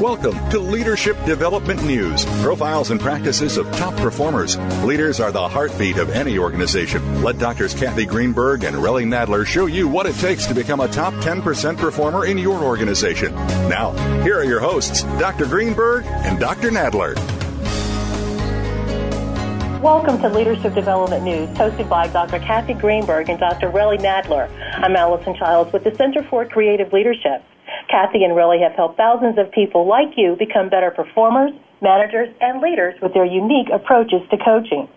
Welcome 0.00 0.38
to 0.50 0.60
Leadership 0.60 1.16
Development 1.24 1.82
News 1.82 2.24
profiles 2.40 2.92
and 2.92 3.00
practices 3.00 3.56
of 3.56 3.68
top 3.72 3.96
performers. 3.96 4.56
Leaders 4.84 5.18
are 5.18 5.32
the 5.32 5.48
heartbeat 5.48 5.96
of 5.96 6.10
any 6.10 6.38
organization. 6.38 7.24
Let 7.24 7.38
Doctors 7.38 7.74
Kathy 7.74 8.06
Greenberg 8.06 8.62
and 8.62 8.76
Relly 8.76 9.04
Nadler 9.04 9.44
show 9.44 9.66
you 9.66 9.88
what 9.88 10.06
it 10.06 10.14
takes 10.14 10.46
to 10.46 10.54
become 10.54 10.78
a 10.78 10.86
top 10.86 11.14
10% 11.14 11.78
performer 11.78 12.26
in 12.26 12.38
your 12.38 12.62
organization. 12.62 13.34
Now, 13.68 13.90
here 14.22 14.38
are 14.38 14.44
your 14.44 14.60
hosts, 14.60 15.02
Dr. 15.18 15.46
Greenberg 15.46 16.06
and 16.06 16.38
Dr. 16.38 16.70
Nadler. 16.70 17.16
Welcome 19.82 20.20
to 20.22 20.28
Leadership 20.28 20.74
Development 20.74 21.22
News, 21.22 21.48
hosted 21.50 21.88
by 21.88 22.08
Dr. 22.08 22.40
Kathy 22.40 22.74
Greenberg 22.74 23.28
and 23.30 23.38
Dr. 23.38 23.70
Relly 23.70 23.96
Nadler. 23.96 24.50
I'm 24.82 24.96
Allison 24.96 25.36
Childs 25.38 25.72
with 25.72 25.84
the 25.84 25.94
Center 25.94 26.26
for 26.28 26.44
Creative 26.44 26.92
Leadership. 26.92 27.46
Kathy 27.88 28.24
and 28.24 28.34
Relly 28.34 28.60
have 28.60 28.74
helped 28.74 28.96
thousands 28.96 29.38
of 29.38 29.52
people 29.52 29.86
like 29.86 30.18
you 30.18 30.34
become 30.36 30.68
better 30.68 30.90
performers, 30.90 31.52
managers, 31.80 32.26
and 32.40 32.60
leaders 32.60 32.98
with 33.00 33.14
their 33.14 33.24
unique 33.24 33.68
approaches 33.72 34.18
to 34.32 34.36
coaching. 34.42 34.88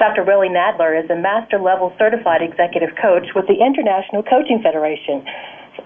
Dr. 0.00 0.24
Relly 0.24 0.50
Nadler 0.50 0.98
is 0.98 1.08
a 1.08 1.14
master 1.14 1.60
level 1.60 1.94
certified 1.96 2.42
executive 2.42 2.98
coach 3.00 3.30
with 3.36 3.46
the 3.46 3.62
International 3.62 4.24
Coaching 4.24 4.58
Federation. 4.60 5.22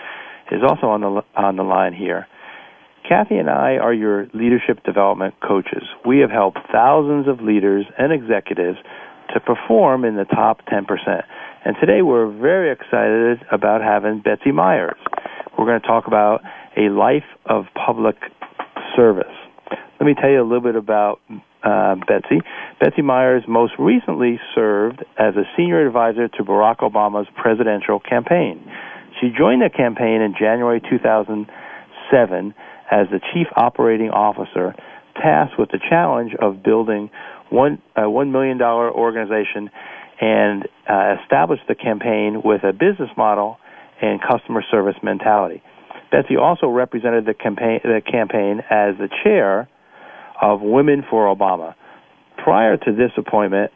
is 0.53 0.61
also 0.63 0.89
on 0.89 1.01
the 1.01 1.23
on 1.35 1.57
the 1.57 1.63
line 1.63 1.95
here. 1.95 2.27
Kathy 3.09 3.37
and 3.37 3.49
I 3.49 3.79
are 3.79 3.95
your 3.95 4.27
leadership 4.35 4.85
development 4.85 5.37
coaches. 5.41 5.85
We 6.05 6.19
have 6.19 6.29
helped 6.31 6.59
thousands 6.71 7.29
of 7.29 7.41
leaders 7.41 7.87
and 7.97 8.13
executives 8.13 8.77
to 9.33 9.41
perform 9.41 10.05
in 10.05 10.17
the 10.17 10.27
top 10.27 10.61
10%. 10.67 10.85
And 11.65 11.77
today 11.81 12.03
we're 12.03 12.31
very 12.31 12.71
excited 12.71 13.39
about 13.51 13.81
having 13.81 14.21
Betsy 14.21 14.53
Myers. 14.53 14.99
We're 15.59 15.65
going 15.65 15.81
to 15.81 15.87
talk 15.87 16.07
about 16.07 16.43
a 16.77 16.91
life 16.91 17.25
of 17.47 17.65
public 17.75 18.17
service. 18.95 19.33
Let 19.99 20.05
me 20.05 20.13
tell 20.13 20.29
you 20.29 20.43
a 20.43 20.45
little 20.45 20.61
bit 20.61 20.77
about 20.77 21.23
uh, 21.67 21.97
Betsy. 22.07 22.39
Betsy 22.81 23.03
Myers 23.03 23.43
most 23.49 23.73
recently 23.79 24.39
served 24.55 25.05
as 25.19 25.35
a 25.35 25.43
senior 25.57 25.85
advisor 25.85 26.29
to 26.29 26.45
Barack 26.45 26.79
Obama's 26.79 27.27
presidential 27.35 27.99
campaign. 27.99 28.65
She 29.21 29.31
joined 29.37 29.63
the 29.63 29.71
campaign 29.71 30.21
in 30.21 30.35
January 30.39 30.81
2007 30.89 32.55
as 32.91 33.07
the 33.11 33.21
chief 33.35 33.49
operating 33.57 34.11
officer 34.11 34.75
tasked 35.17 35.59
with 35.59 35.71
the 35.71 35.81
challenge 35.91 36.33
of 36.41 36.63
building 36.63 37.11
one 37.51 37.83
a 37.97 38.09
one 38.09 38.31
million 38.31 38.59
dollar 38.59 38.91
organization 38.91 39.71
and 40.21 40.69
uh, 40.89 41.17
established 41.23 41.63
the 41.69 41.75
campaign 41.75 42.43
with 42.45 42.63
a 42.65 42.73
business 42.73 43.11
model 43.17 43.59
and 44.01 44.21
customer 44.21 44.63
service 44.71 44.97
mentality. 45.03 45.63
Betsy 46.13 46.37
also 46.37 46.69
represented 46.69 47.27
the 47.27 47.35
campaign 47.35 47.81
the 47.83 48.03
campaign 48.05 48.61
as 48.71 48.95
the 48.99 49.09
chair 49.25 49.69
of 50.41 50.61
Women 50.61 51.05
for 51.09 51.35
Obama. 51.35 51.75
Prior 52.43 52.77
to 52.77 52.93
this 52.93 53.13
appointment, 53.17 53.73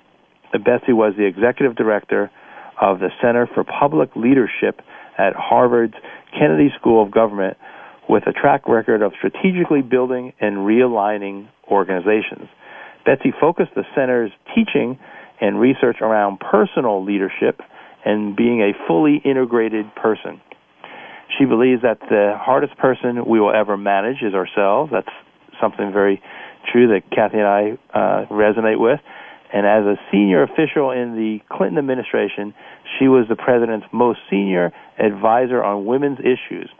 Betsy 0.52 0.92
was 0.92 1.14
the 1.16 1.26
executive 1.26 1.76
director 1.76 2.30
of 2.80 2.98
the 2.98 3.10
Center 3.22 3.48
for 3.52 3.64
Public 3.64 4.14
Leadership 4.16 4.80
at 5.18 5.34
Harvard's 5.34 5.94
Kennedy 6.38 6.70
School 6.78 7.02
of 7.02 7.10
Government, 7.10 7.56
with 8.08 8.24
a 8.26 8.32
track 8.32 8.66
record 8.66 9.02
of 9.02 9.12
strategically 9.18 9.82
building 9.82 10.32
and 10.40 10.58
realigning 10.58 11.48
organizations. 11.70 12.48
Betsy 13.04 13.32
focused 13.40 13.72
the 13.74 13.84
center's 13.94 14.32
teaching 14.54 14.98
and 15.40 15.60
research 15.60 15.98
around 16.00 16.40
personal 16.40 17.04
leadership 17.04 17.60
and 18.04 18.34
being 18.34 18.60
a 18.60 18.72
fully 18.86 19.20
integrated 19.24 19.94
person. 19.94 20.40
She 21.38 21.44
believes 21.44 21.82
that 21.82 22.00
the 22.00 22.34
hardest 22.36 22.76
person 22.78 23.24
we 23.26 23.40
will 23.40 23.54
ever 23.54 23.76
manage 23.76 24.22
is 24.22 24.34
ourselves. 24.34 24.90
That's 24.92 25.14
something 25.60 25.92
very 25.92 26.20
true 26.72 26.88
that 26.88 27.10
Kathy 27.10 27.38
and 27.38 27.46
I 27.46 27.78
uh, 27.92 28.26
resonate 28.26 28.78
with. 28.78 29.00
And 29.52 29.66
as 29.66 29.84
a 29.84 29.96
senior 30.12 30.42
official 30.44 30.92
in 30.92 31.16
the 31.16 31.40
Clinton 31.50 31.78
administration, 31.78 32.54
she 32.98 33.08
was 33.08 33.26
the 33.28 33.36
president's 33.36 33.86
most 33.92 34.20
senior 34.30 34.72
advisor 34.98 35.62
on 35.62 35.86
women's 35.86 36.18
issues. 36.20 36.70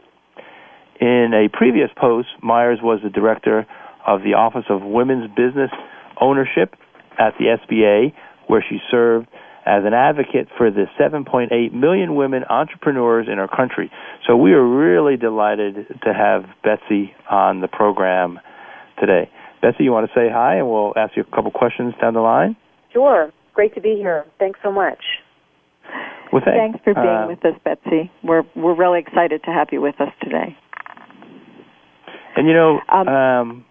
In 1.01 1.33
a 1.35 1.49
previous 1.49 1.91
post, 1.97 2.29
Myers 2.43 2.79
was 2.83 3.01
the 3.03 3.11
director 3.11 3.67
of 4.07 4.21
the 4.23 4.35
Office 4.35 4.67
of 4.69 4.83
Women's 4.83 5.29
Business 5.31 5.71
Ownership 6.21 6.75
at 7.19 7.35
the 7.39 7.57
SBA, 7.59 8.12
where 8.47 8.65
she 8.69 8.79
served 8.91 9.27
as 9.67 9.85
an 9.85 9.95
advocate 9.95 10.49
for 10.57 10.71
the 10.71 10.87
7.8 10.99 11.73
million 11.73 12.15
women 12.15 12.45
entrepreneurs 12.49 13.27
in 13.31 13.39
our 13.39 13.49
country. 13.49 13.91
So 14.27 14.37
we 14.37 14.53
are 14.53 14.65
really 14.65 15.17
delighted 15.17 15.87
to 16.05 16.15
have 16.15 16.45
Betsy 16.62 17.15
on 17.31 17.61
the 17.61 17.69
program 17.69 18.41
today. 18.99 19.31
Betsy, 19.61 19.85
you 19.85 19.93
want 19.93 20.09
to 20.09 20.15
say 20.15 20.29
hi, 20.33 20.57
and 20.57 20.69
we'll 20.69 20.93
ask 20.97 21.17
you 21.17 21.23
a 21.23 21.37
couple 21.37 21.51
questions 21.51 21.95
down 22.01 22.15
the 22.15 22.21
line? 22.21 22.57
Sure. 22.93 23.33
Great 23.55 23.75
to 23.75 23.81
be 23.81 23.97
here. 23.97 24.25
Thanks 24.39 24.59
so 24.62 24.73
much. 24.73 25.03
Well, 26.33 26.43
thanks. 26.45 26.79
thanks 26.79 26.85
for 26.85 26.95
being 26.95 27.07
uh, 27.07 27.27
with 27.29 27.45
us, 27.45 27.61
Betsy. 27.65 28.11
We're 28.23 28.45
we're 28.55 28.77
really 28.77 29.01
excited 29.01 29.43
to 29.45 29.51
have 29.51 29.69
you 29.73 29.81
with 29.81 30.01
us 30.01 30.12
today. 30.23 30.57
And 32.37 32.47
you 32.47 32.55
know, 32.55 32.81
um, 32.89 33.09
um, 33.09 33.65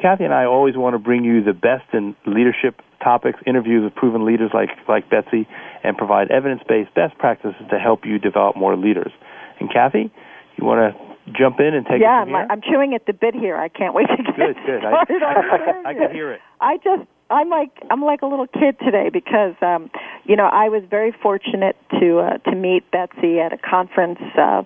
Kathy 0.00 0.24
and 0.24 0.32
I 0.32 0.44
always 0.44 0.76
want 0.76 0.94
to 0.94 0.98
bring 0.98 1.24
you 1.24 1.44
the 1.44 1.52
best 1.52 1.84
in 1.92 2.16
leadership 2.26 2.80
topics, 3.02 3.38
interviews 3.46 3.84
with 3.84 3.94
proven 3.94 4.24
leaders 4.24 4.50
like 4.54 4.70
like 4.88 5.10
Betsy, 5.10 5.46
and 5.84 5.96
provide 5.96 6.30
evidence-based 6.30 6.94
best 6.94 7.16
practices 7.18 7.54
to 7.70 7.78
help 7.78 8.04
you 8.04 8.18
develop 8.18 8.56
more 8.56 8.76
leaders. 8.76 9.12
And 9.60 9.70
Kathy, 9.70 10.10
you 10.56 10.64
want 10.64 10.96
to 10.96 11.07
jump 11.36 11.60
in 11.60 11.74
and 11.74 11.86
take 11.86 12.00
yeah, 12.00 12.22
it 12.22 12.24
from 12.24 12.34
here? 12.34 12.46
I'm 12.50 12.62
chewing 12.62 12.94
at 12.94 13.06
the 13.06 13.12
bit 13.12 13.34
here. 13.34 13.56
I 13.56 13.68
can't 13.68 13.94
wait 13.94 14.06
to 14.08 14.16
get 14.22 14.36
good, 14.36 14.56
good. 14.66 14.80
started. 14.80 15.22
I, 15.22 15.32
I, 15.32 15.88
I, 15.88 15.90
I 15.90 15.94
can 15.94 16.12
hear 16.12 16.32
it. 16.32 16.40
I 16.60 16.76
just 16.78 17.08
I'm 17.30 17.50
like 17.50 17.70
I'm 17.90 18.02
like 18.02 18.22
a 18.22 18.26
little 18.26 18.46
kid 18.46 18.78
today 18.84 19.10
because 19.12 19.54
um 19.62 19.90
you 20.24 20.36
know 20.36 20.46
I 20.46 20.68
was 20.68 20.82
very 20.88 21.12
fortunate 21.12 21.76
to 22.00 22.18
uh, 22.18 22.38
to 22.50 22.56
meet 22.56 22.90
Betsy 22.90 23.40
at 23.40 23.52
a 23.52 23.58
conference 23.58 24.20
uh 24.38 24.62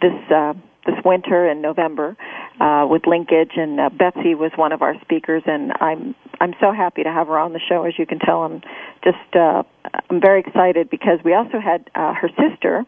this 0.00 0.18
uh 0.30 0.54
this 0.86 0.96
winter 1.04 1.48
in 1.48 1.60
November 1.60 2.16
uh, 2.58 2.86
with 2.88 3.06
linkage, 3.06 3.52
and 3.56 3.80
uh, 3.80 3.90
Betsy 3.90 4.34
was 4.34 4.50
one 4.56 4.72
of 4.72 4.82
our 4.82 4.94
speakers, 5.02 5.42
and 5.46 5.72
I'm 5.80 6.14
I'm 6.40 6.54
so 6.60 6.72
happy 6.72 7.02
to 7.02 7.10
have 7.10 7.26
her 7.26 7.38
on 7.38 7.52
the 7.52 7.60
show. 7.60 7.84
As 7.84 7.94
you 7.98 8.06
can 8.06 8.18
tell, 8.18 8.42
I'm 8.42 8.62
just 9.04 9.36
uh, 9.36 9.62
I'm 10.08 10.20
very 10.20 10.40
excited 10.40 10.90
because 10.90 11.18
we 11.24 11.34
also 11.34 11.60
had 11.60 11.90
uh, 11.94 12.14
her 12.14 12.28
sister 12.28 12.84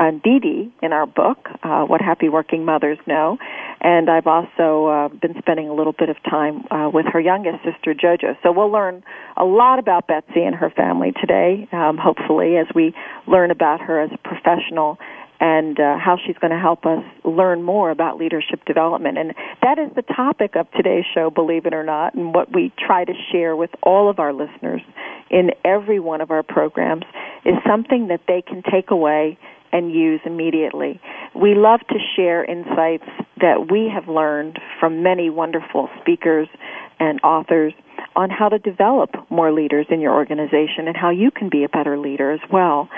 uh, 0.00 0.12
Dee 0.24 0.38
Dee 0.38 0.72
in 0.82 0.92
our 0.92 1.06
book, 1.06 1.48
uh, 1.62 1.84
What 1.84 2.00
Happy 2.00 2.28
Working 2.28 2.64
Mothers 2.64 2.98
Know. 3.06 3.36
And 3.82 4.08
I've 4.08 4.26
also 4.26 4.86
uh, 4.86 5.08
been 5.08 5.34
spending 5.38 5.68
a 5.68 5.74
little 5.74 5.92
bit 5.92 6.08
of 6.08 6.16
time 6.22 6.64
uh, 6.70 6.88
with 6.92 7.06
her 7.12 7.20
youngest 7.20 7.58
sister, 7.64 7.94
JoJo. 7.94 8.36
So 8.42 8.50
we'll 8.50 8.72
learn 8.72 9.02
a 9.36 9.44
lot 9.44 9.78
about 9.78 10.06
Betsy 10.06 10.42
and 10.42 10.54
her 10.54 10.70
family 10.70 11.12
today, 11.20 11.68
um, 11.72 11.98
hopefully, 11.98 12.56
as 12.56 12.66
we 12.74 12.94
learn 13.26 13.50
about 13.50 13.80
her 13.82 14.00
as 14.00 14.10
a 14.12 14.18
professional 14.18 14.98
and 15.38 15.80
uh, 15.80 15.96
how 15.96 16.18
she's 16.24 16.36
going 16.36 16.50
to 16.50 16.58
help 16.58 16.84
us 16.84 17.02
learn 17.24 17.62
more 17.62 17.90
about 17.90 18.18
leadership 18.18 18.62
development. 18.66 19.16
And 19.16 19.34
that 19.62 19.78
is 19.78 19.88
the 19.96 20.02
topic 20.02 20.54
of 20.54 20.70
today's 20.72 21.04
show, 21.14 21.30
believe 21.30 21.64
it 21.64 21.72
or 21.72 21.82
not, 21.82 22.14
and 22.14 22.34
what 22.34 22.54
we 22.54 22.72
try 22.78 23.04
to 23.04 23.12
share 23.32 23.56
with 23.56 23.70
all 23.82 24.10
of 24.10 24.18
our 24.18 24.34
listeners 24.34 24.82
in 25.30 25.50
every 25.64 25.98
one 25.98 26.20
of 26.20 26.30
our 26.30 26.42
programs 26.42 27.04
is 27.46 27.54
something 27.66 28.08
that 28.08 28.20
they 28.28 28.42
can 28.42 28.62
take 28.70 28.90
away 28.90 29.38
and 29.72 29.92
use 29.92 30.20
immediately. 30.24 31.00
We 31.34 31.54
love 31.54 31.80
to 31.88 31.96
share 32.16 32.44
insights 32.44 33.08
that 33.40 33.70
we 33.70 33.90
have 33.92 34.08
learned 34.08 34.58
from 34.78 35.02
many 35.02 35.30
wonderful 35.30 35.88
speakers 36.00 36.48
and 36.98 37.20
authors 37.22 37.72
on 38.16 38.28
how 38.28 38.48
to 38.48 38.58
develop 38.58 39.10
more 39.30 39.52
leaders 39.52 39.86
in 39.90 40.00
your 40.00 40.12
organization 40.14 40.86
and 40.86 40.96
how 40.96 41.10
you 41.10 41.30
can 41.30 41.48
be 41.48 41.64
a 41.64 41.68
better 41.68 41.98
leader 41.98 42.30
as 42.30 42.40
well. 42.52 42.88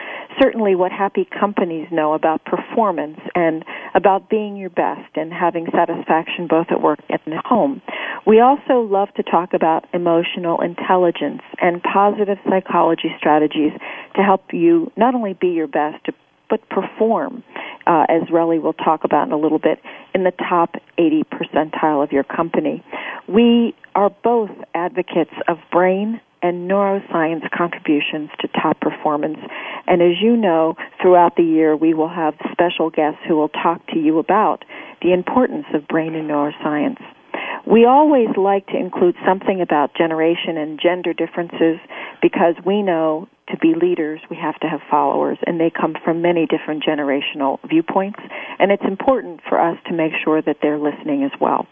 Certainly 0.41 0.75
what 0.75 0.91
happy 0.91 1.29
companies 1.39 1.87
know 1.93 2.15
about 2.15 2.45
performance 2.45 3.21
and 3.35 3.65
about 3.95 4.31
being 4.31 4.57
your 4.57 4.71
best 4.71 5.17
and 5.17 5.33
having 5.33 5.67
satisfaction 5.73 6.47
both 6.49 6.67
at 6.71 6.81
work 6.81 7.01
and 7.09 7.35
at 7.35 7.45
home. 7.45 7.83
We 8.27 8.41
also 8.41 8.81
love 8.81 9.09
to 9.17 9.23
talk 9.23 9.53
about 9.53 9.85
emotional 9.93 10.61
intelligence 10.61 11.43
and 11.61 11.83
positive 11.83 12.39
psychology 12.49 13.15
strategies 13.19 13.73
to 14.17 14.23
help 14.23 14.53
you 14.53 14.91
not 14.97 15.15
only 15.15 15.35
be 15.35 15.49
your 15.49 15.67
best, 15.67 16.07
but 16.53 16.69
perform, 16.69 17.43
uh, 17.87 18.05
as 18.11 18.29
Relly 18.29 18.61
will 18.61 18.75
talk 18.75 19.05
about 19.05 19.27
in 19.27 19.33
a 19.33 19.39
little 19.39 19.59
bit, 19.59 19.81
in 20.15 20.23
the 20.25 20.33
top 20.33 20.75
80 20.99 21.25
percentile 21.25 22.05
of 22.05 22.13
your 22.13 22.25
company. 22.25 22.85
We 23.27 23.75
are 23.95 24.11
both 24.23 24.51
advocates 24.75 25.33
of 25.49 25.57
brain 25.71 26.21
and 26.43 26.71
neuroscience 26.71 27.51
contributions 27.57 28.29
to 28.41 28.49
top 28.49 28.79
performance. 28.81 29.39
And 29.87 30.03
as 30.03 30.21
you 30.21 30.37
know, 30.37 30.77
throughout 31.01 31.37
the 31.37 31.43
year 31.43 31.75
we 31.75 31.95
will 31.95 32.11
have 32.11 32.35
special 32.51 32.91
guests 32.91 33.21
who 33.27 33.37
will 33.37 33.49
talk 33.49 33.87
to 33.87 33.99
you 33.99 34.19
about 34.19 34.67
the 35.01 35.15
importance 35.15 35.65
of 35.73 35.89
brain 35.89 36.15
and 36.15 36.29
neuroscience. 36.29 37.01
We 37.67 37.87
always 37.87 38.29
like 38.37 38.67
to 38.67 38.77
include 38.77 39.15
something 39.25 39.63
about 39.63 39.95
generation 39.95 40.59
and 40.59 40.79
gender 40.79 41.15
differences 41.15 41.79
because 42.21 42.57
we 42.67 42.83
know 42.83 43.29
to 43.49 43.57
be 43.59 43.75
leaders, 43.75 44.21
we 44.31 44.37
have 44.37 44.59
to 44.61 44.69
have 44.69 44.81
followers, 44.91 45.39
and 45.47 45.61
they 45.61 45.71
come 45.71 45.95
from 46.05 46.23
many 46.23 46.47
different 46.47 46.83
generational 46.85 47.59
viewpoints, 47.69 48.21
and 48.59 48.71
it's 48.71 48.85
important 48.85 49.41
for 49.49 49.61
us 49.61 49.77
to 49.87 49.93
make 49.93 50.13
sure 50.25 50.41
that 50.41 50.59
they're 50.63 50.79
listening 50.79 51.25
as 51.25 51.33
well. 51.41 51.67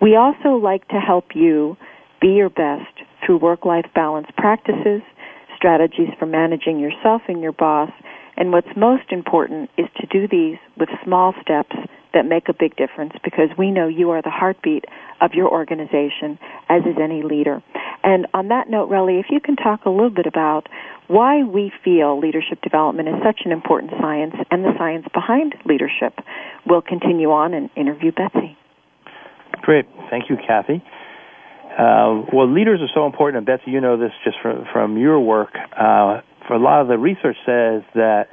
We 0.00 0.16
also 0.16 0.50
like 0.50 0.86
to 0.88 1.00
help 1.00 1.34
you 1.34 1.76
be 2.20 2.28
your 2.28 2.50
best 2.50 2.92
through 3.24 3.38
work-life 3.38 3.86
balance 3.94 4.28
practices, 4.36 5.02
strategies 5.56 6.08
for 6.18 6.26
managing 6.26 6.78
yourself 6.78 7.22
and 7.28 7.40
your 7.40 7.52
boss, 7.52 7.90
and 8.38 8.52
what's 8.52 8.68
most 8.76 9.10
important 9.10 9.68
is 9.76 9.86
to 10.00 10.06
do 10.06 10.28
these 10.28 10.58
with 10.78 10.88
small 11.04 11.34
steps 11.42 11.74
that 12.14 12.24
make 12.24 12.48
a 12.48 12.54
big 12.54 12.76
difference 12.76 13.12
because 13.22 13.50
we 13.58 13.70
know 13.70 13.88
you 13.88 14.10
are 14.10 14.22
the 14.22 14.30
heartbeat 14.30 14.84
of 15.20 15.32
your 15.34 15.50
organization, 15.50 16.38
as 16.68 16.82
is 16.82 16.96
any 17.02 17.22
leader. 17.22 17.62
And 18.04 18.26
on 18.32 18.48
that 18.48 18.70
note, 18.70 18.88
Relly, 18.90 19.18
if 19.20 19.26
you 19.28 19.40
can 19.40 19.56
talk 19.56 19.84
a 19.84 19.90
little 19.90 20.08
bit 20.08 20.26
about 20.26 20.68
why 21.08 21.42
we 21.42 21.72
feel 21.84 22.18
leadership 22.20 22.62
development 22.62 23.08
is 23.08 23.16
such 23.24 23.40
an 23.44 23.50
important 23.50 23.92
science 24.00 24.34
and 24.50 24.64
the 24.64 24.72
science 24.78 25.06
behind 25.12 25.54
leadership. 25.64 26.14
We'll 26.64 26.82
continue 26.82 27.30
on 27.30 27.54
and 27.54 27.70
interview 27.76 28.12
Betsy. 28.12 28.56
Great. 29.62 29.86
Thank 30.10 30.30
you, 30.30 30.36
Kathy. 30.36 30.82
Uh, 31.76 32.22
well, 32.32 32.52
leaders 32.52 32.80
are 32.80 32.90
so 32.94 33.06
important, 33.06 33.38
and 33.38 33.46
Betsy, 33.46 33.70
you 33.70 33.80
know 33.80 33.96
this 33.96 34.12
just 34.24 34.36
from, 34.42 34.64
from 34.72 34.96
your 34.96 35.20
work. 35.20 35.54
Uh, 35.76 36.20
for 36.48 36.54
a 36.54 36.58
lot 36.58 36.80
of 36.80 36.88
the 36.88 36.98
research 36.98 37.36
says 37.44 37.84
that 37.94 38.28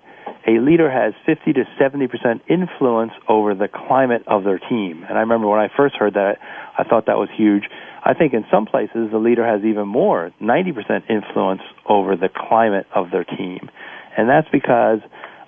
a 0.48 0.60
leader 0.60 0.90
has 0.90 1.14
50 1.26 1.54
to 1.54 1.66
70 1.78 2.08
percent 2.08 2.42
influence 2.50 3.12
over 3.28 3.54
the 3.54 3.68
climate 3.68 4.24
of 4.26 4.44
their 4.44 4.58
team. 4.58 5.06
And 5.08 5.18
I 5.18 5.22
remember 5.22 5.48
when 5.48 5.60
I 5.60 5.68
first 5.76 5.96
heard 5.96 6.14
that, 6.14 6.38
I 6.80 6.84
thought 6.84 7.06
that 7.08 7.18
was 7.18 7.30
huge. 7.36 7.64
I 8.04 8.14
think 8.14 8.34
in 8.34 8.46
some 8.50 8.66
places 8.66 9.12
the 9.12 9.18
leader 9.18 9.46
has 9.46 9.64
even 9.64 9.88
more, 9.88 10.32
90 10.40 10.72
percent 10.72 11.04
influence 11.10 11.62
over 11.88 12.16
the 12.16 12.30
climate 12.34 12.88
of 12.96 13.12
their 13.12 13.26
team. 13.26 13.70
And 14.18 14.30
that's 14.30 14.48
because 14.52 15.00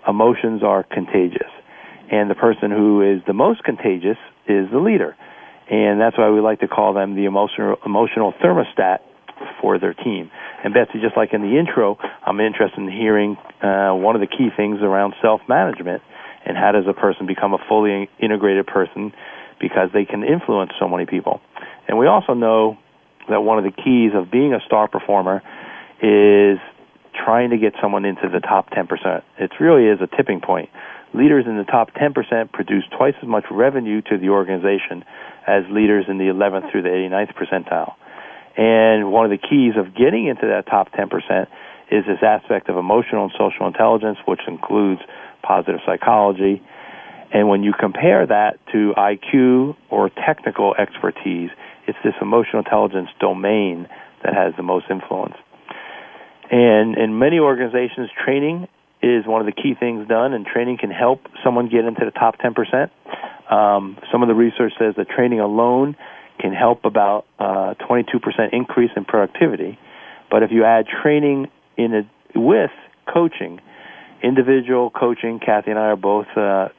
emotions 0.07 0.61
are 0.61 0.83
contagious. 0.83 1.49
And 2.11 2.29
the 2.29 2.35
person 2.35 2.71
who 2.71 3.01
is 3.01 3.21
the 3.25 3.33
most 3.33 3.63
contagious 3.63 4.17
is 4.47 4.69
the 4.71 4.79
leader. 4.79 5.15
And 5.69 5.99
that's 5.99 6.17
why 6.17 6.29
we 6.29 6.39
like 6.39 6.61
to 6.61 6.67
call 6.67 6.93
them 6.93 7.15
the 7.15 7.25
emotional, 7.25 7.75
emotional 7.85 8.33
thermostat 8.43 8.99
for 9.61 9.79
their 9.79 9.93
team. 9.93 10.31
And 10.63 10.73
Betsy, 10.73 10.99
just 11.01 11.17
like 11.17 11.33
in 11.33 11.41
the 11.41 11.57
intro, 11.57 11.97
I'm 12.25 12.39
interested 12.39 12.79
in 12.79 12.89
hearing 12.89 13.37
uh, 13.61 13.93
one 13.93 14.15
of 14.15 14.21
the 14.21 14.27
key 14.27 14.49
things 14.55 14.79
around 14.81 15.13
self-management 15.21 16.01
and 16.45 16.57
how 16.57 16.71
does 16.71 16.85
a 16.87 16.93
person 16.93 17.27
become 17.27 17.53
a 17.53 17.59
fully 17.67 18.09
integrated 18.19 18.67
person 18.67 19.13
because 19.59 19.89
they 19.93 20.05
can 20.05 20.23
influence 20.23 20.71
so 20.79 20.87
many 20.87 21.05
people. 21.05 21.41
And 21.87 21.97
we 21.97 22.07
also 22.07 22.33
know 22.33 22.77
that 23.29 23.41
one 23.41 23.57
of 23.57 23.63
the 23.63 23.71
keys 23.71 24.11
of 24.13 24.31
being 24.31 24.53
a 24.53 24.59
star 24.65 24.87
performer 24.87 25.41
is 26.01 26.59
trying 27.13 27.49
to 27.49 27.57
get 27.57 27.73
someone 27.81 28.05
into 28.05 28.29
the 28.31 28.39
top 28.39 28.69
10%. 28.69 28.87
It 29.39 29.51
really 29.59 29.87
is 29.87 29.99
a 30.01 30.07
tipping 30.15 30.39
point. 30.39 30.69
Leaders 31.13 31.45
in 31.47 31.57
the 31.57 31.63
top 31.63 31.93
10% 31.93 32.51
produce 32.51 32.83
twice 32.95 33.15
as 33.21 33.27
much 33.27 33.45
revenue 33.49 34.01
to 34.03 34.17
the 34.17 34.29
organization 34.29 35.03
as 35.47 35.63
leaders 35.71 36.05
in 36.07 36.17
the 36.17 36.25
11th 36.25 36.71
through 36.71 36.83
the 36.83 36.89
89th 36.89 37.33
percentile. 37.33 37.95
And 38.57 39.11
one 39.11 39.23
of 39.23 39.31
the 39.31 39.37
keys 39.37 39.73
of 39.77 39.95
getting 39.95 40.27
into 40.27 40.47
that 40.47 40.65
top 40.65 40.91
10% 40.91 41.47
is 41.91 42.03
this 42.05 42.19
aspect 42.21 42.69
of 42.69 42.75
emotional 42.75 43.25
and 43.25 43.31
social 43.37 43.67
intelligence, 43.67 44.17
which 44.25 44.41
includes 44.47 45.01
positive 45.43 45.79
psychology. 45.85 46.61
And 47.31 47.47
when 47.47 47.63
you 47.63 47.73
compare 47.77 48.25
that 48.25 48.59
to 48.73 48.93
IQ 48.97 49.75
or 49.89 50.09
technical 50.09 50.73
expertise, 50.75 51.51
it's 51.87 51.97
this 52.03 52.15
emotional 52.19 52.59
intelligence 52.59 53.09
domain 53.19 53.87
that 54.23 54.33
has 54.33 54.53
the 54.57 54.63
most 54.63 54.85
influence. 54.89 55.35
And 56.49 56.97
in 56.97 57.19
many 57.19 57.39
organizations, 57.39 58.09
training 58.25 58.67
is 59.01 59.27
one 59.27 59.41
of 59.41 59.45
the 59.45 59.51
key 59.51 59.75
things 59.79 60.07
done, 60.07 60.33
and 60.33 60.45
training 60.45 60.77
can 60.79 60.89
help 60.89 61.21
someone 61.43 61.69
get 61.69 61.85
into 61.85 62.03
the 62.03 62.11
top 62.11 62.39
10%. 62.39 62.89
Um, 63.51 63.97
some 64.11 64.23
of 64.23 64.27
the 64.27 64.33
research 64.33 64.73
says 64.79 64.95
that 64.97 65.09
training 65.09 65.39
alone 65.39 65.95
can 66.39 66.53
help 66.53 66.85
about 66.85 67.25
uh, 67.39 67.73
22% 67.89 68.53
increase 68.53 68.91
in 68.95 69.05
productivity. 69.05 69.79
But 70.29 70.43
if 70.43 70.51
you 70.51 70.63
add 70.63 70.85
training 71.01 71.47
in 71.77 71.93
it 71.93 72.05
with 72.35 72.71
coaching, 73.11 73.59
individual 74.21 74.89
coaching, 74.89 75.39
Kathy 75.39 75.71
and 75.71 75.79
I 75.79 75.87
are 75.87 75.95
both 75.95 76.27
uh, 76.35 76.69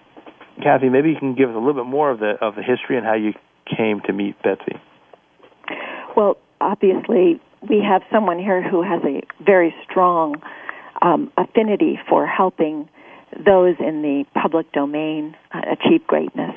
Kathy, 0.62 0.90
maybe 0.90 1.10
you 1.10 1.18
can 1.18 1.36
give 1.36 1.50
us 1.50 1.56
a 1.56 1.60
little 1.60 1.84
bit 1.84 1.90
more 1.90 2.12
of 2.12 2.20
the 2.20 2.34
of 2.42 2.56
the 2.56 2.64
history 2.64 2.98
and 2.98 3.06
how 3.06 3.16
you 3.16 3.34
came 3.66 4.02
to 4.02 4.14
meet 4.14 4.42
Betsy. 4.44 4.80
Well, 6.16 6.38
obviously 6.62 7.42
we 7.68 7.82
have 7.82 8.02
someone 8.12 8.40
here 8.40 8.62
who 8.62 8.84
has 8.84 9.02
a 9.04 9.22
very 9.44 9.74
strong 9.90 10.42
um, 11.02 11.32
affinity 11.38 12.00
for 12.10 12.28
helping 12.28 12.90
those 13.34 13.76
in 13.80 14.02
the 14.02 14.26
public 14.40 14.72
domain 14.72 15.36
uh, 15.54 15.62
achieve 15.72 16.06
greatness. 16.06 16.52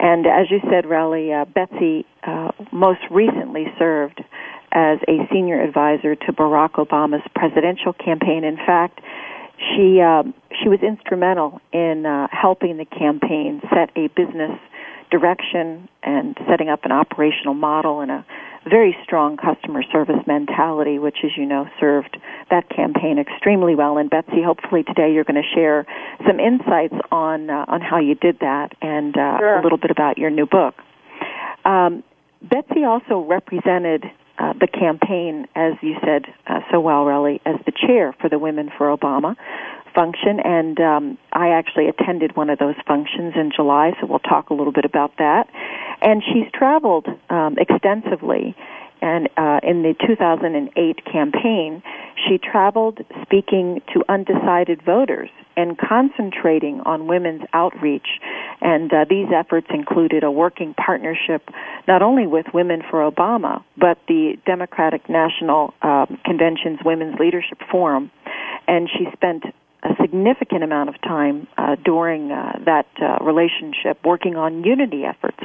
And 0.00 0.26
as 0.26 0.50
you 0.50 0.60
said, 0.70 0.84
Relly, 0.84 1.34
uh, 1.34 1.44
Betsy 1.44 2.06
uh, 2.22 2.52
most 2.72 3.00
recently 3.10 3.66
served 3.78 4.22
as 4.70 4.98
a 5.08 5.26
senior 5.32 5.60
advisor 5.60 6.14
to 6.14 6.32
Barack 6.32 6.72
Obama's 6.72 7.26
presidential 7.34 7.92
campaign. 7.92 8.44
In 8.44 8.56
fact, 8.56 9.00
she 9.58 10.00
uh, 10.00 10.22
she 10.62 10.68
was 10.68 10.80
instrumental 10.82 11.60
in 11.72 12.06
uh, 12.06 12.28
helping 12.30 12.76
the 12.76 12.84
campaign 12.84 13.60
set 13.70 13.90
a 13.96 14.08
business 14.08 14.58
direction 15.10 15.88
and 16.02 16.36
setting 16.48 16.68
up 16.68 16.84
an 16.84 16.92
operational 16.92 17.54
model 17.54 18.00
and 18.00 18.10
a 18.10 18.26
very 18.68 18.96
strong 19.02 19.36
customer 19.36 19.82
service 19.90 20.20
mentality, 20.26 20.98
which, 20.98 21.18
as 21.24 21.30
you 21.36 21.46
know, 21.46 21.66
served 21.80 22.18
that 22.50 22.68
campaign 22.68 23.18
extremely 23.18 23.74
well. 23.74 23.98
And 23.98 24.10
Betsy, 24.10 24.42
hopefully 24.44 24.82
today 24.82 25.12
you're 25.12 25.24
going 25.24 25.42
to 25.42 25.54
share 25.54 25.86
some 26.26 26.38
insights 26.40 26.94
on 27.10 27.50
uh, 27.50 27.64
on 27.68 27.80
how 27.80 27.98
you 27.98 28.14
did 28.14 28.40
that 28.40 28.72
and 28.82 29.16
uh, 29.16 29.38
sure. 29.38 29.58
a 29.58 29.62
little 29.62 29.78
bit 29.78 29.90
about 29.90 30.18
your 30.18 30.30
new 30.30 30.46
book. 30.46 30.74
Um, 31.64 32.02
Betsy 32.42 32.84
also 32.84 33.20
represented 33.20 34.04
uh, 34.38 34.52
the 34.54 34.68
campaign, 34.68 35.46
as 35.54 35.74
you 35.82 35.96
said 36.04 36.26
uh, 36.46 36.60
so 36.70 36.80
well, 36.80 37.04
Relly, 37.04 37.40
as 37.44 37.56
the 37.66 37.72
chair 37.72 38.14
for 38.20 38.28
the 38.28 38.38
Women 38.38 38.70
for 38.76 38.96
Obama 38.96 39.36
function, 39.94 40.38
and 40.40 40.78
um, 40.80 41.18
I 41.32 41.48
actually 41.48 41.88
attended 41.88 42.36
one 42.36 42.50
of 42.50 42.58
those 42.58 42.76
functions 42.86 43.34
in 43.34 43.50
July, 43.54 43.92
so 44.00 44.06
we'll 44.06 44.20
talk 44.20 44.50
a 44.50 44.54
little 44.54 44.72
bit 44.72 44.84
about 44.84 45.16
that. 45.18 45.48
And 46.00 46.22
she's 46.22 46.50
traveled 46.52 47.06
um, 47.30 47.56
extensively, 47.58 48.54
and 49.00 49.28
uh, 49.36 49.60
in 49.62 49.82
the 49.82 49.94
2008 50.06 51.04
campaign, 51.04 51.82
she 52.26 52.38
traveled 52.38 53.00
speaking 53.22 53.82
to 53.92 54.04
undecided 54.08 54.82
voters 54.82 55.30
and 55.56 55.76
concentrating 55.78 56.80
on 56.86 57.06
women's 57.06 57.42
outreach. 57.52 58.06
And 58.60 58.92
uh, 58.92 59.04
these 59.08 59.28
efforts 59.34 59.68
included 59.70 60.24
a 60.24 60.30
working 60.30 60.74
partnership 60.74 61.48
not 61.86 62.02
only 62.02 62.26
with 62.26 62.46
Women 62.52 62.82
for 62.90 63.08
Obama, 63.08 63.62
but 63.76 63.98
the 64.08 64.36
Democratic 64.46 65.08
National 65.08 65.74
uh, 65.80 66.06
Convention's 66.24 66.80
Women's 66.84 67.18
Leadership 67.18 67.58
Forum. 67.70 68.10
And 68.66 68.88
she 68.88 69.06
spent 69.12 69.44
a 69.82 69.90
significant 70.00 70.64
amount 70.64 70.88
of 70.88 71.00
time 71.02 71.46
uh, 71.56 71.76
during 71.84 72.32
uh, 72.32 72.58
that 72.64 72.86
uh, 73.00 73.24
relationship 73.24 73.98
working 74.04 74.36
on 74.36 74.64
unity 74.64 75.04
efforts, 75.04 75.38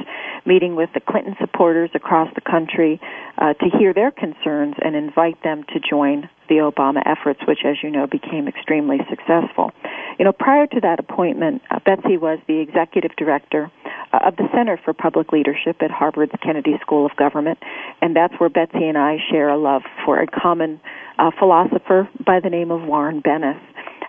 meeting 0.44 0.74
with 0.74 0.90
the 0.92 1.00
Clinton 1.00 1.36
supporters 1.40 1.90
across 1.94 2.28
the 2.34 2.40
country 2.40 3.00
uh, 3.38 3.54
to 3.54 3.66
hear 3.78 3.94
their 3.94 4.10
concerns 4.10 4.74
and 4.82 4.96
invite 4.96 5.40
them 5.44 5.62
to 5.72 5.78
join 5.78 6.28
the 6.48 6.56
Obama 6.56 7.02
efforts, 7.06 7.40
which, 7.46 7.60
as 7.64 7.76
you 7.82 7.90
know, 7.90 8.06
became 8.06 8.48
extremely 8.48 8.98
successful. 9.08 9.72
You 10.18 10.24
know, 10.24 10.32
prior 10.32 10.66
to 10.66 10.80
that 10.80 11.00
appointment, 11.00 11.62
uh, 11.70 11.80
Betsy 11.84 12.16
was 12.16 12.38
the 12.46 12.60
executive 12.60 13.12
director 13.16 13.70
uh, 14.12 14.20
of 14.26 14.36
the 14.36 14.48
Center 14.54 14.78
for 14.84 14.92
Public 14.92 15.32
Leadership 15.32 15.82
at 15.82 15.90
Harvard's 15.90 16.32
Kennedy 16.42 16.78
School 16.80 17.06
of 17.06 17.16
Government, 17.16 17.58
and 18.00 18.14
that's 18.14 18.34
where 18.38 18.48
Betsy 18.48 18.86
and 18.88 18.98
I 18.98 19.18
share 19.30 19.48
a 19.48 19.58
love 19.58 19.82
for 20.04 20.20
a 20.20 20.26
common 20.26 20.80
uh, 21.18 21.30
philosopher 21.38 22.08
by 22.24 22.40
the 22.40 22.50
name 22.50 22.70
of 22.70 22.82
Warren 22.82 23.22
Bennis. 23.22 23.60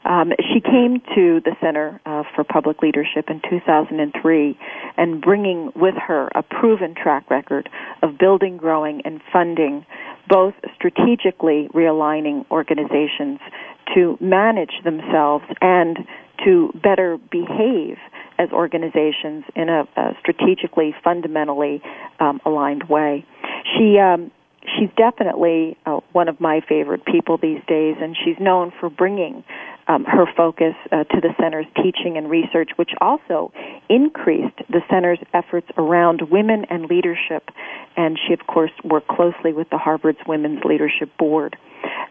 Um, 0.06 0.32
she 0.54 0.62
came 0.62 1.02
to 1.16 1.42
the 1.44 1.56
Center 1.60 2.00
uh, 2.06 2.24
for 2.36 2.44
Public 2.44 2.82
Leadership 2.82 3.26
in 3.30 3.42
2003 3.50 4.58
and 4.98 5.22
bringing 5.22 5.72
with 5.76 5.96
her 5.96 6.30
a 6.36 6.44
proven 6.44 6.94
track 6.94 7.30
record 7.30 7.70
of 8.04 8.18
building, 8.20 8.58
growing, 8.58 9.02
and 9.04 9.20
funding 9.34 9.86
both 10.30 10.54
strategically 10.76 11.70
realigning 11.74 12.46
organizations 12.52 13.40
to 13.94 14.18
manage 14.22 14.74
themselves 14.84 15.46
and 15.62 16.00
to 16.44 16.72
better 16.84 17.18
behave 17.32 17.98
as 18.38 18.50
organizations 18.52 19.44
in 19.56 19.70
a, 19.70 19.88
a 19.96 20.12
strategically, 20.20 20.94
fundamentally 21.04 21.82
um, 22.20 22.40
aligned 22.46 22.84
way. 22.90 23.26
She 23.76 23.98
um, 23.98 24.32
she's 24.78 24.90
definitely 24.98 25.78
uh, 25.86 26.00
one 26.12 26.28
of 26.28 26.40
my 26.40 26.62
favorite 26.68 27.06
people 27.06 27.38
these 27.38 27.62
days, 27.68 27.96
and 28.00 28.16
she's 28.24 28.38
known 28.40 28.72
for 28.80 28.90
bringing 28.90 29.44
um, 29.88 30.04
her 30.06 30.26
focus 30.36 30.74
uh, 30.92 31.04
to 31.04 31.22
the 31.22 31.34
center's 31.40 31.66
teaching 31.76 32.18
and 32.18 32.30
research, 32.30 32.72
which 32.76 32.92
also 33.02 33.52
increased 33.90 34.58
the 34.70 34.82
center's 34.90 35.20
efforts 35.34 35.68
around 35.78 36.22
women 36.32 36.66
and 36.70 36.86
leadership. 36.86 37.50
And 37.96 38.18
she, 38.18 38.34
of 38.34 38.46
course, 38.48 38.72
worked 38.84 39.08
closely 39.08 39.54
with 39.54 39.70
the 39.70 39.78
Harvard's 39.78 40.20
Women's 40.28 40.64
Leadership 40.64 41.10
Board. 41.18 41.56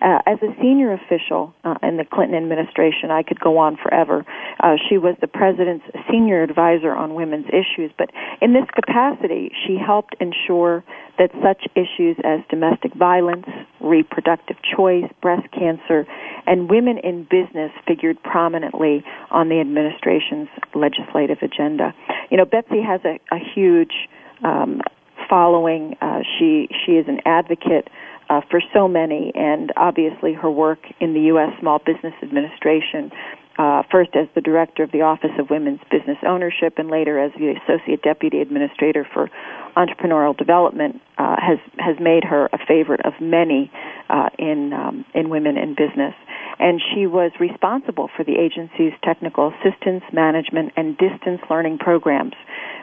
Uh, 0.00 0.18
as 0.26 0.38
a 0.42 0.54
senior 0.60 0.92
official 0.92 1.54
uh, 1.64 1.74
in 1.82 1.96
the 1.96 2.04
Clinton 2.04 2.36
administration, 2.36 3.10
I 3.10 3.22
could 3.22 3.40
go 3.40 3.58
on 3.58 3.76
forever. 3.76 4.24
Uh, 4.60 4.76
she 4.88 4.98
was 4.98 5.16
the 5.20 5.26
president's 5.26 5.84
senior 6.10 6.42
advisor 6.42 6.94
on 6.94 7.14
women's 7.14 7.46
issues, 7.48 7.90
but 7.96 8.10
in 8.40 8.52
this 8.52 8.66
capacity, 8.74 9.52
she 9.66 9.76
helped 9.76 10.14
ensure 10.20 10.84
that 11.18 11.30
such 11.42 11.66
issues 11.74 12.16
as 12.24 12.40
domestic 12.50 12.94
violence, 12.94 13.46
reproductive 13.80 14.56
choice, 14.76 15.04
breast 15.22 15.46
cancer, 15.52 16.06
and 16.46 16.68
women 16.68 16.98
in 16.98 17.24
business 17.24 17.70
figured 17.86 18.20
prominently 18.22 19.04
on 19.30 19.48
the 19.48 19.60
administration's 19.60 20.48
legislative 20.74 21.38
agenda. 21.40 21.94
You 22.30 22.36
know, 22.36 22.44
Betsy 22.44 22.82
has 22.82 23.00
a, 23.04 23.20
a 23.34 23.38
huge 23.38 24.08
um, 24.42 24.80
following. 25.28 25.96
Uh, 26.00 26.20
she 26.38 26.68
she 26.84 26.92
is 26.92 27.06
an 27.08 27.20
advocate 27.24 27.88
uh, 28.28 28.40
for 28.50 28.60
so 28.72 28.88
many, 28.88 29.32
and 29.34 29.72
obviously 29.76 30.32
her 30.34 30.50
work 30.50 30.80
in 31.00 31.14
the 31.14 31.20
U.S. 31.32 31.50
Small 31.60 31.78
Business 31.78 32.14
Administration 32.22 33.10
uh, 33.58 33.82
first 33.90 34.10
as 34.16 34.26
the 34.34 34.40
director 34.40 34.82
of 34.82 34.90
the 34.90 35.02
Office 35.02 35.30
of 35.38 35.48
Women's 35.50 35.80
Business 35.90 36.18
Ownership 36.26 36.74
and 36.76 36.90
later 36.90 37.18
as 37.18 37.30
the 37.38 37.54
Associate 37.62 38.02
Deputy 38.02 38.40
Administrator 38.40 39.06
for 39.12 39.30
Entrepreneurial 39.76 40.36
Development, 40.36 41.00
uh, 41.18 41.36
has 41.38 41.58
has 41.78 41.96
made 42.00 42.24
her 42.24 42.48
a 42.52 42.58
favorite 42.66 43.04
of 43.04 43.12
many 43.20 43.70
uh, 44.08 44.28
in 44.38 44.72
um, 44.72 45.04
in 45.14 45.28
women 45.30 45.56
in 45.56 45.74
business. 45.74 46.14
And 46.58 46.80
she 46.94 47.06
was 47.06 47.32
responsible 47.40 48.08
for 48.16 48.24
the 48.24 48.36
agency's 48.38 48.92
technical 49.02 49.52
assistance, 49.52 50.04
management, 50.12 50.72
and 50.76 50.96
distance 50.96 51.40
learning 51.50 51.78
programs, 51.78 52.34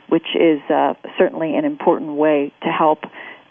which 0.10 0.36
is 0.36 0.60
uh, 0.70 0.94
certainly 1.18 1.56
an 1.56 1.66
important 1.66 2.16
way 2.16 2.54
to 2.64 2.70
help 2.70 3.00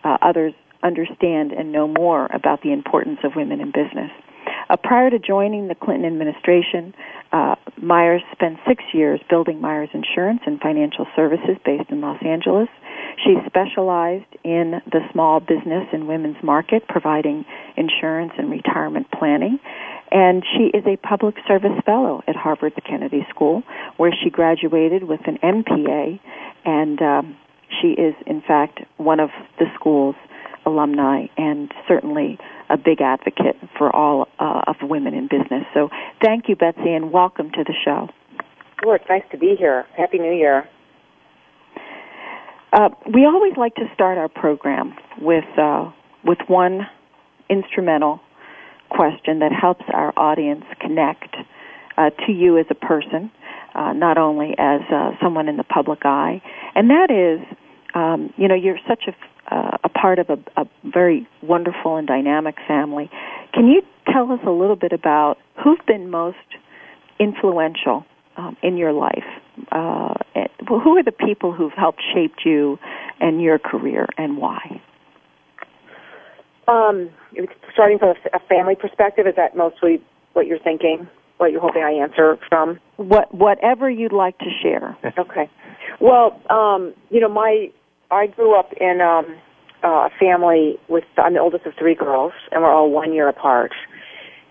uh, 0.05 0.19
others 0.23 0.55
understand 0.83 1.53
and 1.53 1.73
know 1.73 1.89
more 1.89 2.27
about 2.33 2.63
the 2.63 2.73
importance 2.73 3.19
of 3.25 3.33
women 3.37 3.61
in 3.61 3.69
business. 3.69 4.11
Uh, 4.69 4.77
prior 4.77 5.11
to 5.11 5.19
joining 5.19 5.69
the 5.69 5.75
Clinton 5.75 6.07
administration, 6.07 6.95
uh, 7.33 7.57
Myers 7.77 8.23
spent 8.33 8.59
six 8.69 8.85
years 8.93 9.21
building 9.29 9.61
Myers 9.61 9.91
Insurance 9.93 10.41
and 10.47 10.61
Financial 10.61 11.07
Services 11.17 11.57
based 11.65 11.91
in 11.91 12.01
Los 12.01 12.23
Angeles. 12.25 12.69
She 13.25 13.35
specialized 13.47 14.31
in 14.45 14.81
the 14.87 15.01
small 15.13 15.41
business 15.41 15.89
and 15.93 16.07
women's 16.07 16.43
market, 16.43 16.87
providing 16.89 17.45
insurance 17.77 18.33
and 18.39 18.51
retirement 18.51 19.09
planning. 19.11 19.59
And 20.13 20.45
she 20.57 20.77
is 20.77 20.85
a 20.87 20.97
public 20.97 21.37
service 21.47 21.79
fellow 21.85 22.23
at 22.27 22.37
Harvard's 22.37 22.77
Kennedy 22.89 23.27
School, 23.31 23.63
where 23.97 24.13
she 24.13 24.31
graduated 24.31 25.05
with 25.05 25.21
an 25.27 25.39
MPA, 25.43 26.19
and 26.65 27.03
um, 27.03 27.37
she 27.81 27.89
is, 27.89 28.15
in 28.27 28.41
fact, 28.41 28.81
one 28.97 29.21
of 29.21 29.31
the 29.59 29.67
school's 29.75 30.17
alumni 30.71 31.27
and 31.37 31.73
certainly 31.89 32.39
a 32.69 32.77
big 32.77 33.01
advocate 33.01 33.57
for 33.77 33.95
all 33.95 34.29
uh, 34.39 34.63
of 34.67 34.77
women 34.83 35.15
in 35.15 35.29
business. 35.29 35.65
So 35.75 35.89
thank 36.25 36.49
you, 36.49 36.57
Betsy, 36.57 36.93
and 36.93 37.13
welcome 37.13 37.51
to 37.51 37.65
the 37.65 37.75
show. 37.85 38.09
Sure, 38.83 38.97
it's 38.97 39.05
nice 39.09 39.25
to 39.33 39.39
be 39.39 39.57
here. 39.59 39.87
Happy 39.97 40.19
New 40.19 40.33
Year. 40.33 40.69
Uh, 42.73 42.89
we 43.13 43.27
always 43.27 43.55
like 43.57 43.75
to 43.75 43.85
start 43.95 44.17
our 44.17 44.29
program 44.29 44.95
with 45.21 45.45
uh, 45.59 45.91
with 46.25 46.39
one 46.47 46.87
instrumental 47.49 48.21
question 48.91 49.41
that 49.41 49.51
helps 49.53 49.85
our 49.93 50.13
audience 50.17 50.65
connect 50.81 51.35
uh, 51.97 52.11
to 52.27 52.33
you 52.33 52.59
as 52.59 52.67
a 52.71 52.75
person, 52.75 53.31
uh, 53.75 53.93
not 53.93 54.19
only 54.19 54.55
as 54.59 54.81
uh, 54.93 55.11
someone 55.23 55.49
in 55.49 55.57
the 55.57 55.65
public 55.65 56.01
eye, 56.05 56.41
and 56.75 56.91
that 56.91 57.11
is, 57.11 57.45
um, 57.95 58.33
you 58.37 58.47
know, 58.47 58.55
you're 58.55 58.79
such 58.89 59.05
a 59.09 59.13
uh, 59.51 59.79
a 59.85 59.89
part 59.89 60.19
of 60.19 60.31
a, 60.31 60.61
a 60.61 60.65
very 60.85 61.27
wonderful 61.43 61.97
and 61.97 62.07
dynamic 62.07 62.57
family. 62.67 63.11
Can 63.53 63.67
you 63.67 63.83
tell 64.13 64.31
us 64.33 64.41
a 64.47 64.51
little 64.51 64.77
bit 64.77 64.93
about 64.93 65.37
who's 65.63 65.81
been 65.87 66.11
most 66.11 66.37
influential 67.19 68.05
um, 68.37 68.57
in 68.63 68.77
your 68.77 68.93
life? 68.93 69.25
Uh, 69.73 70.15
who 70.69 70.97
are 70.97 71.03
the 71.03 71.13
people 71.13 71.53
who've 71.53 71.73
helped 71.73 72.01
shape 72.15 72.35
you 72.45 72.79
and 73.21 73.43
your 73.43 73.59
career, 73.59 74.07
and 74.17 74.39
why? 74.39 74.81
Um, 76.69 77.11
starting 77.73 77.99
from 77.99 78.15
a 78.33 78.39
family 78.49 78.77
perspective, 78.77 79.27
is 79.27 79.35
that 79.37 79.57
mostly 79.57 80.01
what 80.33 80.47
you're 80.47 80.61
thinking? 80.61 81.09
What 81.39 81.53
you're 81.53 81.61
hoping 81.61 81.83
I 81.83 81.93
answer 81.93 82.39
from? 82.49 82.79
What 82.97 83.35
whatever 83.35 83.91
you'd 83.91 84.13
like 84.13 84.39
to 84.39 84.51
share. 84.63 84.97
okay. 85.19 85.51
Well, 86.01 86.41
um, 86.51 86.95
you 87.11 87.21
know, 87.21 87.29
my 87.29 87.71
I 88.11 88.27
grew 88.27 88.59
up 88.59 88.73
in 88.81 89.01
um, 89.01 89.37
a 89.83 90.09
family 90.19 90.79
with 90.89 91.05
I'm 91.17 91.35
the 91.35 91.41
oldest 91.41 91.67
of 91.67 91.75
three 91.79 91.95
girls, 91.95 92.33
and 92.51 92.63
we're 92.63 92.73
all 92.73 92.91
one 92.91 93.13
year 93.13 93.29
apart. 93.29 93.73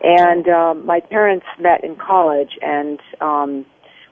And 0.01 0.47
um, 0.47 0.85
my 0.85 1.01
parents 1.01 1.45
met 1.59 1.83
in 1.83 1.97
college 1.97 2.51
and 2.61 2.99
um, 3.19 3.65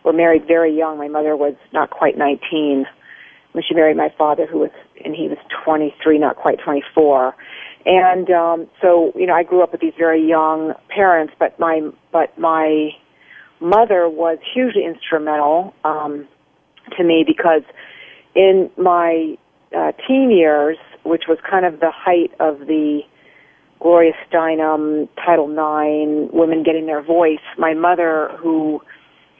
were 0.04 0.12
married 0.12 0.46
very 0.46 0.76
young. 0.78 0.98
My 0.98 1.08
mother 1.08 1.36
was 1.38 1.56
not 1.72 1.92
quite 1.92 2.18
19 2.18 2.86
when 3.54 3.64
she 3.68 3.74
married 3.74 3.96
my 3.96 4.14
father, 4.18 4.46
who 4.46 4.60
was 4.60 4.72
and 5.04 5.16
he 5.16 5.30
was 5.30 5.38
23, 5.64 6.20
not 6.20 6.36
quite 6.36 6.60
24. 6.64 7.34
And 7.86 8.30
um, 8.30 8.68
so, 8.82 9.14
you 9.16 9.26
know, 9.26 9.34
I 9.34 9.44
grew 9.44 9.64
up 9.64 9.72
with 9.72 9.80
these 9.80 9.94
very 9.98 10.28
young 10.28 10.74
parents, 10.90 11.34
but 11.40 11.58
my 11.58 11.90
but 12.12 12.38
my 12.38 12.90
mother 13.62 14.10
was 14.10 14.40
hugely 14.54 14.86
instrumental 14.86 15.74
um, 15.86 16.28
to 16.98 17.04
me 17.04 17.24
because 17.26 17.64
in 18.38 18.70
my 18.78 19.36
uh, 19.76 19.92
teen 20.08 20.30
years, 20.32 20.78
which 21.04 21.24
was 21.28 21.40
kind 21.50 21.66
of 21.66 21.80
the 21.80 21.92
height 21.92 22.32
of 22.40 22.60
the 22.60 23.02
Gloria 23.80 24.14
Steinem, 24.30 25.10
Title 25.16 25.50
IX, 25.50 26.32
women 26.32 26.64
getting 26.64 26.86
their 26.86 27.02
voice. 27.02 27.42
My 27.58 27.74
mother, 27.74 28.30
who 28.40 28.82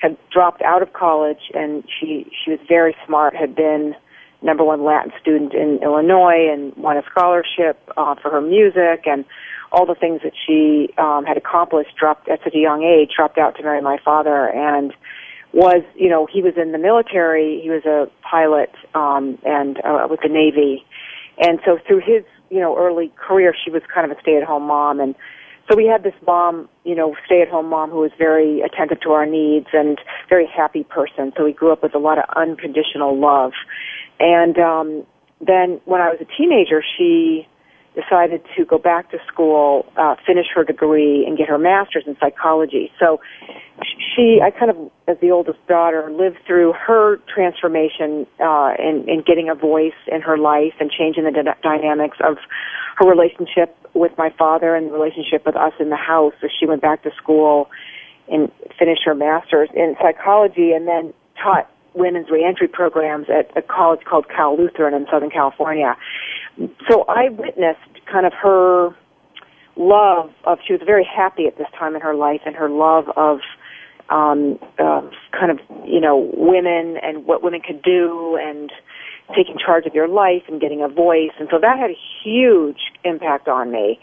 had 0.02 0.18
dropped 0.32 0.62
out 0.64 0.82
of 0.82 0.94
college 0.94 1.52
and 1.54 1.84
she 2.00 2.30
she 2.44 2.52
was 2.52 2.60
very 2.68 2.96
smart, 3.06 3.36
had 3.36 3.56
been 3.56 3.96
number 4.42 4.64
one 4.64 4.84
Latin 4.84 5.12
student 5.22 5.54
in 5.54 5.80
Illinois 5.82 6.50
and 6.52 6.76
won 6.76 6.98
a 6.98 7.04
scholarship 7.10 7.80
uh, 7.98 8.16
for 8.22 8.30
her 8.32 8.42
music 8.42 9.06
and 9.06 9.26
all 9.72 9.86
the 9.86 9.96
things 9.96 10.22
that 10.24 10.34
she 10.46 10.94
um, 10.98 11.24
had 11.26 11.38
accomplished. 11.38 11.96
Dropped 12.00 12.30
at 12.30 12.40
such 12.44 12.56
a 12.56 12.60
young 12.60 12.84
age, 12.84 13.12
dropped 13.16 13.38
out 13.38 13.56
to 13.58 13.64
marry 13.64 13.82
my 13.82 13.98
father, 14.04 14.50
and 14.50 14.94
was 15.58 15.82
you 15.96 16.08
know 16.08 16.28
he 16.32 16.44
was 16.44 16.54
in 16.56 16.72
the 16.72 16.78
military. 16.78 17.60
He 17.64 17.70
was 17.70 17.84
a 17.84 18.06
pilot 18.22 18.70
um, 18.94 19.40
and 19.44 19.84
uh, 19.84 20.08
with 20.08 20.22
the 20.22 20.30
Navy, 20.30 20.86
and 21.40 21.60
so 21.66 21.80
through 21.86 22.02
his 22.06 22.24
you 22.52 22.60
know 22.60 22.78
early 22.78 23.12
career, 23.18 23.56
she 23.66 23.72
was 23.72 23.82
kind 23.92 24.10
of 24.10 24.16
a 24.16 24.22
stay-at-home 24.22 24.64
mom 24.64 25.02
and. 25.02 25.16
So 25.70 25.76
we 25.76 25.86
had 25.86 26.02
this 26.02 26.14
mom, 26.26 26.70
you 26.86 26.96
know, 26.96 27.14
stay-at-home 27.26 27.68
mom 27.68 27.90
who 27.90 27.98
was 27.98 28.12
very 28.18 28.62
attentive 28.62 29.02
to 29.02 29.10
our 29.10 29.26
needs 29.26 29.68
and 29.74 30.00
very 30.30 30.48
happy 30.48 30.86
person. 30.86 31.34
So 31.36 31.44
we 31.44 31.52
grew 31.52 31.74
up 31.74 31.84
with 31.84 31.94
a 31.94 31.98
lot 31.98 32.18
of 32.18 32.24
unconditional 32.38 33.20
love. 33.20 33.52
And 34.18 34.58
um, 34.58 35.06
then 35.46 35.82
when 35.84 36.00
I 36.00 36.08
was 36.08 36.20
a 36.22 36.38
teenager, 36.38 36.82
she 36.98 37.50
decided 37.98 38.42
to 38.56 38.64
go 38.64 38.78
back 38.78 39.10
to 39.10 39.18
school, 39.28 39.86
uh, 39.98 40.16
finish 40.26 40.46
her 40.54 40.64
degree, 40.64 41.26
and 41.26 41.38
get 41.38 41.50
her 41.50 41.58
master's 41.58 42.04
in 42.06 42.16
psychology. 42.20 42.92
So 43.00 43.20
she, 44.16 44.40
I 44.44 44.52
kind 44.52 44.70
of, 44.70 44.78
as 45.08 45.18
the 45.20 45.32
oldest 45.32 45.66
daughter, 45.68 46.12
lived 46.12 46.38
through 46.46 46.74
her 46.74 47.18
transformation 47.34 48.28
uh, 48.40 48.74
in, 48.78 49.06
in 49.08 49.24
getting 49.26 49.50
a 49.50 49.56
voice 49.56 49.98
in 50.12 50.22
her 50.22 50.38
life 50.38 50.74
and 50.80 50.92
changing 50.92 51.24
the 51.24 51.32
d- 51.32 51.50
dynamics 51.64 52.18
of 52.24 52.38
her 52.98 53.10
relationship 53.10 53.76
with 53.94 54.12
my 54.18 54.30
father 54.38 54.76
and 54.76 54.90
the 54.90 54.94
relationship 54.94 55.46
with 55.46 55.56
us 55.56 55.74
in 55.80 55.90
the 55.90 55.96
house. 55.96 56.34
So 56.40 56.48
she 56.60 56.68
went 56.68 56.82
back 56.84 57.02
to 57.04 57.12
school 57.18 57.70
and 58.30 58.52
finished 58.78 59.02
her 59.06 59.16
master's 59.16 59.70
in 59.74 59.96
psychology, 60.02 60.72
and 60.72 60.88
then 60.88 61.14
taught 61.42 61.72
women's 61.96 62.30
reentry 62.30 62.68
programs 62.68 63.28
at 63.30 63.50
a 63.58 63.62
college 63.62 64.02
called 64.06 64.28
Cal 64.30 64.56
Lutheran 64.56 64.94
in 64.94 65.08
Southern 65.12 65.32
California. 65.32 65.96
So 66.90 67.06
I 67.08 67.30
witnessed 67.30 68.06
kind 68.12 68.26
of 68.26 68.34
her 68.34 68.96
love 69.76 70.32
of, 70.46 70.60
she 70.66 70.74
was 70.74 70.82
very 70.86 71.06
happy 71.06 71.46
at 71.46 71.58
this 71.58 71.68
time 71.78 71.96
in 71.96 72.02
her 72.02 72.16
life 72.16 72.42
and 72.46 72.56
her 72.56 72.70
love 72.70 73.06
of, 73.16 73.40
um, 74.10 74.58
uh, 74.80 75.02
kind 75.32 75.52
of, 75.52 75.60
you 75.86 76.00
know, 76.00 76.32
women 76.34 76.98
and 77.04 77.26
what 77.26 77.44
women 77.44 77.62
could 77.62 77.82
do 77.82 78.38
and 78.42 78.72
taking 79.36 79.58
charge 79.58 79.86
of 79.86 79.94
your 79.94 80.08
life 80.08 80.44
and 80.48 80.62
getting 80.62 80.82
a 80.82 80.88
voice. 80.88 81.32
And 81.40 81.50
so 81.52 81.60
that 81.60 81.78
had 81.78 81.92
a 81.92 81.98
huge 82.24 82.80
impact 83.04 83.48
on 83.48 83.72
me. 83.72 84.00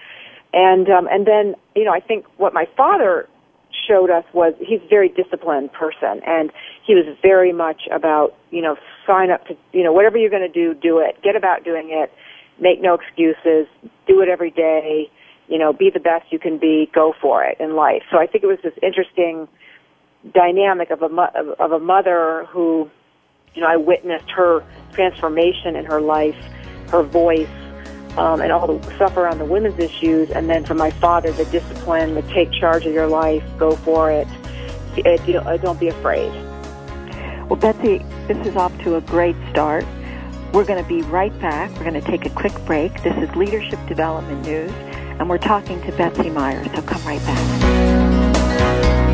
And, 0.53 0.89
um, 0.91 1.09
and 1.11 1.27
then, 1.27 1.55
you 1.75 1.85
know, 1.85 1.93
I 1.93 2.01
think 2.01 2.27
what 2.37 2.55
my 2.55 2.67
father 2.77 3.29
showed 3.89 4.11
us 4.11 4.25
was 4.33 4.55
he's 4.61 4.81
a 4.83 4.89
very 4.89 5.09
disciplined 5.09 5.73
person 5.73 6.21
and 6.27 6.53
he 6.87 6.95
was 6.95 7.05
very 7.23 7.53
much 7.53 7.83
about, 7.91 8.35
you 8.51 8.63
know, 8.63 8.77
sign 9.07 9.31
up 9.31 9.47
to, 9.47 9.57
you 9.73 9.83
know, 9.83 9.93
whatever 9.93 10.17
you're 10.17 10.31
going 10.31 10.47
to 10.47 10.49
do, 10.49 10.75
do 10.75 10.99
it. 10.99 11.21
Get 11.23 11.35
about 11.35 11.65
doing 11.65 11.91
it. 11.91 12.13
Make 12.59 12.81
no 12.81 12.95
excuses. 12.95 13.67
Do 14.07 14.21
it 14.21 14.29
every 14.29 14.51
day. 14.51 15.11
You 15.49 15.59
know, 15.59 15.73
be 15.73 15.91
the 15.91 16.01
best 16.01 16.33
you 16.33 16.39
can 16.39 16.59
be. 16.59 16.91
Go 16.95 17.15
for 17.21 17.45
it 17.45 17.59
in 17.61 17.77
life. 17.77 18.03
So 18.11 18.19
I 18.19 18.27
think 18.27 18.45
it 18.45 18.47
was 18.47 18.59
this 18.63 18.75
interesting 18.83 19.49
dynamic 20.33 20.91
of 20.91 21.03
a, 21.03 21.09
mo- 21.09 21.55
of 21.59 21.73
a 21.73 21.79
mother 21.79 22.47
who, 22.49 22.91
you 23.55 23.61
know, 23.61 23.69
I 23.69 23.77
witnessed 23.77 24.31
her 24.31 24.65
transformation 24.93 25.77
in 25.77 25.85
her 25.85 26.01
life, 26.01 26.37
her 26.89 27.03
voice, 27.03 27.49
um, 28.17 28.41
and 28.41 28.53
all 28.53 28.67
the 28.67 28.95
stuff 28.95 29.17
around 29.17 29.39
the 29.39 29.45
women's 29.45 29.79
issues, 29.79 30.31
and 30.31 30.49
then 30.49 30.65
from 30.65 30.79
my 30.79 30.91
father, 30.91 31.33
the 31.33 31.45
discipline, 31.47 32.15
the 32.15 32.23
take 32.23 32.53
charge 32.53 32.87
of 32.87 32.95
your 32.95 33.09
life, 33.09 33.43
go 33.59 33.75
for 33.77 34.11
it, 34.11 34.29
it 34.97 35.27
you 35.27 35.35
know, 35.35 35.57
don't 35.59 35.81
be 35.81 35.89
afraid. 35.89 36.31
Well, 37.49 37.59
Betsy, 37.59 37.99
this 38.29 38.47
is 38.47 38.57
off 38.57 38.77
to 38.85 38.97
a 38.97 39.01
great 39.03 39.37
start. 39.51 39.85
We're 40.55 40.65
going 40.65 40.81
to 40.81 40.89
be 40.89 41.03
right 41.03 41.37
back. 41.41 41.69
We're 41.73 41.91
going 41.91 42.01
to 42.01 42.01
take 42.01 42.27
a 42.27 42.31
quick 42.31 42.55
break. 42.65 43.03
This 43.03 43.17
is 43.17 43.35
Leadership 43.35 43.81
Development 43.89 44.41
News, 44.47 44.71
and 44.71 45.29
we're 45.29 45.37
talking 45.37 45.83
to 45.83 45.91
Betsy 45.97 46.31
Myers, 46.31 46.69
so 46.73 46.81
come 46.81 47.05
right 47.05 47.19
back. 47.23 49.14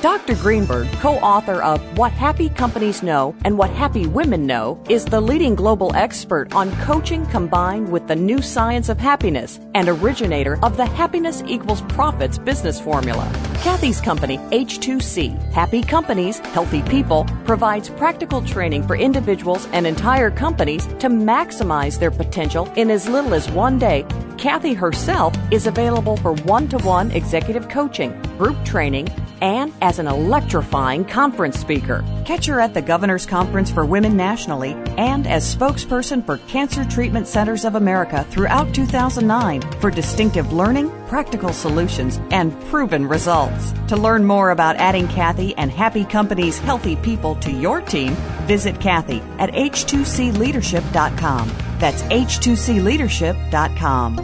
Dr. 0.00 0.36
Greenberg, 0.36 0.86
co 1.00 1.16
author 1.16 1.60
of 1.60 1.80
What 1.98 2.12
Happy 2.12 2.50
Companies 2.50 3.02
Know 3.02 3.34
and 3.44 3.58
What 3.58 3.70
Happy 3.70 4.06
Women 4.06 4.46
Know, 4.46 4.80
is 4.88 5.04
the 5.04 5.20
leading 5.20 5.56
global 5.56 5.92
expert 5.96 6.54
on 6.54 6.70
coaching 6.82 7.26
combined 7.26 7.90
with 7.90 8.06
the 8.06 8.14
new 8.14 8.40
science 8.40 8.88
of 8.88 9.00
happiness 9.00 9.58
and 9.74 9.88
originator 9.88 10.56
of 10.64 10.76
the 10.76 10.86
Happiness 10.86 11.42
Equals 11.48 11.82
Profits 11.82 12.38
business 12.38 12.80
formula. 12.80 13.28
Kathy's 13.56 14.00
company, 14.00 14.38
H2C, 14.52 15.36
Happy 15.52 15.82
Companies, 15.82 16.38
Healthy 16.38 16.82
People, 16.82 17.26
provides 17.44 17.90
practical 17.90 18.40
training 18.40 18.86
for 18.86 18.94
individuals 18.94 19.66
and 19.72 19.84
entire 19.84 20.30
companies 20.30 20.86
to 20.86 21.08
maximize 21.08 21.98
their 21.98 22.12
potential 22.12 22.72
in 22.76 22.88
as 22.88 23.08
little 23.08 23.34
as 23.34 23.50
one 23.50 23.80
day. 23.80 24.06
Kathy 24.38 24.72
herself 24.72 25.34
is 25.50 25.66
available 25.66 26.16
for 26.16 26.32
one 26.32 26.68
to 26.68 26.78
one 26.78 27.10
executive 27.10 27.68
coaching, 27.68 28.16
group 28.38 28.56
training, 28.64 29.08
and 29.40 29.72
as 29.82 29.98
an 29.98 30.06
electrifying 30.06 31.04
conference 31.04 31.58
speaker. 31.58 32.04
Catch 32.24 32.46
her 32.46 32.60
at 32.60 32.72
the 32.72 32.80
Governor's 32.80 33.26
Conference 33.26 33.68
for 33.68 33.84
Women 33.84 34.16
nationally 34.16 34.74
and 34.96 35.26
as 35.26 35.56
spokesperson 35.56 36.24
for 36.24 36.38
Cancer 36.46 36.84
Treatment 36.84 37.26
Centers 37.26 37.64
of 37.64 37.74
America 37.74 38.24
throughout 38.30 38.72
2009 38.72 39.60
for 39.80 39.90
distinctive 39.90 40.52
learning, 40.52 40.88
practical 41.08 41.52
solutions, 41.52 42.20
and 42.30 42.58
proven 42.66 43.08
results. 43.08 43.72
To 43.88 43.96
learn 43.96 44.24
more 44.24 44.50
about 44.50 44.76
adding 44.76 45.08
Kathy 45.08 45.56
and 45.56 45.68
Happy 45.70 46.04
Company's 46.04 46.58
healthy 46.58 46.96
people 46.96 47.34
to 47.36 47.50
your 47.50 47.80
team, 47.80 48.12
visit 48.46 48.78
Kathy 48.80 49.22
at 49.38 49.50
h2cleadership.com. 49.52 51.52
That's 51.78 52.02
h2cleadership.com. 52.02 54.16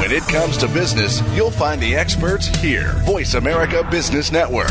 When 0.00 0.12
it 0.12 0.22
comes 0.24 0.58
to 0.58 0.68
business, 0.68 1.22
you'll 1.34 1.50
find 1.50 1.80
the 1.80 1.96
experts 1.96 2.46
here. 2.46 2.92
Voice 3.04 3.32
America 3.34 3.82
Business 3.90 4.30
Network. 4.30 4.70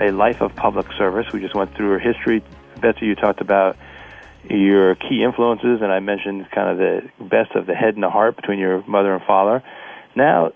a 0.00 0.10
life 0.10 0.40
of 0.40 0.54
public 0.54 0.86
service. 0.98 1.32
We 1.32 1.40
just 1.40 1.54
went 1.54 1.74
through 1.74 1.90
her 1.90 1.98
history. 1.98 2.42
Betsy, 2.80 3.06
you 3.06 3.14
talked 3.14 3.40
about 3.40 3.76
your 4.48 4.94
key 4.94 5.24
influences, 5.24 5.80
and 5.82 5.90
I 5.90 6.00
mentioned 6.00 6.46
kind 6.54 6.70
of 6.70 6.78
the 6.78 7.24
best 7.24 7.52
of 7.54 7.66
the 7.66 7.74
head 7.74 7.94
and 7.94 8.02
the 8.02 8.10
heart 8.10 8.36
between 8.36 8.58
your 8.58 8.84
mother 8.86 9.14
and 9.14 9.24
father. 9.24 9.62
Now, 10.14 10.52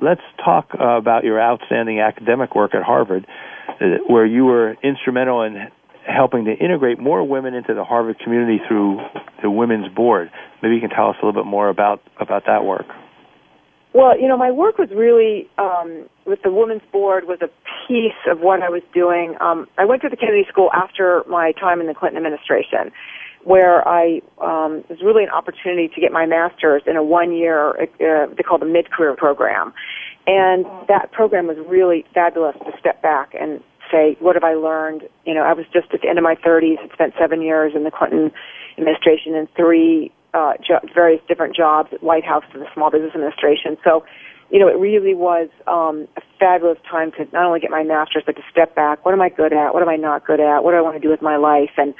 let's 0.00 0.22
talk 0.44 0.70
uh, 0.78 0.96
about 0.96 1.24
your 1.24 1.40
outstanding 1.40 2.00
academic 2.00 2.54
work 2.54 2.74
at 2.74 2.82
Harvard, 2.82 3.26
uh, 3.68 3.84
where 4.06 4.26
you 4.26 4.44
were 4.44 4.76
instrumental 4.82 5.42
in 5.42 5.68
helping 6.06 6.46
to 6.46 6.52
integrate 6.52 6.98
more 6.98 7.22
women 7.22 7.54
into 7.54 7.74
the 7.74 7.84
Harvard 7.84 8.18
community 8.18 8.60
through 8.66 9.00
the 9.42 9.50
Women's 9.50 9.92
Board. 9.94 10.30
Maybe 10.62 10.74
you 10.74 10.80
can 10.80 10.90
tell 10.90 11.10
us 11.10 11.16
a 11.22 11.26
little 11.26 11.42
bit 11.42 11.48
more 11.48 11.68
about 11.68 12.02
about 12.18 12.46
that 12.46 12.64
work. 12.64 12.86
Well, 13.98 14.16
you 14.16 14.28
know, 14.28 14.36
my 14.36 14.52
work 14.52 14.78
was 14.78 14.90
really 14.94 15.50
um, 15.58 16.08
with 16.24 16.38
the 16.44 16.52
Women's 16.52 16.86
Board 16.92 17.24
was 17.26 17.40
a 17.42 17.50
piece 17.88 18.22
of 18.30 18.38
what 18.38 18.62
I 18.62 18.68
was 18.68 18.82
doing. 18.94 19.34
Um, 19.40 19.66
I 19.76 19.84
went 19.86 20.02
to 20.02 20.08
the 20.08 20.16
Kennedy 20.16 20.46
School 20.48 20.70
after 20.72 21.24
my 21.26 21.50
time 21.50 21.80
in 21.80 21.88
the 21.88 21.94
Clinton 21.94 22.16
administration, 22.16 22.92
where 23.42 23.82
I 23.88 24.20
um, 24.40 24.84
it 24.86 24.90
was 24.90 25.02
really 25.02 25.24
an 25.24 25.30
opportunity 25.30 25.88
to 25.88 26.00
get 26.00 26.12
my 26.12 26.26
master's 26.26 26.84
in 26.86 26.94
a 26.94 27.02
one-year 27.02 27.74
uh, 27.74 28.32
they 28.36 28.44
call 28.44 28.58
the 28.58 28.70
mid-career 28.70 29.16
program, 29.16 29.74
and 30.28 30.64
that 30.86 31.10
program 31.10 31.48
was 31.48 31.56
really 31.66 32.04
fabulous 32.14 32.54
to 32.66 32.78
step 32.78 33.02
back 33.02 33.34
and 33.34 33.60
say, 33.90 34.16
what 34.20 34.36
have 34.36 34.44
I 34.44 34.54
learned? 34.54 35.08
You 35.26 35.34
know, 35.34 35.42
I 35.42 35.54
was 35.54 35.66
just 35.72 35.92
at 35.92 36.02
the 36.02 36.08
end 36.08 36.18
of 36.18 36.22
my 36.22 36.36
30s, 36.36 36.78
had 36.78 36.92
spent 36.92 37.14
seven 37.18 37.42
years 37.42 37.72
in 37.74 37.82
the 37.82 37.90
Clinton 37.90 38.30
administration 38.78 39.34
and 39.34 39.48
three 39.56 40.12
uh, 40.34 40.54
jo- 40.66 40.80
various 40.94 41.20
different 41.28 41.56
jobs 41.56 41.90
at 41.92 42.02
White 42.02 42.24
House 42.24 42.44
and 42.52 42.62
the 42.62 42.66
Small 42.74 42.90
Business 42.90 43.12
Administration. 43.14 43.76
So, 43.84 44.04
you 44.50 44.58
know, 44.58 44.68
it 44.68 44.78
really 44.78 45.14
was 45.14 45.48
um, 45.66 46.08
a 46.16 46.22
fabulous 46.38 46.78
time 46.90 47.12
to 47.12 47.28
not 47.32 47.44
only 47.44 47.60
get 47.60 47.70
my 47.70 47.82
master's, 47.82 48.22
but 48.24 48.36
to 48.36 48.42
step 48.50 48.74
back. 48.74 49.04
What 49.04 49.12
am 49.12 49.20
I 49.20 49.28
good 49.28 49.52
at? 49.52 49.74
What 49.74 49.82
am 49.82 49.88
I 49.88 49.96
not 49.96 50.26
good 50.26 50.40
at? 50.40 50.64
What 50.64 50.72
do 50.72 50.78
I 50.78 50.80
want 50.80 50.96
to 50.96 51.00
do 51.00 51.10
with 51.10 51.20
my 51.22 51.36
life? 51.36 51.70
And 51.76 51.94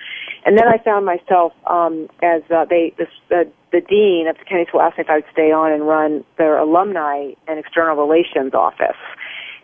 and 0.46 0.56
then 0.56 0.66
I 0.66 0.82
found 0.82 1.04
myself 1.04 1.52
um, 1.66 2.08
as 2.22 2.42
uh, 2.50 2.64
they 2.64 2.94
the, 2.96 3.06
the 3.28 3.50
the 3.70 3.80
dean 3.82 4.26
of 4.28 4.38
the 4.38 4.44
Kennedy 4.44 4.68
School 4.68 4.80
asked 4.80 4.96
me 4.96 5.04
if 5.04 5.10
I 5.10 5.16
would 5.16 5.30
stay 5.30 5.52
on 5.52 5.72
and 5.72 5.86
run 5.86 6.24
their 6.38 6.58
alumni 6.58 7.32
and 7.46 7.58
external 7.58 7.96
relations 7.96 8.54
office. 8.54 8.96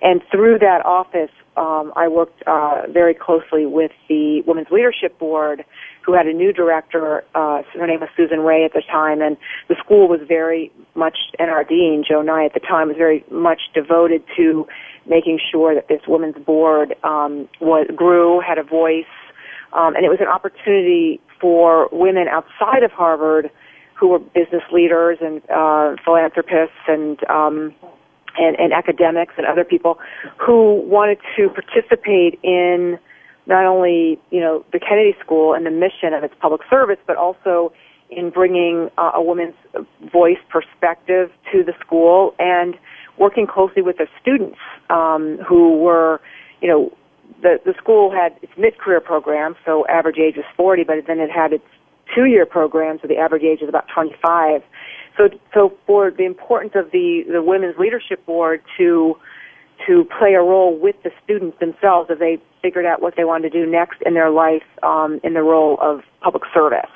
And 0.02 0.20
through 0.30 0.58
that 0.58 0.84
office, 0.84 1.30
um, 1.56 1.92
I 1.96 2.08
worked 2.08 2.42
uh, 2.46 2.82
very 2.90 3.14
closely 3.14 3.64
with 3.64 3.92
the 4.08 4.42
Women's 4.46 4.68
Leadership 4.70 5.18
Board 5.18 5.64
who 6.04 6.12
had 6.12 6.26
a 6.26 6.32
new 6.32 6.52
director. 6.52 7.24
Uh, 7.34 7.62
her 7.74 7.86
name 7.86 8.00
was 8.00 8.08
Susan 8.16 8.40
Ray 8.40 8.64
at 8.64 8.72
the 8.72 8.82
time, 8.82 9.22
and 9.22 9.36
the 9.68 9.76
school 9.82 10.08
was 10.08 10.20
very 10.26 10.70
much, 10.94 11.16
and 11.38 11.50
our 11.50 11.64
dean, 11.64 12.04
Joe 12.06 12.22
Nye, 12.22 12.44
at 12.44 12.54
the 12.54 12.60
time, 12.60 12.88
was 12.88 12.96
very 12.96 13.24
much 13.30 13.60
devoted 13.74 14.22
to 14.36 14.66
making 15.06 15.38
sure 15.50 15.74
that 15.74 15.88
this 15.88 16.02
women's 16.06 16.36
board 16.44 16.94
um, 17.04 17.48
was 17.60 17.86
grew, 17.94 18.40
had 18.40 18.58
a 18.58 18.62
voice, 18.62 19.04
um, 19.72 19.96
and 19.96 20.04
it 20.04 20.08
was 20.08 20.20
an 20.20 20.28
opportunity 20.28 21.20
for 21.40 21.88
women 21.90 22.26
outside 22.28 22.82
of 22.82 22.90
Harvard 22.92 23.50
who 23.94 24.08
were 24.08 24.18
business 24.18 24.62
leaders 24.72 25.18
and 25.20 25.40
uh, 25.50 25.94
philanthropists 26.04 26.76
and 26.88 27.18
um, 27.30 27.74
and, 28.36 28.58
and 28.58 28.72
academics 28.72 29.34
and 29.36 29.46
other 29.46 29.64
people 29.64 29.98
who 30.44 30.82
wanted 30.86 31.18
to 31.36 31.48
participate 31.50 32.38
in 32.42 32.98
not 33.46 33.66
only 33.66 34.18
you 34.30 34.40
know 34.40 34.64
the 34.72 34.80
Kennedy 34.80 35.14
School 35.20 35.54
and 35.54 35.66
the 35.66 35.70
mission 35.70 36.12
of 36.14 36.24
its 36.24 36.34
public 36.40 36.62
service, 36.70 36.98
but 37.06 37.16
also 37.16 37.72
in 38.10 38.30
bringing 38.30 38.90
uh, 38.98 39.12
a 39.14 39.22
woman's 39.22 39.54
voice 40.12 40.38
perspective 40.50 41.30
to 41.52 41.64
the 41.64 41.72
school 41.80 42.34
and 42.38 42.74
working 43.18 43.46
closely 43.46 43.82
with 43.82 43.96
the 43.96 44.06
students 44.20 44.58
um, 44.90 45.38
who 45.46 45.78
were, 45.78 46.20
you 46.60 46.68
know, 46.68 46.92
the 47.42 47.58
the 47.64 47.74
school 47.78 48.10
had 48.10 48.36
its 48.42 48.52
mid-career 48.56 49.00
program, 49.00 49.56
so 49.64 49.86
average 49.86 50.18
age 50.18 50.36
is 50.36 50.44
40, 50.56 50.84
but 50.84 50.96
then 51.06 51.20
it 51.20 51.30
had 51.30 51.52
its 51.52 51.64
two-year 52.14 52.46
program, 52.46 52.98
so 53.00 53.08
the 53.08 53.16
average 53.16 53.42
age 53.42 53.60
is 53.62 53.68
about 53.68 53.86
25. 53.94 54.62
So, 55.16 55.28
so 55.52 55.72
for 55.86 56.10
the 56.10 56.24
importance 56.24 56.72
of 56.74 56.90
the 56.90 57.24
the 57.30 57.42
women's 57.42 57.76
leadership 57.78 58.24
board 58.26 58.62
to 58.78 59.16
to 59.86 60.04
play 60.18 60.34
a 60.34 60.40
role 60.40 60.76
with 60.78 60.96
the 61.02 61.10
students 61.22 61.58
themselves 61.60 62.10
as 62.10 62.18
they 62.18 62.38
figured 62.62 62.86
out 62.86 63.02
what 63.02 63.14
they 63.16 63.24
wanted 63.24 63.52
to 63.52 63.64
do 63.64 63.70
next 63.70 64.00
in 64.06 64.14
their 64.14 64.30
life 64.30 64.62
um, 64.82 65.20
in 65.22 65.34
the 65.34 65.42
role 65.42 65.78
of 65.80 66.00
public 66.20 66.42
service. 66.52 66.90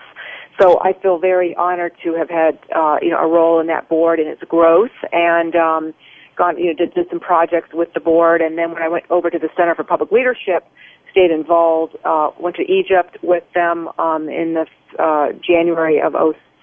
So 0.60 0.80
I 0.80 0.92
feel 0.92 1.18
very 1.18 1.54
honored 1.54 1.92
to 2.02 2.14
have 2.14 2.28
had 2.28 2.58
uh, 2.74 2.96
you 3.00 3.10
know 3.10 3.18
a 3.18 3.28
role 3.28 3.60
in 3.60 3.68
that 3.68 3.88
board 3.88 4.18
and 4.18 4.28
its 4.28 4.42
growth 4.42 4.90
and 5.12 5.54
um, 5.54 5.94
gone 6.36 6.58
you 6.58 6.66
know 6.66 6.74
did, 6.74 6.94
did 6.94 7.06
some 7.10 7.20
projects 7.20 7.68
with 7.72 7.92
the 7.94 8.00
board 8.00 8.40
and 8.40 8.58
then 8.58 8.72
when 8.72 8.82
I 8.82 8.88
went 8.88 9.04
over 9.10 9.30
to 9.30 9.38
the 9.38 9.48
Center 9.56 9.74
for 9.74 9.84
Public 9.84 10.10
Leadership, 10.10 10.66
stayed 11.10 11.30
involved. 11.30 11.96
Uh, 12.04 12.30
went 12.40 12.56
to 12.56 12.62
Egypt 12.62 13.18
with 13.22 13.44
them 13.54 13.88
um, 13.98 14.28
in 14.28 14.54
the 14.54 14.66
uh, 15.02 15.32
January 15.46 16.00
of 16.00 16.14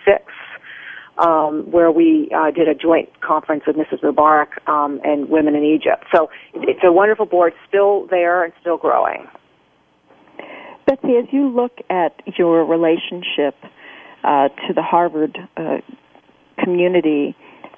06 0.05 0.23
um, 1.17 1.71
where 1.71 1.91
we 1.91 2.29
uh, 2.35 2.51
did 2.51 2.67
a 2.67 2.75
joint 2.75 3.09
conference 3.21 3.63
with 3.65 3.75
Mrs. 3.75 4.01
Mubarak 4.01 4.67
um, 4.67 4.99
and 5.03 5.29
women 5.29 5.55
in 5.55 5.63
Egypt. 5.63 6.03
So 6.13 6.29
it's 6.53 6.81
a 6.83 6.91
wonderful 6.91 7.25
board, 7.25 7.53
still 7.67 8.07
there 8.07 8.43
and 8.43 8.53
still 8.61 8.77
growing. 8.77 9.27
Betsy, 10.85 11.15
as 11.17 11.25
you 11.31 11.49
look 11.49 11.77
at 11.89 12.21
your 12.37 12.63
relationship 12.65 13.55
uh, 14.23 14.49
to 14.67 14.73
the 14.73 14.83
Harvard 14.83 15.37
uh, 15.57 15.77
community, 16.63 17.35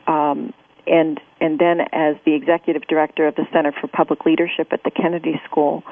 um, 0.08 0.54
and 0.86 1.20
and 1.40 1.60
then 1.60 1.82
as 1.92 2.16
the 2.26 2.34
executive 2.34 2.84
director 2.88 3.28
of 3.28 3.36
the 3.36 3.46
Center 3.54 3.74
for 3.80 3.88
Public 3.88 4.26
Leadership 4.26 4.70
at 4.72 4.84
the 4.84 4.92
Kennedy 4.92 5.40
School, 5.50 5.84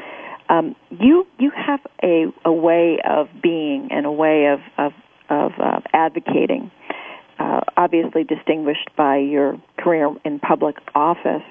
um, 0.50 0.76
you 0.90 1.26
you 1.40 1.52
have 1.52 1.80
a 2.04 2.26
a 2.44 2.52
way 2.52 3.00
of 3.08 3.28
being 3.42 3.90
and 3.92 4.06
a 4.06 4.12
way 4.12 4.48
of 4.48 4.60
of, 4.78 4.94
of 5.30 5.52
uh, 5.60 5.80
advocating 5.94 6.72
uh, 7.40 7.62
obviously 7.78 8.24
distinguished 8.24 8.90
by 8.98 9.18
your 9.18 9.60
career 9.80 10.14
in 10.24 10.40
public 10.40 10.76
office. 10.94 11.44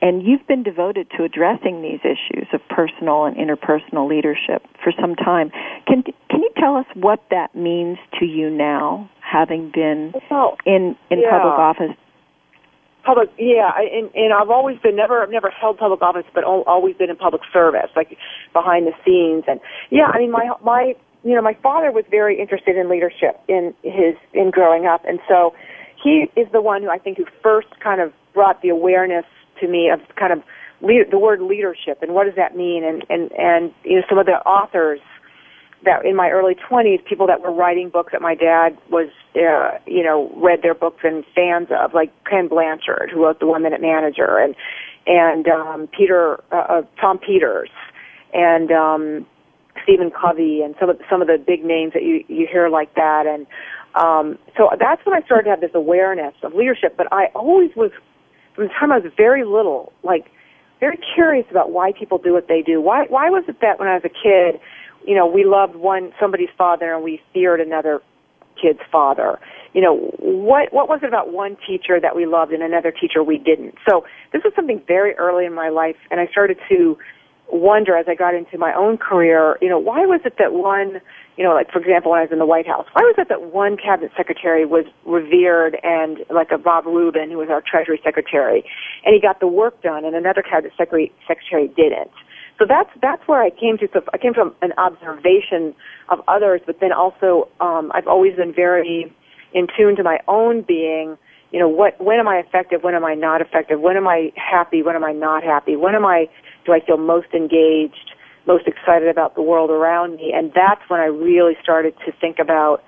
And 0.00 0.22
you've 0.24 0.44
been 0.48 0.64
devoted 0.64 1.08
to 1.16 1.22
addressing 1.22 1.80
these 1.80 2.00
issues 2.02 2.48
of 2.52 2.60
personal 2.68 3.24
and 3.24 3.36
interpersonal 3.36 4.08
leadership 4.08 4.66
for 4.82 4.92
some 5.00 5.14
time. 5.14 5.50
Can 5.86 6.02
can 6.28 6.42
you 6.42 6.50
tell 6.58 6.74
us 6.76 6.86
what 6.94 7.22
that 7.30 7.54
means 7.54 7.98
to 8.18 8.26
you 8.26 8.50
now, 8.50 9.08
having 9.20 9.70
been 9.72 10.12
in 10.66 10.96
in 11.08 11.20
yeah. 11.20 11.30
public 11.30 11.54
office? 11.54 11.96
Public, 13.04 13.30
yeah, 13.36 13.70
I, 13.74 13.82
and, 13.92 14.10
and 14.14 14.32
I've 14.32 14.50
always 14.50 14.78
been 14.78 14.94
never, 14.94 15.24
I've 15.24 15.30
never 15.30 15.50
held 15.50 15.76
public 15.76 16.02
office, 16.02 16.24
but 16.32 16.44
always 16.44 16.96
been 16.96 17.10
in 17.10 17.16
public 17.16 17.42
service, 17.52 17.90
like 17.96 18.16
behind 18.52 18.86
the 18.86 18.92
scenes, 19.04 19.42
and 19.48 19.58
yeah, 19.90 20.06
I 20.06 20.18
mean, 20.18 20.30
my 20.30 20.50
my 20.62 20.94
you 21.24 21.34
know, 21.34 21.42
my 21.42 21.56
father 21.62 21.92
was 21.92 22.04
very 22.10 22.40
interested 22.40 22.76
in 22.76 22.88
leadership 22.88 23.40
in 23.48 23.74
his 23.82 24.14
in 24.32 24.50
growing 24.50 24.86
up, 24.86 25.02
and 25.06 25.20
so 25.28 25.54
he 26.02 26.26
is 26.36 26.48
the 26.52 26.60
one 26.60 26.82
who 26.82 26.90
I 26.90 26.98
think 26.98 27.18
who 27.18 27.26
first 27.42 27.68
kind 27.82 28.00
of 28.00 28.12
brought 28.34 28.62
the 28.62 28.70
awareness 28.70 29.24
to 29.60 29.68
me 29.68 29.90
of 29.90 30.00
kind 30.16 30.32
of 30.32 30.42
lead, 30.80 31.06
the 31.10 31.18
word 31.18 31.40
leadership 31.40 32.02
and 32.02 32.14
what 32.14 32.24
does 32.24 32.34
that 32.36 32.56
mean, 32.56 32.84
and 32.84 33.04
and 33.08 33.30
and 33.32 33.72
you 33.84 33.96
know 33.96 34.02
some 34.08 34.18
of 34.18 34.26
the 34.26 34.40
authors 34.46 35.00
that 35.84 36.04
in 36.04 36.14
my 36.14 36.30
early 36.30 36.54
20s, 36.54 37.04
people 37.04 37.26
that 37.26 37.40
were 37.40 37.52
writing 37.52 37.88
books 37.88 38.12
that 38.12 38.22
my 38.22 38.34
dad 38.34 38.78
was, 38.90 39.08
uh, 39.34 39.78
you 39.86 40.02
know, 40.02 40.30
read 40.36 40.62
their 40.62 40.74
books 40.74 41.00
and 41.02 41.24
fans 41.34 41.68
of, 41.70 41.92
like 41.92 42.12
Ken 42.24 42.48
Blanchard, 42.48 43.10
who 43.12 43.24
wrote 43.24 43.40
The 43.40 43.46
One 43.46 43.62
Minute 43.62 43.80
Manager, 43.80 44.38
and 44.38 44.54
and 45.04 45.48
um, 45.48 45.88
Peter, 45.88 46.42
uh, 46.52 46.56
uh, 46.56 46.82
Tom 47.00 47.18
Peters, 47.18 47.70
and 48.32 48.70
um, 48.70 49.26
Stephen 49.82 50.10
Covey 50.10 50.62
and 50.62 50.74
some 50.78 50.90
of 50.90 51.00
some 51.10 51.22
of 51.22 51.28
the 51.28 51.38
big 51.38 51.64
names 51.64 51.92
that 51.94 52.02
you 52.02 52.24
you 52.28 52.46
hear 52.50 52.68
like 52.68 52.94
that. 52.94 53.26
And 53.26 53.46
um 53.94 54.38
so 54.56 54.70
that's 54.78 55.04
when 55.04 55.14
I 55.14 55.24
started 55.24 55.44
to 55.44 55.50
have 55.50 55.60
this 55.60 55.74
awareness 55.74 56.34
of 56.42 56.54
leadership. 56.54 56.96
But 56.96 57.12
I 57.12 57.26
always 57.34 57.70
was 57.76 57.90
from 58.54 58.64
the 58.64 58.70
time 58.78 58.92
I 58.92 58.98
was 58.98 59.12
very 59.16 59.44
little 59.44 59.92
like 60.02 60.26
very 60.80 60.98
curious 61.14 61.46
about 61.50 61.70
why 61.70 61.92
people 61.92 62.18
do 62.18 62.32
what 62.32 62.48
they 62.48 62.62
do. 62.62 62.80
Why 62.80 63.06
why 63.08 63.30
was 63.30 63.44
it 63.48 63.60
that 63.60 63.78
when 63.78 63.88
I 63.88 63.94
was 63.94 64.04
a 64.04 64.08
kid 64.08 64.60
you 65.06 65.16
know 65.16 65.26
we 65.26 65.44
loved 65.44 65.74
one 65.74 66.12
somebody's 66.20 66.50
father 66.56 66.94
and 66.94 67.02
we 67.02 67.20
feared 67.32 67.60
another 67.60 68.02
kid's 68.60 68.80
father? 68.90 69.38
You 69.72 69.80
know 69.80 69.96
what 70.18 70.72
what 70.72 70.88
was 70.88 71.00
it 71.02 71.06
about 71.06 71.32
one 71.32 71.56
teacher 71.66 71.98
that 71.98 72.14
we 72.14 72.26
loved 72.26 72.52
and 72.52 72.62
another 72.62 72.92
teacher 72.92 73.22
we 73.24 73.38
didn't? 73.38 73.76
So 73.88 74.04
this 74.32 74.42
was 74.44 74.52
something 74.54 74.82
very 74.86 75.14
early 75.14 75.46
in 75.46 75.54
my 75.54 75.70
life 75.70 75.96
and 76.10 76.20
I 76.20 76.26
started 76.26 76.58
to 76.68 76.98
wonder 77.52 77.96
as 77.96 78.06
I 78.08 78.14
got 78.14 78.34
into 78.34 78.58
my 78.58 78.74
own 78.74 78.96
career, 78.96 79.58
you 79.60 79.68
know, 79.68 79.78
why 79.78 80.06
was 80.06 80.20
it 80.24 80.34
that 80.38 80.52
one, 80.52 81.00
you 81.36 81.44
know, 81.44 81.52
like 81.52 81.70
for 81.70 81.78
example, 81.78 82.10
when 82.10 82.20
I 82.20 82.22
was 82.24 82.32
in 82.32 82.38
the 82.38 82.46
White 82.46 82.66
House, 82.66 82.86
why 82.92 83.02
was 83.02 83.14
it 83.18 83.28
that 83.28 83.52
one 83.52 83.76
cabinet 83.76 84.10
secretary 84.16 84.64
was 84.64 84.86
revered 85.04 85.78
and 85.82 86.24
like 86.30 86.50
a 86.50 86.58
Bob 86.58 86.86
Rubin, 86.86 87.30
who 87.30 87.38
was 87.38 87.48
our 87.50 87.60
Treasury 87.60 88.00
Secretary, 88.02 88.64
and 89.04 89.14
he 89.14 89.20
got 89.20 89.40
the 89.40 89.46
work 89.46 89.80
done, 89.82 90.04
and 90.04 90.16
another 90.16 90.42
cabinet 90.42 90.72
secretary, 90.76 91.12
secretary 91.28 91.68
didn't. 91.68 92.10
So 92.58 92.66
that's 92.68 92.90
that's 93.00 93.26
where 93.26 93.42
I 93.42 93.50
came 93.50 93.76
to. 93.78 93.88
So 93.92 94.00
I 94.12 94.18
came 94.18 94.34
from 94.34 94.54
an 94.62 94.72
observation 94.78 95.74
of 96.08 96.20
others, 96.28 96.60
but 96.64 96.80
then 96.80 96.92
also 96.92 97.48
um, 97.60 97.90
I've 97.94 98.06
always 98.06 98.36
been 98.36 98.52
very 98.54 99.12
in 99.52 99.66
tune 99.76 99.96
to 99.96 100.02
my 100.02 100.18
own 100.28 100.62
being. 100.62 101.16
You 101.50 101.60
know, 101.60 101.68
what 101.68 102.00
when 102.00 102.18
am 102.18 102.28
I 102.28 102.36
effective? 102.36 102.82
When 102.82 102.94
am 102.94 103.04
I 103.04 103.14
not 103.14 103.40
effective? 103.40 103.80
When 103.80 103.96
am 103.96 104.06
I 104.06 104.32
happy? 104.36 104.82
When 104.82 104.96
am 104.96 105.04
I 105.04 105.12
not 105.12 105.42
happy? 105.42 105.76
When 105.76 105.94
am 105.94 106.06
I 106.06 106.28
do 106.64 106.72
I 106.72 106.80
feel 106.80 106.96
most 106.96 107.28
engaged, 107.34 108.12
most 108.46 108.66
excited 108.66 109.08
about 109.08 109.34
the 109.34 109.42
world 109.42 109.70
around 109.70 110.16
me? 110.16 110.32
And 110.34 110.52
that's 110.54 110.82
when 110.88 111.00
I 111.00 111.06
really 111.06 111.56
started 111.62 111.94
to 112.06 112.12
think 112.12 112.38
about 112.38 112.82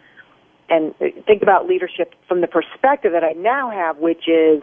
and 0.68 0.94
think 1.26 1.42
about 1.42 1.66
leadership 1.66 2.14
from 2.26 2.40
the 2.40 2.46
perspective 2.46 3.12
that 3.12 3.22
I 3.22 3.32
now 3.32 3.70
have, 3.70 3.98
which 3.98 4.28
is, 4.28 4.62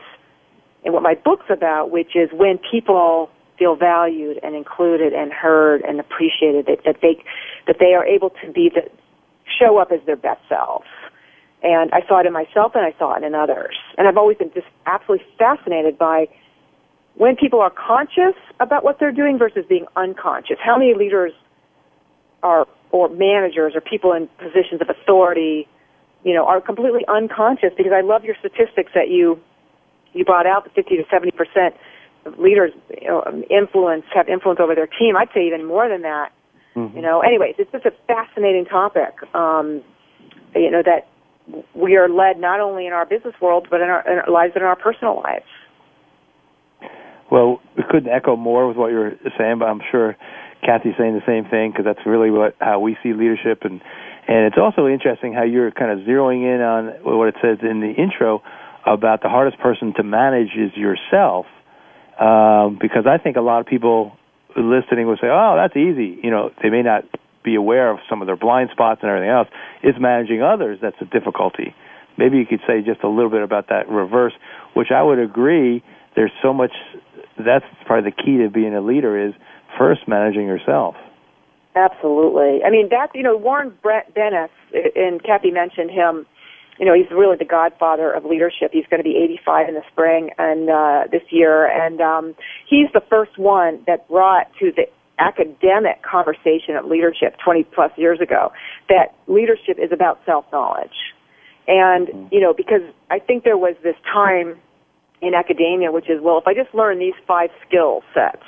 and 0.83 0.93
what 0.93 1.03
my 1.03 1.13
book's 1.13 1.45
about, 1.49 1.91
which 1.91 2.15
is 2.15 2.29
when 2.33 2.57
people 2.57 3.29
feel 3.59 3.75
valued 3.75 4.39
and 4.41 4.55
included 4.55 5.13
and 5.13 5.31
heard 5.31 5.81
and 5.81 5.99
appreciated 5.99 6.65
that, 6.65 6.79
that 6.83 6.97
they 7.01 7.23
that 7.67 7.77
they 7.79 7.93
are 7.93 8.03
able 8.03 8.31
to 8.43 8.51
be 8.51 8.71
the 8.73 8.89
show 9.59 9.77
up 9.77 9.91
as 9.91 9.99
their 10.07 10.15
best 10.15 10.41
selves. 10.49 10.87
And 11.61 11.91
I 11.93 12.01
saw 12.07 12.19
it 12.19 12.25
in 12.25 12.33
myself 12.33 12.71
and 12.73 12.83
I 12.83 12.97
saw 12.97 13.15
it 13.15 13.23
in 13.23 13.35
others. 13.35 13.77
And 13.97 14.07
I've 14.07 14.17
always 14.17 14.37
been 14.37 14.51
just 14.53 14.65
absolutely 14.87 15.25
fascinated 15.37 15.97
by 15.97 16.27
when 17.21 17.35
people 17.35 17.59
are 17.59 17.69
conscious 17.69 18.33
about 18.59 18.83
what 18.83 18.97
they're 18.99 19.11
doing 19.11 19.37
versus 19.37 19.63
being 19.69 19.85
unconscious. 19.95 20.57
How 20.59 20.75
many 20.75 20.95
leaders 20.95 21.31
are 22.41 22.67
or 22.89 23.09
managers 23.09 23.73
or 23.75 23.81
people 23.81 24.11
in 24.11 24.27
positions 24.39 24.81
of 24.81 24.89
authority, 24.89 25.67
you 26.23 26.33
know, 26.33 26.47
are 26.47 26.59
completely 26.59 27.05
unconscious 27.07 27.73
because 27.77 27.91
I 27.95 28.01
love 28.01 28.23
your 28.23 28.33
statistics 28.39 28.93
that 28.95 29.09
you 29.09 29.39
you 30.13 30.25
brought 30.25 30.47
out 30.47 30.63
the 30.63 30.71
50 30.71 30.97
to 30.97 31.03
70 31.11 31.29
percent 31.37 31.75
of 32.25 32.39
leaders 32.39 32.71
you 32.99 33.07
know, 33.07 33.23
influence 33.51 34.05
have 34.15 34.27
influence 34.27 34.59
over 34.59 34.73
their 34.73 34.87
team. 34.87 35.15
I'd 35.15 35.29
say 35.31 35.45
even 35.45 35.63
more 35.63 35.87
than 35.87 36.01
that. 36.01 36.31
Mm-hmm. 36.75 36.95
You 36.95 37.03
know, 37.03 37.19
anyways, 37.19 37.53
it's 37.59 37.71
just 37.71 37.85
a 37.85 37.93
fascinating 38.07 38.65
topic. 38.65 39.13
Um, 39.35 39.83
you 40.55 40.71
know 40.71 40.81
that 40.83 41.07
we 41.75 41.97
are 41.97 42.09
led 42.09 42.39
not 42.39 42.59
only 42.59 42.87
in 42.87 42.93
our 42.93 43.05
business 43.05 43.35
world 43.39 43.67
but 43.69 43.79
in 43.79 43.89
our, 43.89 44.01
in 44.11 44.17
our 44.17 44.31
lives 44.31 44.53
and 44.55 44.63
in 44.63 44.67
our 44.67 44.75
personal 44.75 45.17
lives. 45.17 45.45
Well, 47.31 47.61
we 47.77 47.83
couldn't 47.89 48.11
echo 48.11 48.35
more 48.35 48.67
with 48.67 48.77
what 48.77 48.91
you're 48.91 49.13
saying, 49.37 49.59
but 49.59 49.65
I'm 49.65 49.81
sure 49.89 50.17
Kathy's 50.65 50.93
saying 50.97 51.13
the 51.15 51.25
same 51.25 51.49
thing 51.49 51.71
because 51.71 51.85
that's 51.85 52.05
really 52.05 52.29
what 52.29 52.55
how 52.59 52.79
we 52.79 52.97
see 53.01 53.13
leadership 53.13 53.59
and 53.63 53.81
and 54.27 54.45
it's 54.45 54.57
also 54.57 54.87
interesting 54.87 55.33
how 55.33 55.43
you're 55.43 55.71
kind 55.71 55.91
of 55.91 56.05
zeroing 56.05 56.43
in 56.43 56.61
on 56.61 56.87
what 57.03 57.29
it 57.29 57.35
says 57.41 57.57
in 57.63 57.79
the 57.79 57.89
intro 57.89 58.43
about 58.85 59.21
the 59.23 59.29
hardest 59.29 59.57
person 59.59 59.93
to 59.95 60.03
manage 60.03 60.49
is 60.55 60.71
yourself 60.75 61.45
um, 62.19 62.77
because 62.79 63.05
I 63.07 63.17
think 63.17 63.37
a 63.37 63.41
lot 63.41 63.61
of 63.61 63.65
people 63.65 64.15
listening 64.55 65.07
will 65.07 65.17
say, 65.17 65.27
"Oh, 65.27 65.55
that's 65.57 65.75
easy." 65.75 66.19
You 66.21 66.29
know, 66.29 66.51
they 66.61 66.69
may 66.69 66.83
not 66.83 67.05
be 67.43 67.55
aware 67.55 67.89
of 67.89 67.99
some 68.07 68.21
of 68.21 68.27
their 68.27 68.35
blind 68.35 68.69
spots 68.71 69.01
and 69.01 69.09
everything 69.09 69.29
else. 69.31 69.47
It's 69.81 69.97
managing 69.99 70.43
others 70.43 70.77
that's 70.81 70.97
a 71.01 71.05
difficulty. 71.05 71.73
Maybe 72.17 72.37
you 72.37 72.45
could 72.45 72.61
say 72.67 72.81
just 72.81 73.01
a 73.03 73.07
little 73.09 73.31
bit 73.31 73.41
about 73.41 73.69
that 73.69 73.89
reverse, 73.89 74.33
which 74.75 74.91
I 74.93 75.01
would 75.01 75.17
agree. 75.17 75.83
There's 76.15 76.31
so 76.43 76.53
much. 76.53 76.71
That's 77.37 77.65
probably 77.85 78.11
the 78.11 78.15
key 78.15 78.37
to 78.37 78.49
being 78.49 78.75
a 78.75 78.81
leader 78.81 79.27
is 79.27 79.33
first 79.77 80.07
managing 80.07 80.45
yourself. 80.45 80.95
Absolutely. 81.75 82.63
I 82.63 82.69
mean, 82.69 82.89
that 82.89 83.09
you 83.13 83.23
know, 83.23 83.37
Warren 83.37 83.73
Brett 83.81 84.13
Bennis, 84.13 84.49
and 84.95 85.23
Kathy 85.23 85.51
mentioned 85.51 85.91
him 85.91 86.25
you 86.81 86.87
know, 86.87 86.95
he's 86.95 87.11
really 87.11 87.37
the 87.37 87.45
godfather 87.45 88.11
of 88.11 88.25
leadership. 88.25 88.71
He's 88.73 88.87
going 88.89 88.99
to 88.99 89.03
be 89.03 89.15
85 89.15 89.69
in 89.69 89.75
the 89.75 89.83
spring 89.91 90.31
and 90.39 90.67
uh, 90.67 91.03
this 91.11 91.21
year, 91.29 91.67
and 91.67 92.01
um, 92.01 92.35
he's 92.67 92.87
the 92.91 93.03
first 93.07 93.37
one 93.37 93.83
that 93.85 94.07
brought 94.07 94.47
to 94.59 94.71
the 94.75 94.87
academic 95.19 96.01
conversation 96.01 96.75
of 96.75 96.85
leadership 96.85 97.35
20 97.43 97.65
plus 97.75 97.91
years 97.97 98.19
ago 98.19 98.51
that 98.89 99.13
leadership 99.27 99.77
is 99.77 99.91
about 99.91 100.19
self 100.25 100.45
knowledge. 100.51 101.13
And, 101.67 102.07
mm-hmm. 102.07 102.33
you 102.33 102.41
know, 102.41 102.53
because 102.55 102.81
I 103.11 103.19
think 103.19 103.43
there 103.43 103.57
was 103.57 103.75
this 103.83 103.95
time 104.11 104.57
in 105.21 105.33
academia 105.33 105.91
which 105.91 106.09
is, 106.09 106.19
well, 106.21 106.37
if 106.37 106.47
I 106.47 106.53
just 106.53 106.73
learn 106.73 106.99
these 106.99 107.13
five 107.27 107.49
skill 107.67 108.01
sets, 108.13 108.43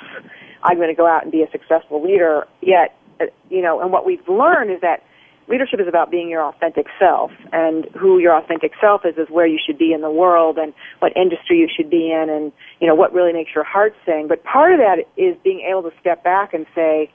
I'm 0.62 0.76
going 0.76 0.88
to 0.88 0.94
go 0.94 1.06
out 1.06 1.22
and 1.22 1.32
be 1.32 1.42
a 1.42 1.50
successful 1.50 2.02
leader. 2.02 2.46
Yet, 2.60 2.96
uh, 3.20 3.26
you 3.50 3.62
know, 3.62 3.80
and 3.80 3.92
what 3.92 4.06
we've 4.06 4.26
learned 4.28 4.70
is 4.70 4.80
that 4.80 5.04
leadership 5.46 5.78
is 5.78 5.86
about 5.86 6.10
being 6.10 6.30
your 6.30 6.42
authentic 6.42 6.86
self 6.98 7.30
and 7.52 7.84
who 7.98 8.18
your 8.18 8.34
authentic 8.36 8.72
self 8.80 9.02
is 9.04 9.16
is 9.18 9.28
where 9.28 9.46
you 9.46 9.58
should 9.64 9.78
be 9.78 9.92
in 9.92 10.00
the 10.00 10.10
world 10.10 10.56
and 10.58 10.72
what 11.00 11.14
industry 11.16 11.58
you 11.58 11.68
should 11.74 11.90
be 11.90 12.10
in 12.10 12.30
and 12.30 12.50
you 12.80 12.88
know 12.88 12.94
what 12.94 13.12
really 13.12 13.32
makes 13.32 13.50
your 13.54 13.64
heart 13.64 13.94
sing. 14.06 14.26
But 14.28 14.42
part 14.42 14.72
of 14.72 14.78
that 14.78 15.04
is 15.20 15.36
being 15.44 15.60
able 15.68 15.82
to 15.82 15.92
step 16.00 16.24
back 16.24 16.54
and 16.54 16.66
say 16.74 17.10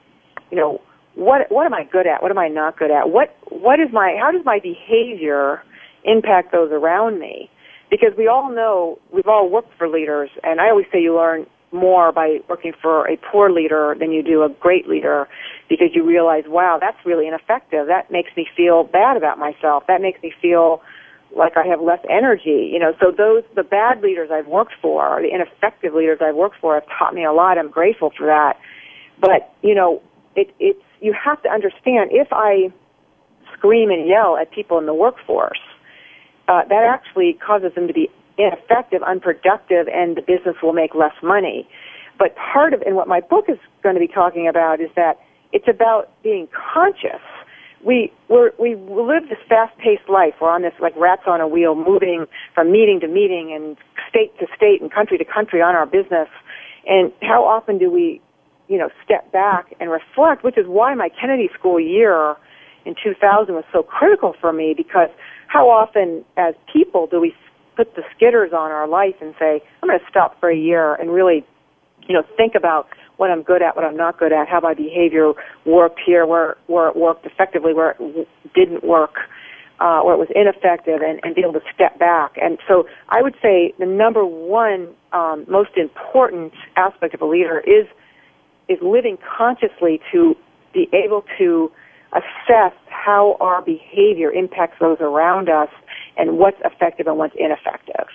you 0.50 0.56
know 0.56 0.80
what 1.16 1.50
what 1.50 1.66
am 1.66 1.74
i 1.74 1.84
good 1.84 2.06
at? 2.06 2.22
What 2.22 2.30
am 2.30 2.38
i 2.38 2.48
not 2.48 2.78
good 2.78 2.90
at? 2.92 3.10
What 3.10 3.36
what 3.50 3.80
is 3.80 3.88
my 3.92 4.16
how 4.20 4.30
does 4.30 4.44
my 4.44 4.60
behavior 4.60 5.62
impact 6.04 6.52
those 6.52 6.70
around 6.70 7.18
me 7.18 7.50
because 7.90 8.12
we 8.16 8.28
all 8.28 8.50
know 8.50 8.98
we've 9.12 9.28
all 9.28 9.48
worked 9.50 9.76
for 9.76 9.88
leaders 9.88 10.30
and 10.42 10.60
i 10.60 10.70
always 10.70 10.86
say 10.92 11.00
you 11.00 11.14
learn 11.14 11.46
more 11.72 12.12
by 12.12 12.38
working 12.48 12.72
for 12.80 13.08
a 13.08 13.16
poor 13.16 13.50
leader 13.50 13.94
than 13.98 14.12
you 14.12 14.22
do 14.22 14.42
a 14.42 14.48
great 14.48 14.88
leader 14.88 15.28
because 15.68 15.88
you 15.94 16.04
realize, 16.04 16.44
wow, 16.46 16.78
that's 16.80 16.96
really 17.04 17.28
ineffective. 17.28 17.86
That 17.86 18.10
makes 18.10 18.30
me 18.36 18.46
feel 18.56 18.84
bad 18.84 19.16
about 19.16 19.38
myself. 19.38 19.84
That 19.86 20.00
makes 20.00 20.22
me 20.22 20.32
feel 20.42 20.82
like 21.36 21.56
I 21.56 21.66
have 21.66 21.80
less 21.80 22.00
energy. 22.08 22.70
You 22.72 22.80
know, 22.80 22.92
so 23.00 23.12
those, 23.16 23.44
the 23.54 23.62
bad 23.62 24.02
leaders 24.02 24.30
I've 24.32 24.48
worked 24.48 24.74
for, 24.82 25.06
or 25.06 25.22
the 25.22 25.32
ineffective 25.32 25.94
leaders 25.94 26.18
I've 26.20 26.34
worked 26.34 26.56
for 26.60 26.74
have 26.74 26.84
taught 26.98 27.14
me 27.14 27.24
a 27.24 27.32
lot. 27.32 27.56
I'm 27.56 27.70
grateful 27.70 28.10
for 28.16 28.26
that. 28.26 28.58
But, 29.20 29.54
you 29.62 29.74
know, 29.74 30.02
it, 30.34 30.52
it's, 30.58 30.82
you 31.00 31.12
have 31.12 31.40
to 31.42 31.48
understand 31.48 32.10
if 32.12 32.28
I 32.32 32.72
scream 33.56 33.90
and 33.90 34.08
yell 34.08 34.36
at 34.36 34.50
people 34.50 34.78
in 34.78 34.86
the 34.86 34.94
workforce, 34.94 35.60
uh, 36.50 36.62
that 36.68 36.82
actually 36.84 37.38
causes 37.46 37.72
them 37.76 37.86
to 37.86 37.94
be 37.94 38.10
ineffective, 38.36 39.02
unproductive, 39.02 39.86
and 39.86 40.16
the 40.16 40.22
business 40.22 40.56
will 40.62 40.72
make 40.72 40.94
less 40.94 41.14
money. 41.22 41.68
But 42.18 42.34
part 42.34 42.74
of, 42.74 42.82
and 42.82 42.96
what 42.96 43.06
my 43.06 43.20
book 43.20 43.44
is 43.48 43.58
going 43.82 43.94
to 43.94 44.00
be 44.00 44.08
talking 44.08 44.48
about 44.48 44.80
is 44.80 44.90
that 44.96 45.20
it's 45.52 45.68
about 45.68 46.10
being 46.22 46.48
conscious. 46.74 47.22
We 47.84 48.12
we're, 48.28 48.50
we 48.58 48.74
live 48.74 49.28
this 49.28 49.38
fast-paced 49.48 50.08
life. 50.08 50.34
We're 50.40 50.50
on 50.50 50.62
this 50.62 50.74
like 50.80 50.94
rats 50.96 51.22
on 51.26 51.40
a 51.40 51.48
wheel, 51.48 51.74
moving 51.74 52.26
from 52.54 52.72
meeting 52.72 52.98
to 53.00 53.08
meeting 53.08 53.52
and 53.54 53.76
state 54.08 54.36
to 54.40 54.46
state 54.56 54.82
and 54.82 54.92
country 54.92 55.18
to 55.18 55.24
country 55.24 55.62
on 55.62 55.74
our 55.74 55.86
business. 55.86 56.28
And 56.86 57.12
how 57.22 57.44
often 57.44 57.78
do 57.78 57.90
we, 57.90 58.20
you 58.68 58.76
know, 58.76 58.90
step 59.04 59.32
back 59.32 59.72
and 59.80 59.90
reflect? 59.90 60.44
Which 60.44 60.58
is 60.58 60.66
why 60.66 60.94
my 60.94 61.08
Kennedy 61.08 61.48
School 61.58 61.80
year 61.80 62.36
in 62.84 62.94
2000 63.02 63.54
was 63.54 63.64
so 63.72 63.82
critical 63.82 64.34
for 64.40 64.52
me 64.52 64.74
because 64.76 65.10
how 65.48 65.68
often 65.68 66.24
as 66.36 66.54
people 66.72 67.06
do 67.06 67.20
we 67.20 67.34
put 67.76 67.94
the 67.94 68.02
skidders 68.14 68.52
on 68.52 68.70
our 68.70 68.86
life 68.86 69.14
and 69.20 69.34
say, 69.38 69.62
I'm 69.82 69.88
going 69.88 69.98
to 69.98 70.06
stop 70.08 70.38
for 70.40 70.50
a 70.50 70.56
year 70.56 70.94
and 70.94 71.10
really, 71.10 71.44
you 72.06 72.14
know, 72.14 72.22
think 72.36 72.54
about 72.54 72.88
what 73.16 73.30
I'm 73.30 73.42
good 73.42 73.62
at, 73.62 73.76
what 73.76 73.84
I'm 73.84 73.96
not 73.96 74.18
good 74.18 74.32
at, 74.32 74.48
how 74.48 74.60
my 74.60 74.74
behavior 74.74 75.32
worked 75.66 76.00
here, 76.04 76.24
where 76.24 76.56
where 76.68 76.88
it 76.88 76.96
worked 76.96 77.26
effectively, 77.26 77.74
where 77.74 77.90
it 78.00 78.28
didn't 78.54 78.82
work, 78.82 79.16
uh, 79.78 80.00
where 80.00 80.14
it 80.14 80.18
was 80.18 80.28
ineffective, 80.34 81.02
and, 81.02 81.20
and 81.22 81.34
be 81.34 81.42
able 81.42 81.52
to 81.52 81.60
step 81.74 81.98
back. 81.98 82.32
And 82.40 82.58
so 82.66 82.88
I 83.10 83.20
would 83.20 83.34
say 83.42 83.74
the 83.78 83.84
number 83.84 84.24
one 84.24 84.88
um, 85.12 85.44
most 85.48 85.76
important 85.76 86.54
aspect 86.76 87.12
of 87.12 87.20
a 87.20 87.26
leader 87.26 87.60
is 87.60 87.86
is 88.68 88.78
living 88.80 89.18
consciously 89.36 90.00
to 90.12 90.34
be 90.72 90.88
able 90.92 91.24
to 91.36 91.70
assess 92.12 92.72
how 92.88 93.36
our 93.40 93.62
behavior 93.62 94.30
impacts 94.30 94.76
those 94.80 94.98
around 95.00 95.48
us 95.48 95.68
and 96.16 96.38
what's 96.38 96.58
effective 96.64 97.06
and 97.06 97.16
what's 97.18 97.34
ineffective. 97.38 98.06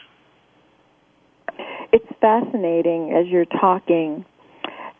It's 1.92 2.06
fascinating 2.20 3.14
as 3.14 3.28
you're 3.28 3.46
talking 3.46 4.26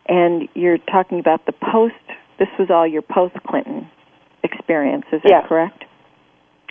and 0.08 0.48
you're 0.54 0.78
talking 0.78 1.20
about 1.20 1.46
the 1.46 1.52
post. 1.52 1.94
This 2.38 2.48
was 2.58 2.70
all 2.70 2.86
your 2.86 3.02
post 3.02 3.34
Clinton 3.46 3.90
experience, 4.42 5.04
is 5.12 5.20
that 5.22 5.30
yeah. 5.30 5.46
correct? 5.46 5.84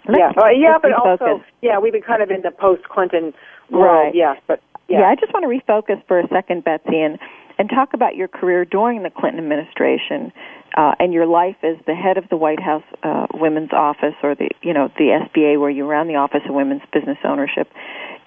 Let's, 0.08 0.20
yeah, 0.20 0.44
uh, 0.44 0.50
yeah, 0.50 0.78
but 0.82 0.92
refocus. 0.92 1.22
also, 1.22 1.44
yeah, 1.62 1.80
we've 1.80 1.94
been 1.94 2.04
kind 2.04 2.22
of 2.22 2.30
in 2.30 2.42
the 2.42 2.52
post 2.52 2.84
Clinton 2.84 3.34
world, 3.72 4.06
right. 4.06 4.16
yes, 4.16 4.38
but 4.48 4.62
yeah. 4.88 5.00
yeah, 5.00 5.06
I 5.06 5.16
just 5.16 5.34
want 5.34 5.44
to 5.44 5.50
refocus 5.50 6.06
for 6.08 6.20
a 6.20 6.28
second, 6.28 6.64
Betsy, 6.64 7.02
and 7.02 7.18
and 7.58 7.70
talk 7.70 7.94
about 7.94 8.16
your 8.16 8.28
career 8.28 8.66
during 8.66 9.04
the 9.04 9.10
Clinton 9.10 9.40
administration 9.44 10.32
uh, 10.76 10.94
and 11.00 11.14
your 11.14 11.26
life 11.26 11.56
as 11.64 11.78
the 11.88 11.96
head 11.96 12.18
of 12.18 12.28
the 12.30 12.38
White 12.38 12.62
House 12.62 12.84
uh, 13.04 13.28
Women's 13.34 13.72
Office 13.72 14.16
or 14.22 14.36
the 14.36 14.50
you 14.62 14.74
know 14.74 14.90
the 14.98 15.28
SBA, 15.30 15.60
where 15.60 15.70
you 15.70 15.86
ran 15.86 16.08
the 16.08 16.16
Office 16.16 16.42
of 16.48 16.54
Women's 16.54 16.84
Business 16.94 17.18
Ownership. 17.24 17.70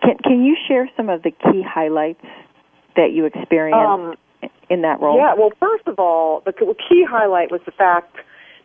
Can 0.03 0.17
can 0.19 0.45
you 0.45 0.57
share 0.67 0.89
some 0.97 1.09
of 1.09 1.23
the 1.23 1.31
key 1.31 1.63
highlights 1.63 2.25
that 2.97 3.13
you 3.13 3.27
experienced? 3.27 3.79
Um, 3.79 4.15
in 4.71 4.83
that 4.83 5.01
role? 5.01 5.17
Yeah, 5.17 5.35
well, 5.35 5.51
first 5.59 5.87
of 5.87 5.99
all, 5.99 6.43
the 6.45 6.53
key 6.53 7.05
highlight 7.09 7.51
was 7.51 7.61
the 7.65 7.73
fact 7.73 8.17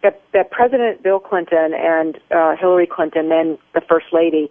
that, 0.03 0.21
that 0.33 0.51
President 0.51 1.01
Bill 1.01 1.19
Clinton 1.19 1.73
and 1.73 2.19
uh, 2.29 2.55
Hillary 2.59 2.87
Clinton, 2.87 3.29
then 3.29 3.57
the 3.73 3.81
First 3.81 4.07
Lady, 4.11 4.49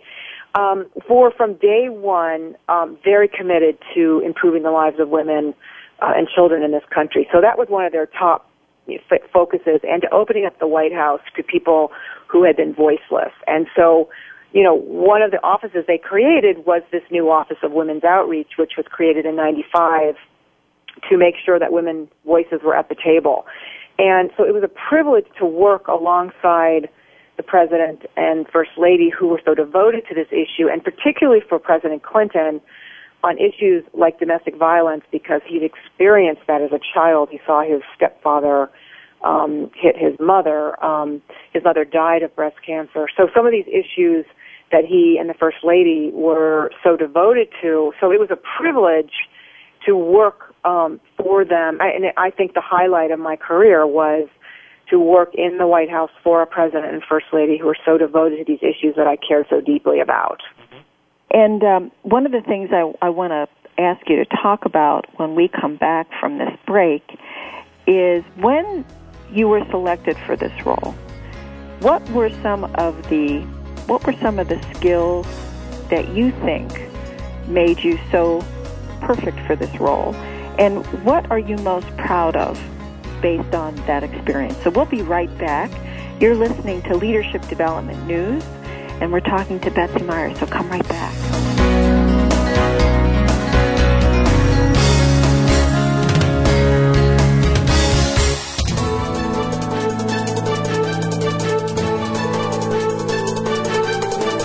um, 0.55 0.87
were 1.09 1.31
from 1.31 1.55
day 1.55 1.89
one 1.89 2.57
um, 2.69 2.99
very 3.05 3.29
committed 3.29 3.79
to 3.95 4.23
improving 4.25 4.63
the 4.63 4.71
lives 4.71 4.99
of 4.99 5.09
women 5.09 5.55
uh, 6.01 6.13
and 6.17 6.29
children 6.29 6.63
in 6.63 6.73
this 6.73 6.83
country. 6.93 7.29
So 7.33 7.41
that 7.41 7.59
was 7.59 7.69
one 7.69 7.85
of 7.85 7.93
their 7.93 8.07
top 8.07 8.49
focuses, 9.33 9.81
and 9.83 10.03
to 10.03 10.11
opening 10.13 10.45
up 10.45 10.59
the 10.59 10.67
White 10.67 10.93
House 10.93 11.21
to 11.37 11.43
people 11.43 11.91
who 12.27 12.45
had 12.45 12.57
been 12.57 12.75
voiceless. 12.75 13.33
And 13.47 13.67
so, 13.77 14.09
you 14.53 14.63
know, 14.63 14.75
one 14.75 15.23
of 15.23 15.31
the 15.31 15.43
offices 15.43 15.85
they 15.87 15.99
created 15.99 16.67
was 16.67 16.83
this 16.91 17.03
new 17.11 17.31
Office 17.31 17.59
of 17.63 17.73
Women's 17.73 18.05
Outreach, 18.05 18.53
which 18.59 18.73
was 18.77 18.87
created 18.91 19.25
in 19.27 19.37
'95 19.37 20.17
to 21.09 21.17
make 21.17 21.35
sure 21.43 21.59
that 21.59 21.73
women 21.73 22.09
voices 22.27 22.61
were 22.63 22.77
at 22.77 22.89
the 22.89 22.95
table. 22.95 23.47
And 23.99 24.31
so 24.37 24.45
it 24.45 24.53
was 24.53 24.63
a 24.63 24.69
privilege 24.69 25.27
to 25.39 25.47
work 25.47 25.89
alongside 25.89 26.89
the 27.37 27.43
president 27.43 28.05
and 28.17 28.47
first 28.49 28.73
lady 28.77 29.09
who 29.09 29.29
were 29.29 29.41
so 29.45 29.55
devoted 29.55 30.07
to 30.09 30.15
this 30.15 30.29
issue, 30.31 30.69
and 30.69 30.85
particularly 30.85 31.41
for 31.49 31.59
President 31.59 32.03
Clinton 32.03 32.61
on 33.23 33.39
issues 33.39 33.85
like 33.95 34.19
domestic 34.19 34.57
violence 34.57 35.05
because 35.13 35.41
he'd 35.47 35.63
experienced 35.63 36.43
that 36.49 36.61
as 36.61 36.73
a 36.73 36.81
child. 36.95 37.29
He 37.31 37.41
saw 37.47 37.63
his 37.63 37.83
stepfather 37.95 38.71
um, 39.23 39.71
hit 39.75 39.97
his 39.97 40.19
mother. 40.19 40.83
Um, 40.85 41.23
his 41.53 41.63
mother 41.65 41.85
died 41.85 42.23
of 42.23 42.35
breast 42.35 42.57
cancer. 42.67 43.07
So 43.17 43.29
some 43.35 43.47
of 43.47 43.53
these 43.53 43.67
issues 43.69 44.27
that 44.73 44.85
he 44.85 45.19
and 45.21 45.29
the 45.29 45.35
first 45.35 45.59
lady 45.63 46.11
were 46.13 46.71
so 46.83 46.97
devoted 46.97 47.49
to. 47.63 47.93
So 48.01 48.11
it 48.11 48.19
was 48.19 48.31
a 48.31 48.39
privilege 48.59 49.13
to 49.87 49.97
work 49.97 50.55
um, 50.65 51.01
for 51.19 51.45
them. 51.45 51.79
I, 51.81 51.89
and 51.89 52.05
I 52.17 52.31
think 52.31 52.55
the 52.55 52.63
highlight 52.65 53.11
of 53.11 53.19
my 53.19 53.37
career 53.37 53.87
was 53.87 54.29
to 54.91 54.99
work 54.99 55.31
in 55.35 55.59
the 55.59 55.67
White 55.67 55.91
House 55.91 56.11
for 56.23 56.43
a 56.43 56.47
president 56.47 56.93
and 56.93 57.03
first 57.09 57.27
lady 57.33 57.59
who 57.59 57.67
were 57.67 57.77
so 57.85 57.99
devoted 57.99 58.39
to 58.39 58.45
these 58.45 58.63
issues 58.63 58.95
that 58.97 59.07
I 59.07 59.17
care 59.17 59.47
so 59.49 59.61
deeply 59.61 60.01
about. 60.01 60.41
And 61.33 61.65
um, 61.65 61.93
one 62.03 62.27
of 62.27 62.33
the 62.33 62.43
things 62.43 62.71
I, 62.73 62.93
I 63.01 63.09
want 63.09 63.33
to 63.33 63.49
ask 63.83 64.07
you 64.09 64.17
to 64.17 64.27
talk 64.43 64.65
about 64.67 65.07
when 65.19 65.35
we 65.35 65.49
come 65.49 65.77
back 65.77 66.07
from 66.21 66.39
this 66.39 66.53
break 66.67 67.19
is 67.87 68.23
when 68.37 68.85
you 69.33 69.49
were 69.49 69.65
selected 69.71 70.17
for 70.27 70.37
this 70.37 70.53
role. 70.65 70.95
What 71.81 72.09
were 72.11 72.31
some 72.43 72.65
of 72.77 73.09
the 73.09 73.41
what 73.87 74.07
were 74.07 74.13
some 74.21 74.39
of 74.39 74.49
the 74.49 74.63
skills 74.75 75.27
that 75.91 76.09
you 76.11 76.31
think 76.43 76.71
made 77.49 77.81
you 77.81 77.99
so 78.11 78.45
perfect 79.01 79.41
for 79.41 79.57
this 79.57 79.81
role? 79.81 80.15
And 80.59 80.87
what 81.03 81.29
are 81.31 81.39
you 81.39 81.57
most 81.57 81.89
proud 81.97 82.37
of 82.37 82.63
based 83.21 83.55
on 83.55 83.75
that 83.87 84.05
experience? 84.05 84.57
So 84.63 84.71
we'll 84.71 84.85
be 84.85 85.03
right 85.03 85.37
back. 85.39 85.71
You're 86.21 86.37
listening 86.37 86.83
to 86.83 86.97
Leadership 86.97 87.43
Development 87.49 88.07
News, 88.07 88.45
and 89.03 89.13
we're 89.13 89.19
talking 89.19 89.59
to 89.59 89.69
Betsy 89.73 90.05
Myers, 90.05 90.39
so 90.39 90.47
come 90.47 90.71
right 90.71 90.89
back. 90.89 91.13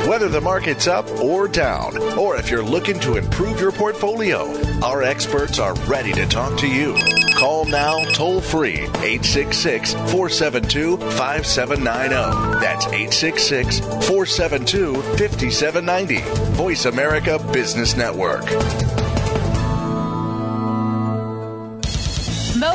whether 0.07 0.29
the 0.29 0.41
market's 0.41 0.87
up 0.87 1.07
or 1.19 1.47
down, 1.47 1.95
or 2.17 2.37
if 2.37 2.49
you're 2.49 2.63
looking 2.63 2.99
to 2.99 3.17
improve 3.17 3.61
your 3.61 3.71
portfolio, 3.71 4.51
our 4.81 5.03
experts 5.03 5.59
are 5.59 5.75
ready 5.81 6.11
to 6.11 6.25
talk 6.25 6.57
to 6.57 6.67
you. 6.67 6.95
Call 7.37 7.65
now 7.65 8.03
toll 8.13 8.41
free 8.41 8.79
866 8.79 9.93
472 9.93 10.97
5790. 10.97 12.59
That's 12.59 12.87
866 12.87 13.79
472 13.79 14.95
5790. 15.19 16.21
Voice 16.55 16.85
America 16.85 17.37
Business 17.53 17.95
Network. 17.95 18.43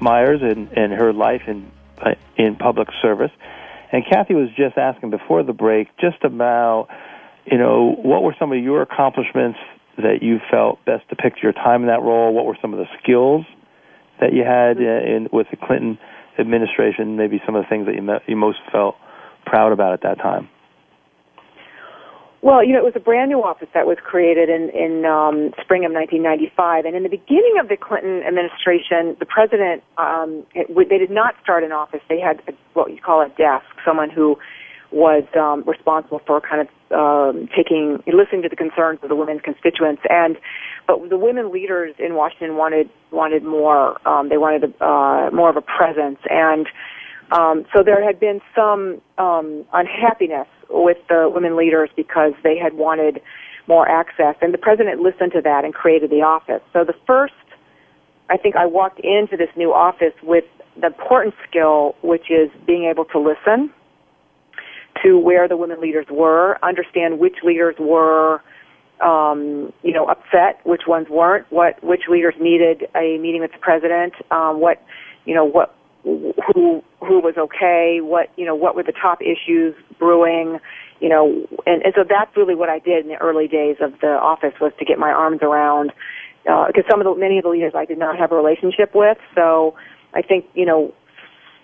Myers 0.00 0.40
and, 0.42 0.68
and 0.72 0.92
her 0.92 1.12
life 1.12 1.42
in 1.46 1.70
uh, 2.00 2.14
in 2.36 2.56
public 2.56 2.88
service. 3.02 3.32
And 3.90 4.04
Kathy 4.04 4.34
was 4.34 4.48
just 4.56 4.76
asking 4.76 5.10
before 5.10 5.42
the 5.42 5.52
break 5.52 5.88
just 5.98 6.22
about, 6.22 6.88
you 7.46 7.58
know, 7.58 7.96
what 8.02 8.22
were 8.22 8.36
some 8.38 8.52
of 8.52 8.58
your 8.58 8.82
accomplishments 8.82 9.58
that 9.96 10.22
you 10.22 10.38
felt 10.50 10.84
best 10.84 11.08
depict 11.08 11.42
your 11.42 11.52
time 11.52 11.82
in 11.82 11.88
that 11.88 12.02
role? 12.02 12.32
What 12.32 12.44
were 12.44 12.56
some 12.60 12.72
of 12.72 12.78
the 12.78 12.86
skills 13.02 13.46
that 14.20 14.32
you 14.32 14.44
had 14.44 14.76
uh, 14.76 15.16
in 15.16 15.28
with 15.32 15.48
the 15.50 15.56
Clinton 15.56 15.98
administration? 16.38 17.16
Maybe 17.16 17.40
some 17.44 17.56
of 17.56 17.64
the 17.64 17.68
things 17.68 17.86
that 17.86 17.94
you 17.94 18.06
you 18.26 18.36
most 18.36 18.58
felt 18.70 18.96
proud 19.44 19.72
about 19.72 19.94
at 19.94 20.02
that 20.02 20.18
time. 20.18 20.48
Well, 22.40 22.64
you 22.64 22.72
know, 22.72 22.78
it 22.78 22.84
was 22.84 22.94
a 22.94 23.00
brand 23.00 23.30
new 23.30 23.42
office 23.42 23.68
that 23.74 23.86
was 23.86 23.98
created 24.02 24.48
in 24.48 24.70
in 24.70 25.04
um, 25.04 25.50
spring 25.60 25.84
of 25.84 25.90
1995, 25.90 26.84
and 26.84 26.94
in 26.94 27.02
the 27.02 27.08
beginning 27.08 27.58
of 27.58 27.68
the 27.68 27.76
Clinton 27.76 28.22
administration, 28.22 29.16
the 29.18 29.26
president 29.26 29.82
um, 29.98 30.46
it, 30.54 30.70
they 30.88 30.98
did 30.98 31.10
not 31.10 31.34
start 31.42 31.64
an 31.64 31.72
office. 31.72 32.00
They 32.08 32.20
had 32.20 32.40
a, 32.46 32.52
what 32.74 32.92
you 32.92 33.00
call 33.00 33.22
a 33.22 33.28
desk, 33.30 33.66
someone 33.84 34.10
who 34.10 34.38
was 34.90 35.24
um, 35.36 35.64
responsible 35.66 36.20
for 36.26 36.40
kind 36.40 36.62
of 36.62 36.68
um, 36.94 37.48
taking 37.54 38.02
listening 38.06 38.42
to 38.42 38.48
the 38.48 38.56
concerns 38.56 39.00
of 39.02 39.08
the 39.08 39.16
women's 39.16 39.42
constituents, 39.42 40.02
and 40.08 40.38
but 40.86 41.10
the 41.10 41.18
women 41.18 41.52
leaders 41.52 41.94
in 41.98 42.14
Washington 42.14 42.56
wanted 42.56 42.88
wanted 43.10 43.42
more. 43.42 43.98
Um, 44.08 44.28
they 44.28 44.38
wanted 44.38 44.62
a, 44.62 44.84
uh, 44.84 45.30
more 45.32 45.50
of 45.50 45.56
a 45.56 45.62
presence, 45.62 46.20
and 46.30 46.68
um, 47.30 47.66
so 47.74 47.82
there 47.82 48.02
had 48.04 48.18
been 48.18 48.40
some 48.54 49.00
um, 49.18 49.64
unhappiness 49.72 50.48
with 50.70 50.98
the 51.08 51.30
women 51.32 51.56
leaders 51.56 51.90
because 51.96 52.32
they 52.42 52.56
had 52.56 52.74
wanted 52.74 53.20
more 53.66 53.88
access. 53.88 54.34
And 54.40 54.52
the 54.52 54.58
president 54.58 55.00
listened 55.00 55.32
to 55.32 55.42
that 55.42 55.64
and 55.64 55.74
created 55.74 56.10
the 56.10 56.22
office. 56.22 56.62
So 56.72 56.84
the 56.84 56.94
first, 57.06 57.34
I 58.30 58.36
think 58.36 58.56
I 58.56 58.66
walked 58.66 59.00
into 59.00 59.36
this 59.36 59.50
new 59.56 59.72
office 59.72 60.14
with 60.22 60.44
the 60.80 60.86
important 60.86 61.34
skill, 61.48 61.96
which 62.02 62.30
is 62.30 62.50
being 62.66 62.84
able 62.84 63.04
to 63.06 63.18
listen, 63.18 63.70
to 65.02 65.18
where 65.18 65.46
the 65.48 65.56
women 65.56 65.80
leaders 65.80 66.06
were, 66.10 66.58
understand 66.62 67.18
which 67.18 67.36
leaders 67.44 67.76
were 67.78 68.42
um, 69.00 69.72
you 69.82 69.92
know, 69.92 70.06
upset, 70.06 70.60
which 70.64 70.82
ones 70.88 71.06
weren't, 71.08 71.46
what 71.50 71.82
which 71.84 72.02
leaders 72.08 72.34
needed 72.40 72.88
a 72.96 73.16
meeting 73.18 73.40
with 73.40 73.52
the 73.52 73.58
president, 73.58 74.14
um, 74.30 74.60
what 74.60 74.82
you 75.24 75.34
know, 75.34 75.44
what 75.44 75.77
who 76.04 76.82
who 77.00 77.20
was 77.20 77.34
okay, 77.36 78.00
what 78.00 78.30
you 78.36 78.44
know, 78.44 78.54
what 78.54 78.74
were 78.74 78.82
the 78.82 78.92
top 78.92 79.20
issues 79.20 79.74
brewing, 79.98 80.58
you 81.00 81.08
know, 81.08 81.46
and, 81.66 81.82
and 81.82 81.94
so 81.96 82.04
that's 82.08 82.36
really 82.36 82.54
what 82.54 82.68
I 82.68 82.78
did 82.78 83.04
in 83.04 83.10
the 83.10 83.16
early 83.16 83.48
days 83.48 83.76
of 83.80 83.92
the 84.00 84.08
office 84.08 84.54
was 84.60 84.72
to 84.78 84.84
get 84.84 84.98
my 84.98 85.10
arms 85.10 85.40
around 85.42 85.92
because 86.44 86.84
uh, 86.86 86.90
some 86.90 87.00
of 87.00 87.04
the 87.04 87.14
many 87.18 87.38
of 87.38 87.44
the 87.44 87.50
leaders 87.50 87.72
I 87.74 87.84
did 87.84 87.98
not 87.98 88.18
have 88.18 88.32
a 88.32 88.36
relationship 88.36 88.94
with, 88.94 89.18
so 89.34 89.74
I 90.14 90.22
think 90.22 90.46
you 90.54 90.66
know 90.66 90.94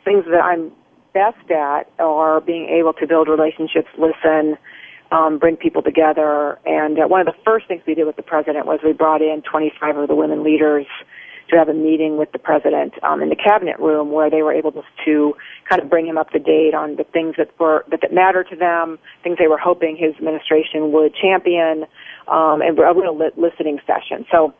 things 0.04 0.24
that 0.26 0.42
I'm 0.42 0.72
best 1.14 1.50
at 1.50 1.88
are 1.98 2.40
being 2.40 2.68
able 2.68 2.92
to 2.94 3.06
build 3.06 3.28
relationships, 3.28 3.88
listen, 3.96 4.58
um, 5.12 5.38
bring 5.38 5.56
people 5.56 5.80
together. 5.80 6.58
And 6.66 6.98
uh, 6.98 7.06
one 7.06 7.20
of 7.20 7.26
the 7.26 7.40
first 7.44 7.68
things 7.68 7.82
we 7.86 7.94
did 7.94 8.04
with 8.04 8.16
the 8.16 8.22
president 8.22 8.66
was 8.66 8.80
we 8.84 8.92
brought 8.92 9.22
in 9.22 9.42
25 9.48 9.96
of 9.96 10.08
the 10.08 10.14
women 10.14 10.42
leaders 10.42 10.86
to 11.54 11.58
have 11.58 11.68
a 11.68 11.78
meeting 11.78 12.16
with 12.16 12.32
the 12.32 12.38
president 12.38 12.94
um, 13.02 13.22
in 13.22 13.28
the 13.28 13.36
cabinet 13.36 13.78
room 13.78 14.12
where 14.12 14.30
they 14.30 14.42
were 14.42 14.52
able 14.52 14.72
to, 14.72 15.34
kind 15.68 15.82
of 15.82 15.88
bring 15.88 16.06
him 16.06 16.18
up 16.18 16.30
to 16.30 16.38
date 16.38 16.74
on 16.74 16.96
the 16.96 17.04
things 17.04 17.34
that 17.38 17.48
were 17.58 17.84
that, 17.90 18.00
that 18.02 18.12
mattered 18.12 18.48
to 18.50 18.56
them, 18.56 18.98
things 19.22 19.38
they 19.38 19.48
were 19.48 19.58
hoping 19.58 19.96
his 19.96 20.14
administration 20.16 20.92
would 20.92 21.14
champion, 21.14 21.84
um, 22.28 22.60
and 22.60 22.78
a 22.78 22.94
real 22.94 23.16
listening 23.36 23.80
session. 23.86 24.26
So 24.30 24.54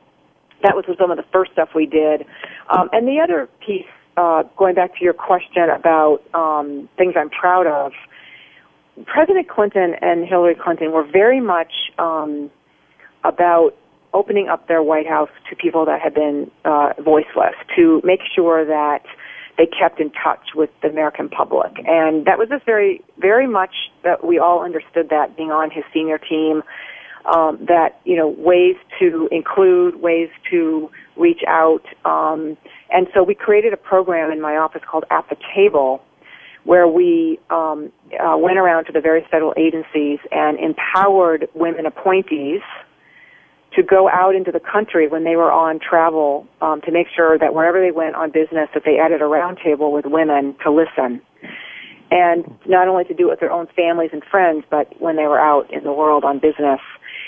that 0.62 0.74
was 0.74 0.84
some 0.98 1.10
of 1.10 1.16
the 1.16 1.24
first 1.32 1.52
stuff 1.52 1.70
we 1.74 1.86
did. 1.86 2.24
Um, 2.70 2.88
and 2.92 3.06
the 3.06 3.20
other 3.22 3.48
piece, 3.64 3.86
uh, 4.16 4.44
going 4.56 4.74
back 4.74 4.96
to 4.96 5.04
your 5.04 5.12
question 5.12 5.68
about 5.70 6.22
um, 6.34 6.88
things 6.96 7.14
I'm 7.16 7.30
proud 7.30 7.66
of, 7.66 7.92
President 9.06 9.48
Clinton 9.48 9.94
and 10.00 10.26
Hillary 10.26 10.54
Clinton 10.54 10.92
were 10.92 11.04
very 11.04 11.40
much 11.40 11.72
um, 11.98 12.50
about 13.24 13.76
opening 14.14 14.48
up 14.48 14.68
their 14.68 14.82
White 14.82 15.06
House 15.06 15.28
to 15.50 15.56
people 15.56 15.84
that 15.84 16.00
had 16.00 16.14
been 16.14 16.50
uh, 16.64 16.94
voiceless, 17.02 17.56
to 17.76 18.00
make 18.04 18.20
sure 18.34 18.64
that 18.64 19.04
they 19.58 19.66
kept 19.66 20.00
in 20.00 20.10
touch 20.10 20.54
with 20.54 20.70
the 20.82 20.88
American 20.88 21.28
public. 21.28 21.72
And 21.86 22.24
that 22.26 22.38
was 22.38 22.48
just 22.48 22.64
very, 22.64 23.04
very 23.18 23.46
much 23.46 23.74
that 24.02 24.24
we 24.24 24.38
all 24.38 24.64
understood 24.64 25.10
that 25.10 25.36
being 25.36 25.50
on 25.50 25.70
his 25.70 25.84
senior 25.92 26.18
team, 26.18 26.62
um, 27.32 27.58
that, 27.66 28.00
you 28.04 28.16
know, 28.16 28.28
ways 28.28 28.76
to 28.98 29.28
include, 29.30 30.00
ways 30.00 30.28
to 30.50 30.90
reach 31.16 31.42
out. 31.46 31.84
Um, 32.04 32.56
and 32.90 33.06
so 33.14 33.22
we 33.22 33.34
created 33.34 33.72
a 33.72 33.76
program 33.76 34.30
in 34.30 34.40
my 34.40 34.56
office 34.56 34.82
called 34.88 35.04
At 35.10 35.28
the 35.28 35.36
Table, 35.54 36.02
where 36.64 36.88
we 36.88 37.38
um, 37.50 37.92
uh, 38.18 38.36
went 38.36 38.58
around 38.58 38.86
to 38.86 38.92
the 38.92 39.00
various 39.00 39.26
federal 39.30 39.54
agencies 39.56 40.18
and 40.32 40.58
empowered 40.58 41.48
women 41.54 41.86
appointees 41.86 42.62
to 43.76 43.82
go 43.82 44.08
out 44.08 44.34
into 44.34 44.52
the 44.52 44.60
country 44.60 45.08
when 45.08 45.24
they 45.24 45.36
were 45.36 45.50
on 45.50 45.78
travel 45.78 46.46
um, 46.60 46.80
to 46.82 46.92
make 46.92 47.06
sure 47.14 47.38
that 47.38 47.54
wherever 47.54 47.80
they 47.80 47.90
went 47.90 48.14
on 48.14 48.30
business 48.30 48.68
that 48.74 48.82
they 48.84 48.98
added 48.98 49.20
a 49.20 49.24
roundtable 49.24 49.92
with 49.92 50.04
women 50.06 50.54
to 50.62 50.70
listen. 50.70 51.20
And 52.10 52.44
not 52.66 52.86
only 52.86 53.04
to 53.04 53.14
do 53.14 53.28
it 53.28 53.30
with 53.30 53.40
their 53.40 53.50
own 53.50 53.66
families 53.74 54.10
and 54.12 54.22
friends 54.30 54.64
but 54.70 54.88
when 55.00 55.16
they 55.16 55.26
were 55.26 55.40
out 55.40 55.72
in 55.72 55.84
the 55.84 55.92
world 55.92 56.24
on 56.24 56.38
business. 56.38 56.80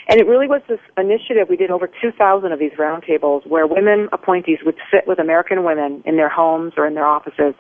And 0.09 0.21
it 0.21 0.27
really 0.27 0.47
was 0.47 0.63
this 0.69 0.79
initiative 0.97 1.49
we 1.49 1.57
did 1.57 1.71
over 1.71 1.89
2000 1.89 2.53
of 2.53 2.59
these 2.59 2.73
roundtables 2.79 3.47
where 3.47 3.67
women 3.67 4.09
appointees 4.13 4.59
would 4.65 4.77
sit 4.93 5.07
with 5.07 5.19
american 5.19 5.65
women 5.65 6.03
in 6.07 6.17
their 6.17 6.29
homes 6.29 6.75
or 6.77 6.87
in 6.87 6.95
their 6.95 7.07
offices. 7.07 7.55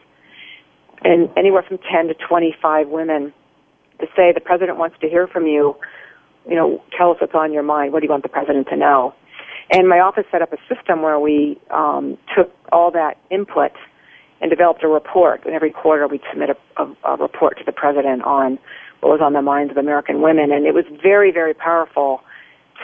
And 1.02 1.28
anywhere 1.36 1.64
from 1.66 1.78
10 1.78 2.08
to 2.08 2.14
25 2.14 2.88
women 2.88 3.32
to 4.00 4.06
say 4.16 4.32
the 4.32 4.40
president 4.40 4.78
wants 4.78 4.96
to 5.00 5.08
hear 5.08 5.26
from 5.26 5.46
you. 5.46 5.76
You 6.48 6.54
know, 6.54 6.82
tell 6.96 7.10
us 7.10 7.18
what's 7.20 7.34
on 7.34 7.52
your 7.52 7.62
mind. 7.62 7.92
What 7.92 8.00
do 8.00 8.06
you 8.06 8.10
want 8.10 8.22
the 8.22 8.28
president 8.28 8.68
to 8.68 8.76
know? 8.76 9.14
And 9.70 9.88
my 9.88 9.98
office 9.98 10.24
set 10.30 10.42
up 10.42 10.52
a 10.52 10.58
system 10.72 11.02
where 11.02 11.18
we 11.18 11.58
um, 11.70 12.16
took 12.36 12.54
all 12.72 12.90
that 12.92 13.18
input 13.30 13.72
and 14.40 14.50
developed 14.50 14.84
a 14.84 14.88
report. 14.88 15.44
And 15.44 15.54
every 15.54 15.70
quarter 15.70 16.06
we'd 16.06 16.20
submit 16.30 16.50
a, 16.50 16.82
a, 16.82 16.96
a 17.04 17.16
report 17.16 17.58
to 17.58 17.64
the 17.64 17.72
president 17.72 18.22
on 18.22 18.58
what 19.00 19.10
was 19.10 19.20
on 19.20 19.32
the 19.32 19.42
minds 19.42 19.70
of 19.72 19.76
American 19.76 20.22
women. 20.22 20.52
And 20.52 20.66
it 20.66 20.74
was 20.74 20.84
very, 21.02 21.32
very 21.32 21.54
powerful 21.54 22.20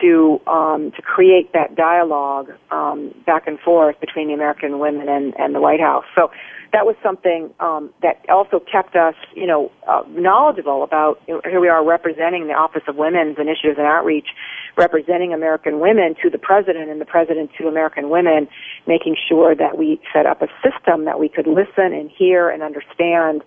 to 0.01 0.41
um, 0.47 0.93
to 0.97 1.03
create 1.03 1.53
that 1.53 1.75
dialogue 1.75 2.51
um, 2.71 3.15
back 3.27 3.47
and 3.47 3.59
forth 3.61 4.01
between 4.01 4.29
the 4.29 4.35
American 4.35 4.79
women 4.79 5.09
and, 5.09 5.35
and 5.39 5.55
the 5.55 5.61
White 5.61 5.81
House. 5.81 6.05
So 6.17 6.31
that 6.73 6.87
was 6.87 6.97
something 7.03 7.53
um, 7.61 7.93
that 8.01 8.25
also 8.31 8.59
kept 8.59 8.97
us, 8.97 9.15
you 9.35 9.47
know, 9.47 9.71
uh, 9.87 10.03
knowledgeable 10.09 10.83
about. 10.83 11.21
Here 11.27 11.61
we 11.61 11.69
are 11.69 11.85
representing 11.85 12.47
the 12.47 12.55
Office 12.55 12.83
of 12.89 12.97
Women's 12.97 13.37
Initiatives 13.39 13.77
and 13.79 13.87
Outreach, 13.87 14.29
representing 14.77 15.35
American 15.35 15.81
women 15.81 16.15
to 16.23 16.31
the 16.31 16.39
president 16.39 16.89
and 16.89 17.01
the 17.01 17.05
president 17.05 17.51
to 17.59 17.69
American 17.69 18.09
women, 18.09 18.49
making 18.87 19.17
sure 19.29 19.55
that 19.55 19.77
we 19.77 20.01
set 20.13 20.25
up 20.25 20.41
a 20.41 20.49
system 20.65 21.05
that 21.05 21.21
we 21.21 21.29
could 21.29 21.47
listen 21.47 21.93
and 21.93 22.11
hear 22.11 22.49
and 22.49 22.63
understand 22.63 23.43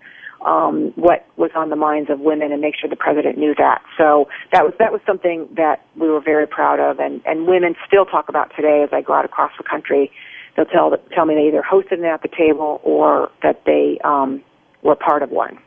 um, 0.45 0.93
what 0.95 1.25
was 1.35 1.51
on 1.55 1.69
the 1.69 1.75
minds 1.75 2.09
of 2.09 2.19
women 2.19 2.51
and 2.51 2.61
make 2.61 2.75
sure 2.79 2.89
the 2.89 2.95
president 2.95 3.37
knew 3.37 3.53
that. 3.57 3.81
So 3.97 4.29
that 4.51 4.63
was 4.63 4.73
that 4.79 4.91
was 4.91 5.01
something 5.05 5.49
that 5.55 5.85
we 5.95 6.07
were 6.07 6.21
very 6.21 6.47
proud 6.47 6.79
of, 6.79 6.99
and 6.99 7.21
and 7.25 7.47
women 7.47 7.75
still 7.87 8.05
talk 8.05 8.29
about 8.29 8.51
today 8.55 8.83
as 8.83 8.89
I 8.93 9.01
go 9.01 9.13
out 9.13 9.25
across 9.25 9.51
the 9.57 9.63
country 9.63 10.11
they'll 10.55 10.65
tell 10.65 10.95
tell 11.13 11.25
me 11.25 11.35
they 11.35 11.47
either 11.47 11.61
hosted 11.61 11.99
it 11.99 12.05
at 12.05 12.21
the 12.21 12.29
table 12.29 12.79
or 12.83 13.31
that 13.43 13.63
they 13.65 13.99
um, 14.03 14.43
were 14.81 14.95
part 14.95 15.23
of 15.23 15.29
one. 15.29 15.57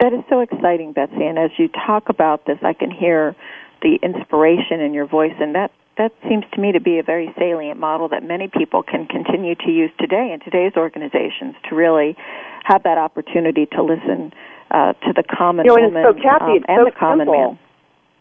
That 0.00 0.12
is 0.12 0.20
so 0.28 0.40
exciting, 0.40 0.92
Betsy. 0.92 1.24
And 1.24 1.38
as 1.38 1.50
you 1.58 1.68
talk 1.68 2.08
about 2.08 2.44
this, 2.46 2.58
I 2.62 2.72
can 2.72 2.90
hear 2.90 3.36
the 3.82 3.98
inspiration 4.02 4.80
in 4.80 4.94
your 4.94 5.06
voice, 5.06 5.34
and 5.40 5.54
that 5.54 5.70
that 5.98 6.12
seems 6.28 6.44
to 6.54 6.60
me 6.60 6.72
to 6.72 6.80
be 6.80 6.98
a 6.98 7.02
very 7.02 7.32
salient 7.38 7.78
model 7.78 8.08
that 8.08 8.22
many 8.22 8.48
people 8.48 8.82
can 8.82 9.06
continue 9.06 9.54
to 9.54 9.70
use 9.70 9.90
today 10.00 10.32
in 10.32 10.40
today's 10.40 10.72
organizations 10.76 11.54
to 11.68 11.74
really 11.74 12.16
have 12.64 12.82
that 12.84 12.98
opportunity 12.98 13.66
to 13.66 13.82
listen 13.82 14.32
uh, 14.70 14.94
to 15.04 15.12
the 15.14 15.22
common 15.22 15.66
you 15.66 15.76
know, 15.76 15.82
woman 15.82 16.04
so, 16.04 16.14
Kathy, 16.14 16.58
um, 16.58 16.64
and 16.68 16.78
so 16.80 16.84
the 16.86 16.96
common 16.98 17.26
simple. 17.26 17.52
man. 17.52 17.58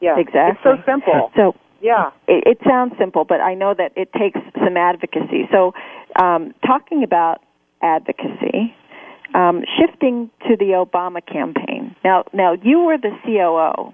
Yeah, 0.02 0.20
exactly. 0.20 0.72
It's 0.72 0.84
so 0.86 0.92
simple. 0.92 1.32
So 1.36 1.56
yeah. 1.82 2.12
It, 2.28 2.44
it 2.46 2.58
sounds 2.68 2.94
simple, 3.00 3.26
but 3.26 3.42
I 3.42 3.56
know 3.56 3.74
that 3.74 3.92
it 3.96 4.14
takes 4.14 4.40
some 4.54 4.78
advocacy. 4.78 5.50
So, 5.52 5.74
um, 6.22 6.54
talking 6.66 7.04
about 7.04 7.42
advocacy, 7.82 8.76
um, 9.34 9.64
shifting 9.80 10.30
to 10.48 10.56
the 10.56 10.86
Obama 10.86 11.26
campaign. 11.26 11.96
Now, 12.04 12.26
now 12.34 12.54
you 12.54 12.80
were 12.80 12.98
the 12.98 13.12
COO 13.26 13.94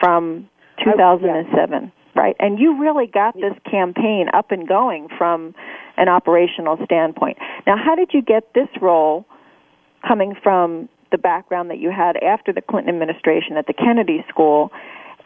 from 0.00 0.48
2007, 0.84 1.92
right? 2.18 2.34
And 2.40 2.58
you 2.58 2.76
really 2.78 3.06
got 3.06 3.34
this 3.34 3.54
campaign 3.70 4.26
up 4.34 4.50
and 4.50 4.66
going 4.66 5.06
from 5.16 5.54
an 5.96 6.08
operational 6.08 6.76
standpoint. 6.84 7.38
Now, 7.64 7.76
how 7.76 7.94
did 7.94 8.10
you 8.12 8.22
get 8.22 8.52
this 8.54 8.68
role 8.82 9.24
coming 10.06 10.34
from 10.42 10.88
the 11.12 11.18
background 11.18 11.70
that 11.70 11.78
you 11.78 11.90
had 11.90 12.16
after 12.16 12.52
the 12.52 12.60
Clinton 12.60 12.92
administration 12.92 13.56
at 13.56 13.68
the 13.68 13.72
Kennedy 13.72 14.24
School 14.28 14.70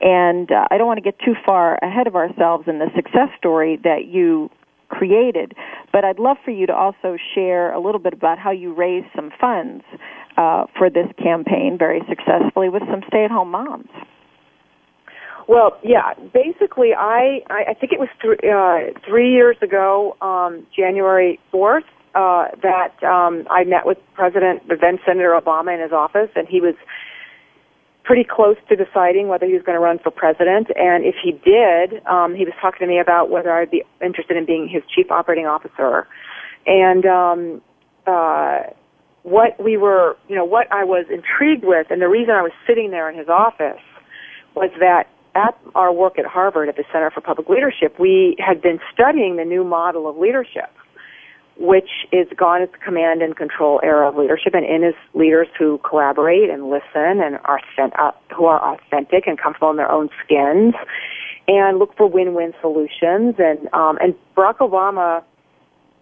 and 0.03 0.51
uh, 0.51 0.67
I 0.71 0.79
don't 0.79 0.89
want 0.89 0.99
to 0.99 1.03
get 1.03 1.19
too 1.21 1.35
far 1.47 1.79
ahead 1.81 2.09
of 2.09 2.17
ourselves 2.17 2.65
in 2.67 2.81
the 2.81 2.91
success 2.95 3.29
story 3.39 3.79
that 3.85 4.07
you 4.09 4.51
created, 4.89 5.55
but 5.93 6.05
I'd 6.05 6.19
love 6.19 6.37
for 6.45 6.51
you 6.51 6.67
to 6.67 6.75
also 6.75 7.17
share 7.35 7.73
a 7.73 7.81
little 7.81 8.01
bit 8.01 8.13
about 8.13 8.39
how 8.39 8.51
you 8.51 8.75
raised 8.75 9.07
some 9.15 9.31
funds 9.41 9.85
uh, 10.37 10.67
for 10.77 10.91
this 10.91 11.07
campaign 11.23 11.77
very 11.79 12.03
successfully 12.09 12.69
with 12.69 12.83
some 12.91 13.03
stay-at-home 13.07 13.51
moms. 13.51 13.89
Well, 15.53 15.77
yeah. 15.85 16.15
Basically, 16.33 16.95
I 16.97 17.43
I, 17.51 17.75
think 17.75 17.93
it 17.93 18.01
was 18.01 18.09
uh, 18.25 18.99
three 19.07 19.31
years 19.31 19.59
ago, 19.61 20.17
um, 20.23 20.67
January 20.75 21.39
fourth, 21.51 21.85
uh, 22.15 22.49
that 22.63 22.97
um, 23.05 23.47
I 23.51 23.65
met 23.65 23.85
with 23.85 23.99
President, 24.15 24.67
the 24.67 24.77
then 24.81 24.99
Senator 25.05 25.39
Obama 25.39 25.75
in 25.75 25.83
his 25.83 25.93
office, 25.93 26.31
and 26.37 26.49
he 26.49 26.63
was 26.63 26.75
pretty 28.03 28.25
close 28.25 28.57
to 28.71 28.77
deciding 28.77 29.29
whether 29.29 29.45
he 29.45 29.53
was 29.53 29.63
going 29.63 29.77
to 29.77 29.85
run 29.85 29.99
for 29.99 30.11
president. 30.11 30.69
And 30.75 31.05
if 31.05 31.17
he 31.23 31.33
did, 31.33 32.01
um, 32.07 32.35
he 32.35 32.47
was 32.47 32.55
talking 32.59 32.81
to 32.81 32.87
me 32.87 32.99
about 32.99 33.29
whether 33.29 33.53
I'd 33.53 33.71
be 33.71 33.85
interested 34.03 34.39
in 34.39 34.47
being 34.47 34.67
his 34.73 34.83
chief 34.89 35.11
operating 35.11 35.45
officer. 35.45 36.09
And 36.65 37.05
um, 37.05 37.61
uh, 38.07 38.73
what 39.23 39.63
we 39.63 39.77
were, 39.77 40.17
you 40.31 40.35
know, 40.35 40.47
what 40.47 40.73
I 40.73 40.85
was 40.85 41.05
intrigued 41.13 41.63
with, 41.63 41.89
and 41.91 42.01
the 42.01 42.09
reason 42.09 42.33
I 42.33 42.41
was 42.41 42.53
sitting 42.67 42.91
there 42.91 43.11
in 43.11 43.19
his 43.19 43.29
office 43.29 43.85
was 44.57 44.71
that 44.81 45.12
at 45.35 45.59
our 45.75 45.93
work 45.93 46.19
at 46.19 46.27
Harvard 46.27 46.69
at 46.69 46.77
the 46.77 46.85
Center 46.93 47.11
for 47.11 47.21
Public 47.21 47.49
Leadership, 47.49 47.99
we 47.99 48.37
had 48.39 48.61
been 48.61 48.81
studying 48.93 49.37
the 49.37 49.45
new 49.45 49.65
model 49.65 50.09
of 50.09 50.17
leadership 50.17 50.71
which 51.57 51.89
is 52.13 52.27
gone 52.37 52.63
as 52.63 52.69
the 52.73 52.79
command 52.79 53.23
and 53.23 53.37
control 53.37 53.81
era 53.83 54.09
of 54.09 54.17
leadership, 54.17 54.55
and 54.55 54.65
in 54.65 54.83
is 54.83 54.95
leaders 55.15 55.49
who 55.59 55.79
collaborate 55.89 56.49
and 56.49 56.71
listen 56.71 57.21
and 57.21 57.39
are 57.45 57.61
who 58.35 58.47
are 58.47 58.75
authentic 58.75 59.27
and 59.27 59.39
comfortable 59.39 59.71
in 59.71 59.77
their 59.77 59.91
own 59.91 60.09
skins, 60.25 60.75
and 61.49 61.79
look 61.79 61.97
for 61.97 62.09
win-win 62.09 62.55
solutions. 62.61 63.35
And 63.39 63.73
um, 63.75 63.99
and 64.01 64.15
Barack 64.37 64.59
Obama, 64.59 65.23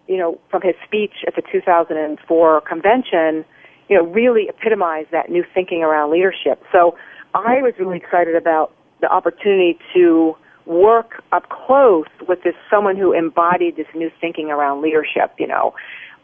you 0.07 0.17
know, 0.17 0.39
from 0.49 0.61
his 0.61 0.75
speech 0.85 1.23
at 1.27 1.35
the 1.35 1.43
2004 1.51 2.61
convention, 2.61 3.45
you 3.89 3.97
know, 3.97 4.05
really 4.05 4.47
epitomized 4.47 5.11
that 5.11 5.29
new 5.29 5.43
thinking 5.53 5.83
around 5.83 6.11
leadership. 6.11 6.63
So 6.71 6.97
I 7.35 7.61
was 7.61 7.73
really 7.77 7.97
excited 7.97 8.35
about 8.35 8.73
the 9.01 9.11
opportunity 9.11 9.77
to 9.93 10.35
work 10.65 11.23
up 11.31 11.49
close 11.49 12.05
with 12.27 12.43
this 12.43 12.53
someone 12.69 12.95
who 12.95 13.13
embodied 13.13 13.75
this 13.75 13.87
new 13.95 14.11
thinking 14.21 14.49
around 14.49 14.81
leadership, 14.81 15.33
you 15.37 15.47
know. 15.47 15.73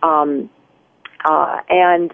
Um, 0.03 0.49
uh, 1.25 1.59
and 1.69 2.13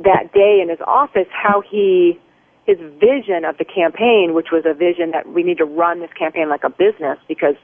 that 0.00 0.32
day 0.32 0.60
in 0.62 0.68
his 0.68 0.78
office, 0.86 1.26
how 1.30 1.62
he, 1.68 2.20
his 2.66 2.78
vision 2.78 3.44
of 3.44 3.56
the 3.58 3.64
campaign, 3.64 4.34
which 4.34 4.48
was 4.52 4.64
a 4.66 4.74
vision 4.74 5.12
that 5.12 5.28
we 5.28 5.42
need 5.42 5.58
to 5.58 5.64
run 5.64 6.00
this 6.00 6.12
campaign 6.18 6.48
like 6.48 6.64
a 6.64 6.70
business 6.70 7.18
because 7.26 7.54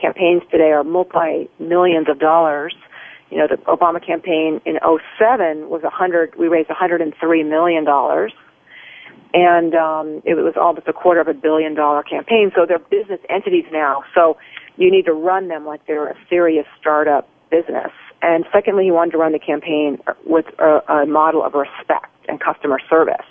campaigns 0.00 0.42
today 0.50 0.72
are 0.72 0.84
multi 0.84 1.48
millions 1.58 2.08
of 2.08 2.18
dollars. 2.18 2.74
You 3.30 3.38
know, 3.38 3.46
the 3.48 3.56
Obama 3.64 4.04
campaign 4.04 4.60
in 4.64 4.78
07 5.18 5.68
was 5.68 5.82
hundred, 5.84 6.34
we 6.36 6.48
raised 6.48 6.68
103 6.68 7.42
million 7.42 7.84
dollars 7.84 8.32
and 9.34 9.74
um, 9.74 10.22
it 10.24 10.34
was 10.34 10.54
almost 10.56 10.86
a 10.86 10.92
quarter 10.92 11.20
of 11.20 11.26
a 11.26 11.34
billion 11.34 11.74
dollar 11.74 12.04
campaign. 12.04 12.52
So 12.54 12.64
they're 12.66 12.78
business 12.78 13.18
entities 13.28 13.66
now. 13.72 14.04
So 14.14 14.38
you 14.76 14.90
need 14.90 15.06
to 15.06 15.12
run 15.12 15.48
them 15.48 15.66
like 15.66 15.84
they're 15.86 16.08
a 16.08 16.16
serious 16.30 16.66
startup 16.80 17.28
business. 17.50 17.90
And 18.22 18.46
secondly, 18.52 18.84
he 18.84 18.92
wanted 18.92 19.10
to 19.10 19.18
run 19.18 19.32
the 19.32 19.40
campaign 19.40 19.98
with 20.24 20.46
a, 20.58 20.80
a 20.88 21.06
model 21.06 21.42
of 21.42 21.54
respect 21.54 22.14
and 22.28 22.40
customer 22.40 22.78
service. 22.88 23.26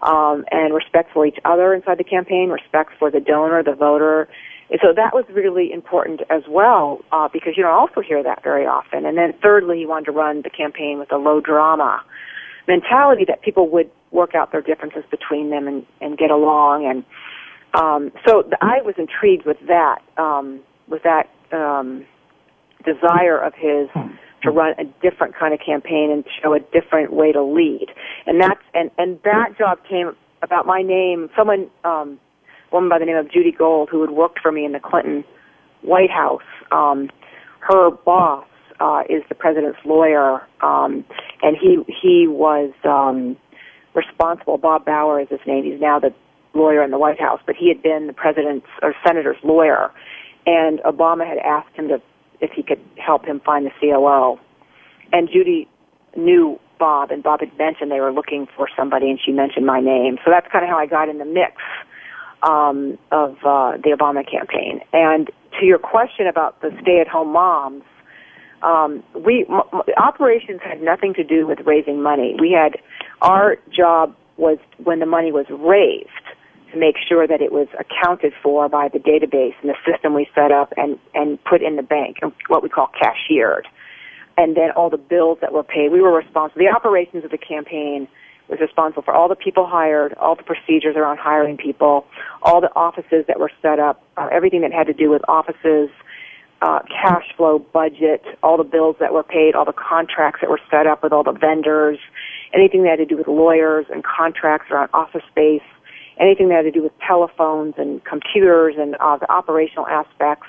Um, 0.00 0.44
and 0.52 0.72
respect 0.72 1.12
for 1.12 1.26
each 1.26 1.38
other 1.44 1.74
inside 1.74 1.98
the 1.98 2.04
campaign, 2.04 2.50
respect 2.50 2.92
for 3.00 3.10
the 3.10 3.18
donor, 3.18 3.64
the 3.64 3.74
voter. 3.74 4.28
And 4.70 4.78
so 4.80 4.92
that 4.94 5.12
was 5.12 5.24
really 5.28 5.72
important 5.72 6.20
as 6.30 6.44
well, 6.48 7.00
uh, 7.10 7.28
because 7.32 7.54
you 7.56 7.64
don't 7.64 7.74
also 7.74 8.00
hear 8.00 8.22
that 8.22 8.44
very 8.44 8.64
often. 8.64 9.04
And 9.04 9.18
then 9.18 9.34
thirdly, 9.42 9.78
he 9.78 9.86
wanted 9.86 10.06
to 10.06 10.12
run 10.12 10.42
the 10.42 10.50
campaign 10.50 11.00
with 11.00 11.10
a 11.10 11.16
low 11.16 11.40
drama 11.40 12.00
mentality 12.68 13.24
that 13.26 13.42
people 13.42 13.68
would 13.70 13.90
work 14.10 14.34
out 14.34 14.52
their 14.52 14.62
differences 14.62 15.04
between 15.10 15.50
them 15.50 15.66
and, 15.68 15.86
and 16.00 16.16
get 16.18 16.30
along. 16.30 16.86
And 16.86 17.04
um, 17.80 18.12
so 18.26 18.42
the, 18.42 18.56
I 18.60 18.82
was 18.82 18.94
intrigued 18.98 19.46
with 19.46 19.58
that, 19.66 19.98
um, 20.16 20.60
with 20.88 21.02
that 21.02 21.28
um, 21.52 22.04
desire 22.84 23.38
of 23.38 23.54
his 23.54 23.88
to 24.42 24.50
run 24.50 24.74
a 24.78 24.84
different 25.02 25.34
kind 25.36 25.52
of 25.52 25.60
campaign 25.64 26.10
and 26.12 26.24
show 26.42 26.54
a 26.54 26.60
different 26.60 27.12
way 27.12 27.32
to 27.32 27.42
lead. 27.42 27.86
And 28.26 28.40
that's 28.40 28.60
and 28.74 28.90
and 28.98 29.18
that 29.24 29.58
job 29.58 29.78
came 29.88 30.12
about 30.42 30.66
my 30.66 30.82
name. 30.82 31.28
Someone, 31.36 31.68
um, 31.84 32.18
woman 32.72 32.88
by 32.88 32.98
the 32.98 33.04
name 33.04 33.16
of 33.16 33.30
Judy 33.30 33.52
Gold, 33.52 33.88
who 33.90 34.00
had 34.02 34.10
worked 34.10 34.40
for 34.40 34.52
me 34.52 34.64
in 34.64 34.72
the 34.72 34.80
Clinton 34.80 35.24
White 35.82 36.10
House. 36.10 36.42
Um, 36.70 37.10
her 37.60 37.90
boss 37.90 38.46
uh, 38.80 39.02
is 39.08 39.22
the 39.28 39.34
president's 39.34 39.78
lawyer, 39.84 40.42
um, 40.60 41.04
and 41.42 41.56
he 41.60 41.78
he 42.00 42.26
was 42.28 42.72
um, 42.84 43.36
responsible. 43.98 44.58
Bob 44.58 44.84
Bauer 44.84 45.20
is 45.20 45.28
his 45.28 45.40
name. 45.46 45.64
He's 45.64 45.80
now 45.80 45.98
the 45.98 46.14
lawyer 46.54 46.82
in 46.82 46.90
the 46.90 46.98
White 46.98 47.20
House, 47.20 47.40
but 47.46 47.56
he 47.56 47.68
had 47.68 47.82
been 47.82 48.06
the 48.06 48.12
president's 48.12 48.66
or 48.82 48.94
senator's 49.06 49.36
lawyer, 49.42 49.90
and 50.46 50.80
Obama 50.80 51.26
had 51.26 51.38
asked 51.38 51.74
him 51.74 51.88
to 51.88 52.00
if 52.40 52.50
he 52.52 52.62
could 52.62 52.80
help 52.96 53.24
him 53.24 53.40
find 53.40 53.66
the 53.66 53.72
COO. 53.80 54.38
And 55.12 55.28
Judy 55.28 55.68
knew 56.16 56.58
Bob, 56.78 57.10
and 57.10 57.22
Bob 57.22 57.40
had 57.40 57.56
mentioned 57.58 57.90
they 57.90 58.00
were 58.00 58.12
looking 58.12 58.46
for 58.56 58.68
somebody, 58.76 59.10
and 59.10 59.18
she 59.24 59.32
mentioned 59.32 59.66
my 59.66 59.80
name. 59.80 60.18
So 60.24 60.30
that's 60.30 60.46
kind 60.50 60.64
of 60.64 60.70
how 60.70 60.78
I 60.78 60.86
got 60.86 61.08
in 61.08 61.18
the 61.18 61.24
mix 61.24 61.54
um, 62.42 62.98
of 63.10 63.32
uh, 63.44 63.76
the 63.82 63.96
Obama 63.98 64.28
campaign. 64.28 64.80
And 64.92 65.30
to 65.58 65.66
your 65.66 65.78
question 65.78 66.26
about 66.26 66.60
the 66.60 66.70
stay-at-home 66.82 67.32
moms, 67.32 67.82
um, 68.62 69.02
we 69.14 69.46
m- 69.48 69.82
operations 69.96 70.60
had 70.62 70.82
nothing 70.82 71.14
to 71.14 71.24
do 71.24 71.46
with 71.46 71.60
raising 71.64 72.02
money. 72.02 72.36
We 72.40 72.52
had 72.52 72.78
our 73.20 73.56
job 73.70 74.14
was 74.36 74.58
when 74.82 75.00
the 75.00 75.06
money 75.06 75.32
was 75.32 75.46
raised 75.50 76.08
to 76.72 76.78
make 76.78 76.96
sure 77.08 77.26
that 77.26 77.40
it 77.40 77.50
was 77.50 77.66
accounted 77.78 78.32
for 78.42 78.68
by 78.68 78.88
the 78.88 78.98
database 78.98 79.54
and 79.62 79.70
the 79.70 79.76
system 79.90 80.14
we 80.14 80.28
set 80.34 80.52
up 80.52 80.72
and, 80.76 80.98
and 81.14 81.42
put 81.44 81.62
in 81.62 81.76
the 81.76 81.82
bank, 81.82 82.18
what 82.48 82.62
we 82.62 82.68
call 82.68 82.88
cashiered. 82.98 83.66
And 84.36 84.56
then 84.56 84.70
all 84.72 84.90
the 84.90 84.98
bills 84.98 85.38
that 85.40 85.52
were 85.52 85.64
paid, 85.64 85.90
we 85.90 86.00
were 86.00 86.14
responsible. 86.14 86.60
The 86.60 86.68
operations 86.68 87.24
of 87.24 87.30
the 87.30 87.38
campaign 87.38 88.06
was 88.48 88.60
responsible 88.60 89.02
for 89.02 89.12
all 89.12 89.28
the 89.28 89.36
people 89.36 89.66
hired, 89.66 90.14
all 90.14 90.34
the 90.34 90.42
procedures 90.42 90.96
around 90.96 91.18
hiring 91.18 91.56
people, 91.56 92.06
all 92.42 92.60
the 92.60 92.74
offices 92.76 93.24
that 93.26 93.40
were 93.40 93.50
set 93.60 93.78
up, 93.78 94.02
uh, 94.16 94.28
everything 94.30 94.60
that 94.62 94.72
had 94.72 94.86
to 94.86 94.92
do 94.92 95.10
with 95.10 95.22
offices, 95.28 95.90
uh, 96.60 96.80
cash 96.88 97.24
flow 97.36 97.58
budget, 97.58 98.22
all 98.42 98.56
the 98.56 98.64
bills 98.64 98.96
that 99.00 99.12
were 99.12 99.22
paid, 99.22 99.54
all 99.54 99.64
the 99.64 99.72
contracts 99.72 100.40
that 100.40 100.50
were 100.50 100.60
set 100.70 100.86
up 100.86 101.02
with 101.02 101.12
all 101.12 101.22
the 101.22 101.32
vendors, 101.32 101.98
anything 102.52 102.82
that 102.82 102.98
had 102.98 102.98
to 102.98 103.06
do 103.06 103.16
with 103.16 103.28
lawyers 103.28 103.86
and 103.92 104.02
contracts 104.04 104.70
around 104.70 104.88
office 104.92 105.22
space, 105.30 105.62
anything 106.18 106.48
that 106.48 106.56
had 106.56 106.62
to 106.62 106.70
do 106.70 106.82
with 106.82 106.92
telephones 107.06 107.74
and 107.78 108.04
computers 108.04 108.74
and 108.78 108.96
uh, 108.96 109.16
the 109.18 109.30
operational 109.30 109.86
aspects, 109.86 110.48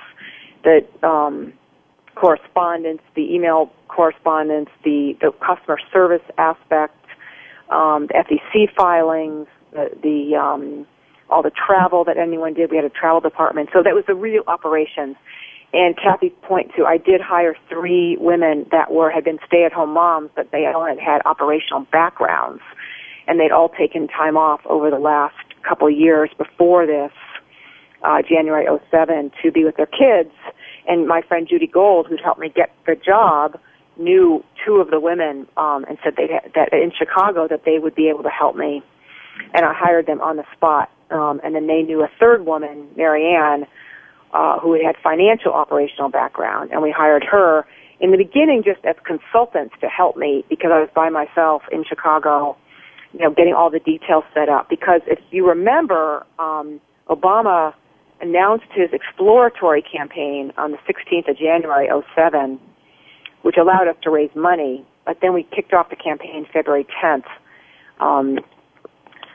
the 0.64 0.82
um, 1.08 1.54
correspondence, 2.16 3.02
the 3.16 3.34
email 3.34 3.72
correspondence, 3.88 4.70
the, 4.84 5.16
the 5.22 5.32
customer 5.46 5.80
service 5.94 6.24
aspect, 6.38 6.96
um, 7.70 8.08
the 8.08 8.16
FEC 8.16 8.74
filings, 8.76 9.48
the, 9.72 9.90
the 10.02 10.36
um, 10.36 10.88
all 11.30 11.44
the 11.44 11.52
travel 11.52 12.04
that 12.04 12.18
anyone 12.18 12.56
did. 12.56 12.72
We 12.72 12.78
had 12.78 12.86
a 12.86 12.90
travel 12.90 13.22
department, 13.22 13.70
so 13.72 13.84
that 13.84 13.94
was 13.94 14.04
the 14.08 14.16
real 14.16 14.44
operations. 14.48 15.16
And 15.72 15.96
Kathy 15.96 16.32
point 16.42 16.72
to, 16.78 16.86
I 16.86 16.98
did 16.98 17.22
hire 17.22 17.56
three 17.70 18.18
women 18.20 18.66
that 18.72 18.92
were 18.92 19.12
had 19.12 19.24
been 19.24 19.40
stay-at-home 19.46 19.94
moms, 19.94 20.32
but 20.36 20.50
they 20.52 20.66
all 20.66 20.86
had 20.86 21.00
had 21.00 21.22
operational 21.26 21.86
backgrounds, 21.92 22.62
and 23.28 23.40
they'd 23.40 23.52
all 23.52 23.70
taken 23.70 24.08
time 24.08 24.36
off 24.36 24.62
over 24.66 24.90
the 24.90 24.98
last 24.98 25.36
couple 25.68 25.88
of 25.88 25.94
years 25.94 26.32
before 26.38 26.88
this, 26.88 27.12
uh, 28.04 28.22
January 28.28 28.66
07, 28.90 29.32
to 29.44 29.52
be 29.52 29.64
with 29.64 29.76
their 29.78 29.86
kids. 29.86 30.34
And 30.88 31.08
my 31.08 31.22
friend 31.22 31.48
Judy 31.48 31.68
Gold, 31.68 32.08
who'd 32.08 32.22
helped 32.22 32.40
me 32.40 32.50
get 32.50 32.72
the 32.88 32.96
job, 32.96 33.60
knew 33.96 34.44
two 34.66 34.78
of 34.78 34.90
the 34.90 35.00
women 35.00 35.46
um, 35.58 35.86
and 35.88 36.00
said 36.04 36.16
they 36.16 36.28
that 36.56 36.74
in 36.74 36.92
Chicago 36.98 37.48
that 37.48 37.66
they 37.66 37.78
would 37.78 37.94
be 37.94 38.10
able 38.10 38.24
to 38.24 38.30
help 38.30 38.56
me, 38.56 38.82
and 39.54 39.66
I 39.66 39.74
hired 39.74 40.08
them 40.08 40.22
on 40.22 40.38
the 40.38 40.46
spot. 40.56 40.90
Um, 41.12 41.42
and 41.44 41.54
then 41.54 41.68
they 41.68 41.82
knew 41.82 42.02
a 42.04 42.10
third 42.20 42.46
woman, 42.46 42.88
Marianne, 42.96 43.68
uh, 44.34 44.60
who 44.60 44.74
had 44.74 44.96
financial 45.04 45.54
operational 45.54 46.10
background, 46.10 46.72
and 46.72 46.82
we 46.82 46.92
hired 46.92 47.24
her 47.24 47.66
in 48.00 48.12
the 48.12 48.18
beginning 48.18 48.64
just 48.64 48.84
as 48.86 48.96
consultants 49.06 49.76
to 49.82 49.88
help 49.88 50.16
me 50.16 50.46
because 50.50 50.72
I 50.74 50.80
was 50.80 50.90
by 50.94 51.10
myself 51.10 51.64
in 51.72 51.84
Chicago 51.84 52.56
you 53.14 53.20
know, 53.20 53.32
getting 53.32 53.54
all 53.54 53.70
the 53.70 53.80
details 53.80 54.24
set 54.34 54.50
up. 54.50 54.70
Because 54.70 55.02
if 55.08 55.20
you 55.32 55.48
remember, 55.48 56.26
um, 56.38 56.80
Obama 57.10 57.74
announced 58.22 58.68
his 58.74 58.90
exploratory 58.94 59.82
campaign 59.82 60.52
on 60.58 60.72
the 60.72 60.78
16th 60.88 61.30
of 61.30 61.38
January 61.38 61.90
07, 62.16 62.60
which 63.42 63.56
allowed 63.58 63.88
us 63.88 63.96
to 64.04 64.10
raise 64.10 64.30
money. 64.36 64.86
But 65.06 65.18
then 65.22 65.34
we 65.34 65.44
kicked 65.44 65.74
off 65.74 65.90
the 65.90 65.96
campaign 65.96 66.46
February 66.52 66.86
10th. 67.04 67.26
Um, 68.00 68.40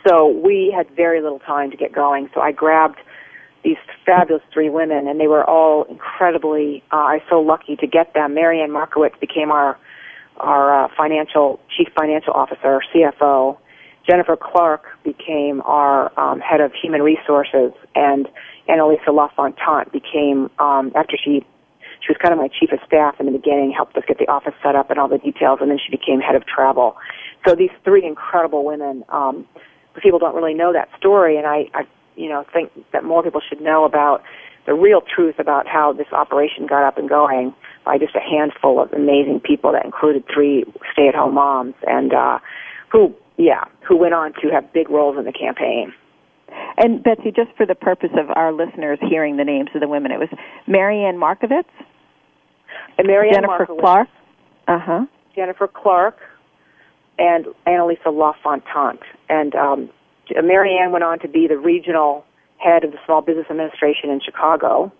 so 0.06 0.28
we 0.28 0.72
had 0.76 0.88
very 0.94 1.22
little 1.22 1.40
time 1.40 1.70
to 1.70 1.76
get 1.76 1.92
going. 1.92 2.28
So 2.34 2.40
I 2.40 2.52
grabbed 2.52 2.98
these 3.64 3.76
fabulous 4.04 4.42
three 4.52 4.68
women, 4.68 5.08
and 5.08 5.18
they 5.18 5.26
were 5.26 5.48
all 5.48 5.84
incredibly. 5.84 6.82
Uh, 6.92 6.96
I 6.96 7.14
was 7.14 7.22
so 7.28 7.40
lucky 7.40 7.76
to 7.76 7.86
get 7.86 8.14
them. 8.14 8.34
Marianne 8.34 8.70
Markowitz 8.70 9.16
became 9.20 9.50
our 9.50 9.78
our 10.36 10.84
uh, 10.84 10.88
financial 10.96 11.60
chief 11.76 11.88
financial 11.96 12.32
officer, 12.32 12.80
CFO, 12.92 13.56
Jennifer 14.08 14.36
Clark 14.36 14.84
became 15.02 15.62
our 15.62 16.12
um, 16.20 16.40
head 16.40 16.60
of 16.60 16.72
human 16.74 17.02
resources, 17.02 17.72
and 17.94 18.28
Annalisa 18.68 19.08
LaFontant 19.12 19.92
became 19.92 20.50
um, 20.58 20.92
after 20.94 21.16
she 21.22 21.44
she 22.00 22.12
was 22.12 22.18
kind 22.20 22.34
of 22.34 22.38
my 22.38 22.48
chief 22.48 22.70
of 22.70 22.80
staff 22.86 23.14
in 23.18 23.24
the 23.24 23.32
beginning, 23.32 23.72
helped 23.72 23.96
us 23.96 24.04
get 24.06 24.18
the 24.18 24.28
office 24.28 24.52
set 24.62 24.76
up 24.76 24.90
and 24.90 24.98
all 24.98 25.08
the 25.08 25.16
details, 25.16 25.60
and 25.62 25.70
then 25.70 25.78
she 25.78 25.90
became 25.90 26.20
head 26.20 26.34
of 26.34 26.44
travel. 26.44 26.96
So 27.46 27.54
these 27.54 27.70
three 27.82 28.04
incredible 28.04 28.64
women. 28.64 29.04
Um, 29.08 29.46
people 30.02 30.18
don't 30.18 30.34
really 30.34 30.54
know 30.54 30.72
that 30.72 30.88
story, 30.98 31.38
and 31.38 31.46
I, 31.46 31.70
I, 31.72 31.86
you 32.16 32.28
know, 32.28 32.44
think 32.52 32.70
that 32.92 33.04
more 33.04 33.22
people 33.22 33.40
should 33.46 33.60
know 33.60 33.84
about 33.84 34.22
the 34.66 34.74
real 34.74 35.02
truth 35.02 35.38
about 35.38 35.66
how 35.66 35.92
this 35.92 36.06
operation 36.12 36.66
got 36.66 36.86
up 36.86 36.96
and 36.96 37.08
going 37.08 37.54
by 37.84 37.98
just 37.98 38.14
a 38.14 38.20
handful 38.20 38.80
of 38.80 38.92
amazing 38.92 39.40
people 39.40 39.72
that 39.72 39.84
included 39.84 40.24
three 40.32 40.64
stay-at-home 40.92 41.34
moms 41.34 41.74
and 41.86 42.14
uh, 42.14 42.38
who 42.90 43.14
yeah, 43.36 43.64
who 43.86 43.96
went 43.96 44.14
on 44.14 44.32
to 44.34 44.48
have 44.52 44.72
big 44.72 44.88
roles 44.88 45.18
in 45.18 45.24
the 45.24 45.32
campaign. 45.32 45.92
And 46.76 47.02
Betsy, 47.02 47.32
just 47.32 47.50
for 47.56 47.66
the 47.66 47.74
purpose 47.74 48.10
of 48.16 48.30
our 48.36 48.52
listeners 48.52 48.98
hearing 49.02 49.36
the 49.36 49.44
names 49.44 49.70
of 49.74 49.80
the 49.80 49.88
women, 49.88 50.12
it 50.12 50.18
was 50.18 50.28
Marianne 50.66 51.18
Markowitz, 51.18 51.68
and 52.96 53.06
Marianne 53.06 53.34
Jennifer 53.34 53.48
Markowitz, 53.48 53.80
Clark, 53.80 54.08
uh 54.68 54.78
huh, 54.78 55.06
Jennifer 55.34 55.66
Clark, 55.66 56.18
and 57.18 57.46
Annalisa 57.66 58.06
LaFontant. 58.06 59.00
And 59.28 59.54
um, 59.56 59.90
Marianne 60.30 60.92
went 60.92 61.04
on 61.04 61.18
to 61.20 61.28
be 61.28 61.46
the 61.46 61.58
regional 61.58 62.24
head 62.58 62.84
of 62.84 62.92
the 62.92 62.98
Small 63.04 63.20
Business 63.20 63.46
Administration 63.50 64.10
in 64.10 64.20
Chicago. 64.20 64.92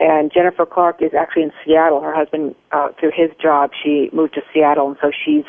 And 0.00 0.32
Jennifer 0.32 0.66
Clark 0.66 1.00
is 1.00 1.14
actually 1.14 1.44
in 1.44 1.52
Seattle. 1.64 2.00
Her 2.00 2.14
husband, 2.14 2.56
uh, 2.72 2.88
through 2.98 3.12
his 3.14 3.30
job, 3.40 3.70
she 3.82 4.10
moved 4.12 4.34
to 4.34 4.42
Seattle, 4.52 4.88
and 4.88 4.96
so 5.00 5.10
she's 5.24 5.44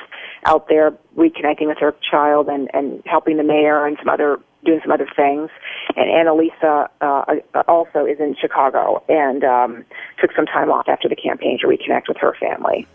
out 0.46 0.68
there 0.70 0.92
reconnecting 1.18 1.68
with 1.68 1.80
her 1.80 1.96
child 2.10 2.48
and, 2.48 2.70
and 2.74 3.02
helping 3.06 3.38
the 3.38 3.44
mayor 3.44 3.86
and 3.86 3.98
some 3.98 4.10
other 4.10 4.40
doing 4.64 4.80
some 4.84 4.92
other 4.92 5.08
things. 5.16 5.50
And 5.96 6.10
Annalisa 6.10 6.90
uh, 7.02 7.64
also 7.68 8.06
is 8.06 8.20
in 8.20 8.36
Chicago 8.40 9.04
and 9.08 9.44
um, 9.44 9.86
took 10.20 10.32
some 10.36 10.46
time 10.46 10.72
off 10.72 10.88
after 10.88 11.08
the 11.08 11.16
campaign 11.16 11.60
to 11.62 11.68
reconnect 11.68 12.08
with 12.08 12.18
her 12.18 12.36
family. 12.40 12.88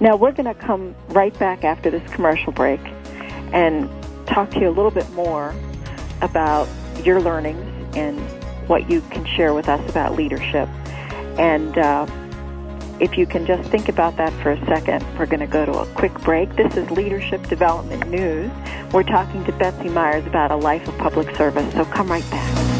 Now 0.00 0.16
we're 0.16 0.32
going 0.32 0.46
to 0.46 0.54
come 0.54 0.94
right 1.08 1.36
back 1.38 1.64
after 1.64 1.90
this 1.90 2.08
commercial 2.12 2.52
break 2.52 2.80
and 3.52 3.88
talk 4.26 4.50
to 4.50 4.60
you 4.60 4.68
a 4.68 4.70
little 4.70 4.90
bit 4.90 5.10
more 5.12 5.54
about 6.20 6.68
your 7.04 7.20
learnings 7.20 7.96
and 7.96 8.18
what 8.68 8.90
you 8.90 9.00
can 9.10 9.24
share 9.24 9.54
with 9.54 9.68
us 9.68 9.88
about 9.90 10.14
leadership. 10.14 10.68
And 11.38 11.76
uh, 11.78 12.06
if 13.00 13.18
you 13.18 13.26
can 13.26 13.46
just 13.46 13.68
think 13.70 13.88
about 13.88 14.16
that 14.16 14.32
for 14.42 14.52
a 14.52 14.66
second, 14.66 15.04
we're 15.18 15.26
going 15.26 15.40
to 15.40 15.46
go 15.46 15.66
to 15.66 15.72
a 15.72 15.86
quick 15.94 16.14
break. 16.20 16.54
This 16.56 16.76
is 16.76 16.90
Leadership 16.90 17.46
Development 17.48 18.08
News. 18.08 18.50
We're 18.92 19.02
talking 19.02 19.44
to 19.44 19.52
Betsy 19.52 19.88
Myers 19.88 20.26
about 20.26 20.50
a 20.50 20.56
life 20.56 20.86
of 20.86 20.96
public 20.98 21.34
service, 21.36 21.72
so 21.74 21.84
come 21.84 22.10
right 22.10 22.28
back. 22.30 22.71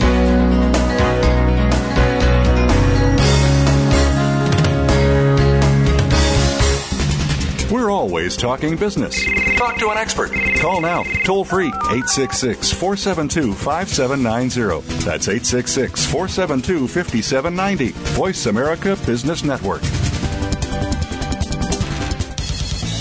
We're 7.72 7.90
always 7.90 8.36
talking 8.36 8.76
business. 8.76 9.24
Talk 9.56 9.78
to 9.78 9.88
an 9.88 9.96
expert. 9.96 10.30
Call 10.60 10.82
now, 10.82 11.04
toll 11.24 11.42
free, 11.42 11.68
866 11.68 12.70
472 12.70 13.54
5790. 13.54 15.02
That's 15.02 15.26
866 15.26 16.04
472 16.04 16.86
5790. 16.86 17.92
Voice 18.12 18.44
America 18.44 18.98
Business 19.06 19.42
Network. 19.42 19.80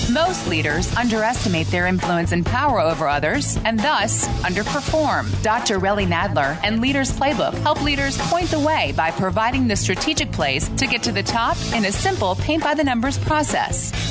Most 0.10 0.48
leaders 0.48 0.96
underestimate 0.96 1.68
their 1.68 1.88
influence 1.88 2.32
and 2.32 2.46
power 2.46 2.80
over 2.80 3.10
others 3.10 3.58
and 3.66 3.78
thus 3.78 4.26
underperform. 4.40 5.30
Dr. 5.44 5.80
Relly 5.80 6.08
Nadler 6.08 6.58
and 6.64 6.80
Leaders 6.80 7.12
Playbook 7.12 7.54
help 7.56 7.82
leaders 7.84 8.18
point 8.30 8.50
the 8.50 8.60
way 8.60 8.94
by 8.96 9.12
providing 9.12 9.68
the 9.68 9.76
strategic 9.76 10.32
plays 10.32 10.70
to 10.70 10.88
get 10.88 11.04
to 11.04 11.12
the 11.12 11.24
top 11.24 11.58
in 11.76 11.84
a 11.84 11.92
simple 11.92 12.36
paint 12.36 12.64
by 12.64 12.74
the 12.74 12.84
numbers 12.84 13.18
process. 13.18 14.11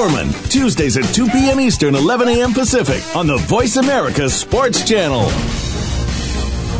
Foreman, 0.01 0.29
Tuesdays 0.49 0.97
at 0.97 1.03
2 1.13 1.27
p.m. 1.27 1.59
Eastern, 1.59 1.93
11 1.93 2.27
a.m. 2.27 2.53
Pacific, 2.53 3.03
on 3.15 3.27
the 3.27 3.37
Voice 3.37 3.75
America 3.75 4.27
Sports 4.31 4.83
Channel. 4.83 5.25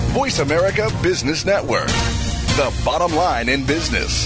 Voice 0.10 0.40
America 0.40 0.90
Business 1.04 1.46
Network, 1.46 1.86
the 1.86 2.74
bottom 2.84 3.16
line 3.16 3.48
in 3.48 3.64
business. 3.64 4.26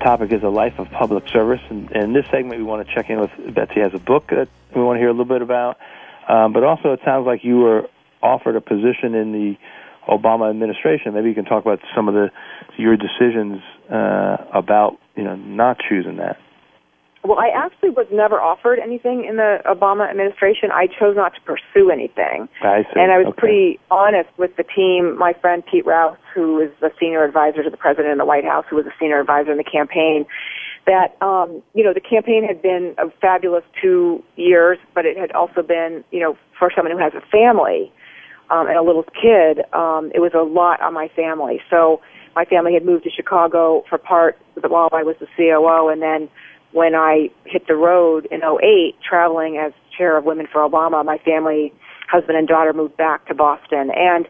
topic 0.00 0.32
is 0.32 0.42
a 0.42 0.48
life 0.48 0.78
of 0.78 0.90
public 0.90 1.28
service. 1.28 1.60
And, 1.70 1.90
in 1.92 2.12
this 2.12 2.26
segment, 2.30 2.58
we 2.58 2.64
want 2.64 2.86
to 2.86 2.94
check 2.94 3.10
in 3.10 3.20
with 3.20 3.30
Betsy 3.54 3.80
has 3.80 3.94
a 3.94 3.98
book 3.98 4.28
that 4.28 4.48
we 4.74 4.82
want 4.82 4.96
to 4.96 5.00
hear 5.00 5.08
a 5.08 5.12
little 5.12 5.24
bit 5.24 5.42
about. 5.42 5.76
Um, 6.28 6.52
but 6.52 6.64
also, 6.64 6.92
it 6.92 7.00
sounds 7.04 7.26
like 7.26 7.44
you 7.44 7.58
were 7.58 7.88
offered 8.22 8.56
a 8.56 8.60
position 8.60 9.14
in 9.14 9.32
the 9.32 9.56
Obama 10.08 10.50
administration. 10.50 11.14
Maybe 11.14 11.28
you 11.28 11.34
can 11.34 11.44
talk 11.44 11.64
about 11.64 11.80
some 11.94 12.08
of 12.08 12.14
the 12.14 12.30
your 12.76 12.96
decisions 12.96 13.60
uh, 13.90 14.36
about 14.52 14.98
you 15.16 15.24
know 15.24 15.36
not 15.36 15.78
choosing 15.88 16.16
that. 16.16 16.38
Well, 17.22 17.38
I 17.38 17.50
actually 17.54 17.90
was 17.90 18.06
never 18.10 18.40
offered 18.40 18.78
anything 18.78 19.26
in 19.28 19.36
the 19.36 19.58
Obama 19.66 20.08
administration. 20.08 20.70
I 20.72 20.86
chose 20.86 21.16
not 21.16 21.34
to 21.34 21.40
pursue 21.42 21.90
anything. 21.90 22.48
I 22.62 22.82
see. 22.82 22.96
And 22.96 23.12
I 23.12 23.18
was 23.18 23.26
okay. 23.28 23.40
pretty 23.40 23.80
honest 23.90 24.30
with 24.38 24.56
the 24.56 24.64
team. 24.64 25.18
My 25.18 25.34
friend 25.34 25.62
Pete 25.70 25.84
Rouse, 25.84 26.16
who 26.34 26.60
is 26.60 26.70
the 26.80 26.90
senior 26.98 27.22
advisor 27.22 27.62
to 27.62 27.68
the 27.68 27.76
president 27.76 28.12
in 28.12 28.18
the 28.18 28.24
White 28.24 28.44
House, 28.44 28.64
who 28.70 28.76
was 28.76 28.86
a 28.86 28.94
senior 28.98 29.20
advisor 29.20 29.52
in 29.52 29.58
the 29.58 29.68
campaign, 29.68 30.24
that 30.86 31.20
um, 31.20 31.62
you 31.74 31.84
know 31.84 31.92
the 31.92 32.00
campaign 32.00 32.42
had 32.42 32.62
been 32.62 32.94
a 32.96 33.10
fabulous 33.20 33.64
two 33.82 34.24
years, 34.36 34.78
but 34.94 35.04
it 35.04 35.18
had 35.18 35.30
also 35.32 35.62
been 35.62 36.02
you 36.10 36.20
know 36.20 36.38
for 36.58 36.72
someone 36.74 36.96
who 36.96 36.98
has 36.98 37.12
a 37.12 37.24
family 37.28 37.92
um, 38.48 38.66
and 38.66 38.76
a 38.76 38.82
little 38.82 39.04
kid, 39.04 39.60
um, 39.72 40.10
it 40.14 40.20
was 40.20 40.32
a 40.34 40.42
lot 40.42 40.80
on 40.80 40.92
my 40.94 41.08
family. 41.14 41.60
So 41.70 42.00
my 42.34 42.44
family 42.44 42.74
had 42.74 42.84
moved 42.84 43.04
to 43.04 43.10
Chicago 43.10 43.84
for 43.88 43.98
part 43.98 44.38
while 44.54 44.88
I 44.92 45.02
was 45.02 45.16
the 45.20 45.26
COO, 45.36 45.88
and 45.88 46.02
then 46.02 46.28
when 46.72 46.94
I 46.94 47.30
hit 47.44 47.66
the 47.66 47.74
road 47.74 48.26
in 48.30 48.40
08, 48.42 48.96
traveling 49.06 49.58
as 49.58 49.72
chair 49.96 50.16
of 50.16 50.24
Women 50.24 50.46
for 50.50 50.68
Obama, 50.68 51.04
my 51.04 51.18
family, 51.18 51.72
husband 52.08 52.38
and 52.38 52.46
daughter 52.46 52.72
moved 52.72 52.96
back 52.96 53.26
to 53.26 53.34
Boston. 53.34 53.90
And, 53.94 54.26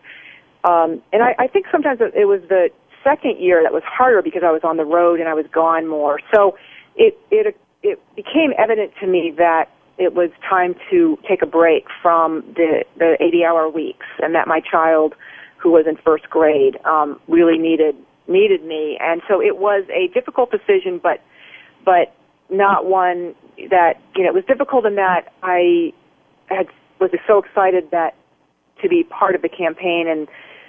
um, 0.65 1.03
and 1.13 1.23
I, 1.23 1.35
I 1.39 1.47
think 1.47 1.67
sometimes 1.71 2.01
it 2.01 2.27
was 2.27 2.41
the 2.49 2.71
second 3.05 3.39
year 3.39 3.63
that 3.63 3.73
was 3.73 3.83
harder 3.85 4.23
because 4.23 4.43
I 4.45 4.51
was 4.51 4.63
on 4.65 4.77
the 4.77 4.85
road 4.85 5.21
and 5.21 5.29
I 5.29 5.35
was 5.35 5.47
gone 5.53 5.87
more. 5.87 6.21
So 6.35 6.57
it, 6.97 7.19
it, 7.31 7.57
it 7.83 7.99
became 8.17 8.53
evident 8.59 8.93
to 9.01 9.07
me 9.07 9.33
that 9.39 9.71
it 10.01 10.15
was 10.15 10.31
time 10.49 10.75
to 10.91 11.19
take 11.29 11.43
a 11.43 11.47
break 11.47 11.85
from 12.03 12.43
the 12.57 12.85
the 12.97 13.19
80 13.21 13.45
hour 13.45 13.69
weeks, 13.69 14.07
and 14.21 14.35
that 14.35 14.49
my 14.49 14.61
child, 14.61 15.15
who 15.59 15.71
was 15.71 15.87
in 15.87 15.97
first 15.97 16.29
grade, 16.31 16.79
um, 16.87 17.21
really 17.29 17.59
needed 17.59 17.95
needed 18.27 18.65
me, 18.65 18.97
and 18.99 19.21
so 19.29 19.43
it 19.43 19.59
was 19.59 19.85
a 19.91 20.09
difficult 20.15 20.51
decision, 20.51 20.99
but 21.03 21.23
but 21.85 22.15
not 22.51 22.87
one 22.87 23.35
that 23.71 24.01
you 24.17 24.23
know 24.23 24.31
it 24.31 24.35
was 24.35 24.45
difficult 24.47 24.87
in 24.87 24.97
that 24.97 25.33
I 25.43 25.93
had 26.47 26.67
was 27.01 27.11
so 27.27 27.39
excited 27.39 27.91
that 27.91 28.15
to 28.83 28.89
be 28.89 29.05
part 29.05 29.35
of 29.35 29.43
the 29.43 29.49
campaign 29.49 30.07
and 30.09 30.29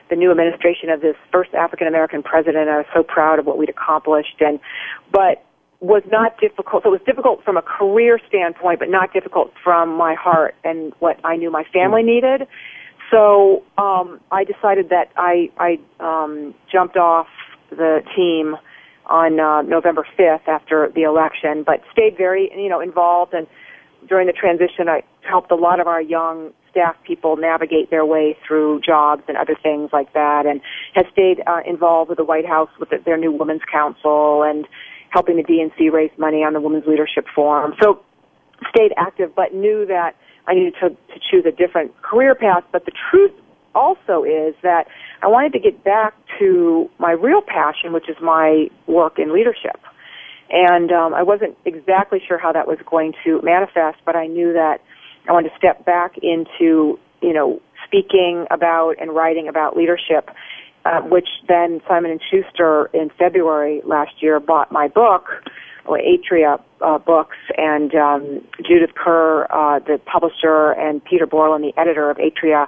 the 0.10 0.16
new 0.16 0.30
administration 0.30 0.90
of 0.90 1.02
this 1.02 1.16
first 1.32 1.54
African 1.54 1.88
American 1.88 2.22
president. 2.22 2.70
I 2.70 2.78
was 2.78 2.86
so 2.94 3.04
proud 3.04 3.40
of 3.40 3.46
what 3.46 3.58
we'd 3.58 3.70
accomplished, 3.70 4.42
and 4.42 4.60
but 5.12 5.44
was 5.80 6.04
not 6.12 6.38
difficult. 6.40 6.84
So 6.84 6.90
it 6.90 6.92
was 6.92 7.02
difficult 7.06 7.44
from 7.44 7.58
a 7.58 7.62
career 7.62 8.20
standpoint, 8.28 8.80
but 8.80 8.90
not 8.90 9.14
difficult 9.14 9.52
from 9.64 9.90
my 9.98 10.14
heart 10.14 10.54
and 10.64 10.94
what 11.00 11.20
I 11.24 11.38
knew 11.38 11.50
my 11.50 11.64
family 11.74 12.04
needed. 12.04 12.48
So 13.10 13.64
um, 13.78 14.20
I 14.32 14.44
decided 14.44 14.90
that 14.90 15.12
I 15.18 15.50
I 15.58 15.80
um, 16.00 16.54
jumped 16.72 16.98
off 16.98 17.28
the 17.70 18.04
team 18.16 18.58
on 19.06 19.40
uh, 19.40 19.62
November 19.64 20.06
5th 20.18 20.48
after 20.48 20.92
the 20.94 21.04
election, 21.04 21.64
but 21.66 21.82
stayed 21.92 22.18
very 22.18 22.52
you 22.56 22.70
know 22.70 22.80
involved 22.80 23.34
and 23.34 23.48
during 24.08 24.28
the 24.28 24.34
transition 24.34 24.90
I 24.90 25.04
helped 25.22 25.52
a 25.52 25.56
lot 25.56 25.80
of 25.80 25.88
our 25.88 26.02
young 26.02 26.52
staff 26.72 26.96
people 27.06 27.36
navigate 27.36 27.90
their 27.90 28.06
way 28.06 28.36
through 28.48 28.82
jobs 28.82 29.24
and 29.28 29.38
other 29.38 29.56
things 29.62 29.90
like 29.94 30.14
that, 30.14 30.46
and 30.46 30.62
has 30.96 31.06
stayed 31.12 31.42
uh, 31.46 31.60
involved 31.66 32.10
with 32.10 32.18
the 32.18 32.24
White 32.24 32.48
House 32.48 32.70
with 32.80 32.90
the, 32.90 32.98
their 33.06 33.18
new 33.18 33.32
Women's 33.32 33.62
Council 33.72 34.44
and 34.44 34.68
helping 35.10 35.36
the 35.36 35.44
DNC 35.44 35.92
raise 35.92 36.12
money 36.18 36.38
on 36.38 36.54
the 36.54 36.62
Women's 36.62 36.86
Leadership 36.88 37.26
Forum. 37.36 37.74
So 37.82 38.02
stayed 38.70 38.94
active, 38.98 39.36
but 39.36 39.54
knew 39.54 39.86
that 39.88 40.16
I 40.48 40.54
needed 40.54 40.76
to, 40.82 40.90
to 40.90 41.20
choose 41.30 41.46
a 41.46 41.52
different 41.52 42.02
career 42.02 42.34
path. 42.34 42.64
But 42.72 42.86
the 42.86 42.94
truth 43.12 43.34
also 43.76 44.24
is 44.24 44.56
that 44.64 44.88
I 45.22 45.28
wanted 45.28 45.54
to 45.54 45.60
get 45.60 45.84
back 45.84 46.14
to 46.40 46.90
my 47.00 47.12
real 47.12 47.42
passion, 47.42 47.94
which 47.94 48.10
is 48.10 48.18
my 48.22 48.68
work 48.88 49.20
in 49.20 49.34
leadership. 49.34 49.80
And 50.50 50.92
um, 50.92 51.14
I 51.14 51.24
wasn't 51.24 51.58
exactly 51.66 52.20
sure 52.28 52.38
how 52.38 52.52
that 52.52 52.68
was 52.68 52.78
going 52.90 53.14
to 53.24 53.42
manifest, 53.42 54.00
but 54.06 54.16
I 54.16 54.28
knew 54.28 54.54
that 54.54 54.82
I 55.28 55.32
wanted 55.32 55.50
to 55.50 55.56
step 55.58 55.86
back 55.86 56.18
into, 56.22 57.00
you 57.22 57.34
know, 57.34 57.62
speaking 57.86 58.46
about 58.52 58.96
and 59.00 59.16
writing 59.16 59.48
about 59.48 59.78
leadership, 59.78 60.30
uh, 60.86 61.02
which 61.02 61.28
then 61.48 61.82
Simon 61.88 62.12
and 62.12 62.22
Schuster 62.30 62.90
in 62.94 63.10
February 63.18 63.82
last 63.86 64.12
year 64.22 64.40
bought 64.40 64.72
my 64.72 64.88
book, 64.88 65.28
or 65.86 66.00
Atria 66.00 66.62
uh, 66.82 66.98
Books, 67.00 67.38
and 67.58 67.94
um, 67.96 68.42
Judith 68.58 68.94
Curr, 68.96 69.48
uh, 69.50 69.80
the 69.80 70.00
publisher, 70.06 70.72
and 70.72 71.04
Peter 71.04 71.26
Borland, 71.26 71.64
the 71.64 71.80
editor 71.80 72.10
of 72.10 72.18
Atria, 72.18 72.68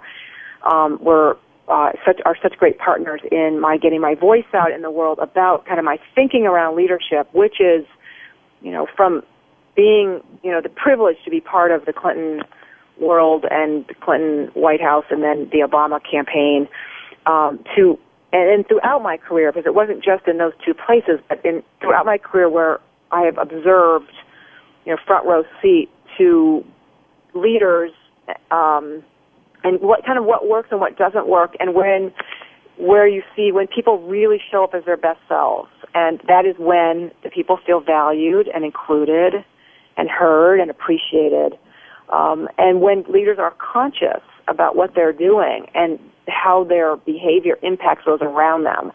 um, 0.63 0.99
were 1.01 1.37
uh, 1.67 1.91
such 2.05 2.19
are 2.25 2.35
such 2.41 2.57
great 2.57 2.77
partners 2.77 3.21
in 3.31 3.59
my 3.59 3.77
getting 3.77 4.01
my 4.01 4.15
voice 4.15 4.45
out 4.53 4.71
in 4.71 4.81
the 4.81 4.91
world 4.91 5.19
about 5.21 5.65
kind 5.65 5.79
of 5.79 5.85
my 5.85 5.97
thinking 6.13 6.45
around 6.45 6.75
leadership, 6.75 7.27
which 7.33 7.61
is, 7.61 7.85
you 8.61 8.71
know, 8.71 8.85
from 8.97 9.23
being, 9.75 10.21
you 10.43 10.51
know, 10.51 10.61
the 10.61 10.69
privilege 10.69 11.17
to 11.23 11.31
be 11.31 11.39
part 11.39 11.71
of 11.71 11.85
the 11.85 11.93
Clinton 11.93 12.41
world 12.99 13.45
and 13.49 13.87
the 13.87 13.93
Clinton 13.95 14.51
White 14.53 14.81
House 14.81 15.05
and 15.09 15.23
then 15.23 15.49
the 15.51 15.59
Obama 15.67 15.99
campaign, 16.03 16.67
um, 17.25 17.63
to 17.75 17.97
and, 18.33 18.49
and 18.49 18.67
throughout 18.67 19.01
my 19.01 19.17
career, 19.17 19.51
because 19.51 19.65
it 19.65 19.73
wasn't 19.73 20.03
just 20.03 20.27
in 20.27 20.37
those 20.37 20.53
two 20.65 20.73
places, 20.73 21.19
but 21.29 21.43
in 21.45 21.63
throughout 21.79 22.05
my 22.05 22.17
career 22.17 22.49
where 22.49 22.79
I 23.11 23.21
have 23.21 23.37
observed, 23.37 24.11
you 24.85 24.91
know, 24.91 24.97
front 25.07 25.25
row 25.25 25.43
seat 25.61 25.89
to 26.17 26.65
leaders, 27.33 27.91
um, 28.51 29.03
and 29.63 29.79
what 29.81 30.05
kind 30.05 30.17
of 30.17 30.25
what 30.25 30.47
works 30.47 30.69
and 30.71 30.79
what 30.79 30.97
doesn't 30.97 31.27
work, 31.27 31.55
and 31.59 31.73
when 31.73 32.13
where 32.77 33.07
you 33.07 33.21
see 33.35 33.51
when 33.51 33.67
people 33.67 33.99
really 34.07 34.39
show 34.51 34.63
up 34.63 34.73
as 34.73 34.83
their 34.85 34.97
best 34.97 35.19
selves, 35.27 35.69
and 35.93 36.19
that 36.27 36.45
is 36.45 36.55
when 36.57 37.11
the 37.23 37.29
people 37.29 37.59
feel 37.65 37.79
valued 37.79 38.47
and 38.53 38.65
included 38.65 39.33
and 39.97 40.09
heard 40.09 40.59
and 40.59 40.71
appreciated. 40.71 41.57
Um, 42.09 42.47
and 42.57 42.81
when 42.81 43.03
leaders 43.03 43.37
are 43.39 43.53
conscious 43.59 44.23
about 44.47 44.75
what 44.75 44.95
they're 44.95 45.13
doing 45.13 45.67
and 45.73 45.99
how 46.27 46.63
their 46.63 46.95
behavior 46.97 47.57
impacts 47.61 48.03
those 48.05 48.19
around 48.21 48.63
them, 48.63 48.91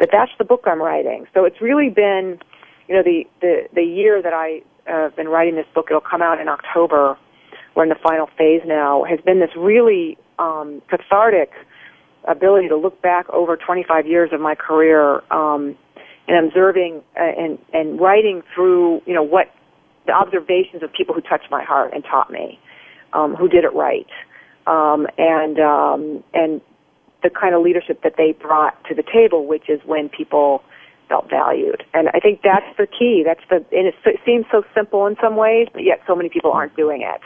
that 0.00 0.08
that's 0.10 0.32
the 0.38 0.44
book 0.44 0.62
I'm 0.66 0.80
writing. 0.80 1.26
So 1.34 1.44
it's 1.44 1.60
really 1.60 1.90
been, 1.90 2.38
you 2.88 2.96
know, 2.96 3.02
the 3.02 3.24
the, 3.40 3.68
the 3.74 3.82
year 3.82 4.22
that 4.22 4.32
I 4.32 4.62
uh, 4.88 5.04
have 5.04 5.16
been 5.16 5.28
writing 5.28 5.54
this 5.56 5.66
book. 5.74 5.86
It'll 5.90 6.00
come 6.00 6.22
out 6.22 6.40
in 6.40 6.48
October. 6.48 7.16
We're 7.78 7.84
in 7.84 7.90
the 7.90 7.94
final 8.02 8.26
phase 8.36 8.62
now. 8.66 9.04
Has 9.04 9.20
been 9.20 9.38
this 9.38 9.54
really 9.56 10.18
um, 10.40 10.82
cathartic 10.90 11.52
ability 12.26 12.66
to 12.70 12.76
look 12.76 13.00
back 13.00 13.30
over 13.30 13.56
25 13.56 14.04
years 14.04 14.30
of 14.32 14.40
my 14.40 14.56
career 14.56 15.22
um, 15.32 15.78
and 16.26 16.44
observing 16.44 17.02
uh, 17.16 17.22
and 17.22 17.56
and 17.72 18.00
writing 18.00 18.42
through, 18.52 19.00
you 19.06 19.14
know, 19.14 19.22
what 19.22 19.54
the 20.08 20.12
observations 20.12 20.82
of 20.82 20.92
people 20.92 21.14
who 21.14 21.20
touched 21.20 21.52
my 21.52 21.62
heart 21.62 21.92
and 21.94 22.02
taught 22.02 22.32
me, 22.32 22.58
um, 23.12 23.36
who 23.36 23.46
did 23.46 23.62
it 23.62 23.72
right, 23.72 24.08
um, 24.66 25.06
and 25.16 25.60
um, 25.60 26.24
and 26.34 26.60
the 27.22 27.30
kind 27.30 27.54
of 27.54 27.62
leadership 27.62 28.02
that 28.02 28.14
they 28.18 28.32
brought 28.32 28.74
to 28.86 28.94
the 28.96 29.04
table, 29.04 29.46
which 29.46 29.68
is 29.68 29.80
when 29.86 30.08
people 30.08 30.64
felt 31.08 31.30
valued. 31.30 31.84
And 31.94 32.08
I 32.08 32.18
think 32.18 32.40
that's 32.42 32.76
the 32.76 32.88
key. 32.88 33.22
That's 33.24 33.48
the 33.48 33.64
and 33.70 33.86
it, 33.86 33.94
it 34.04 34.18
seems 34.26 34.46
so 34.50 34.64
simple 34.74 35.06
in 35.06 35.14
some 35.22 35.36
ways, 35.36 35.68
but 35.72 35.84
yet 35.84 36.00
so 36.08 36.16
many 36.16 36.28
people 36.28 36.50
aren't 36.50 36.74
doing 36.74 37.02
it. 37.02 37.20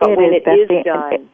But 0.00 0.10
it 0.10 0.18
when 0.18 0.34
is, 0.34 0.42
it 0.44 0.50
is 0.50 0.68
the, 0.68 0.82
done. 0.84 1.30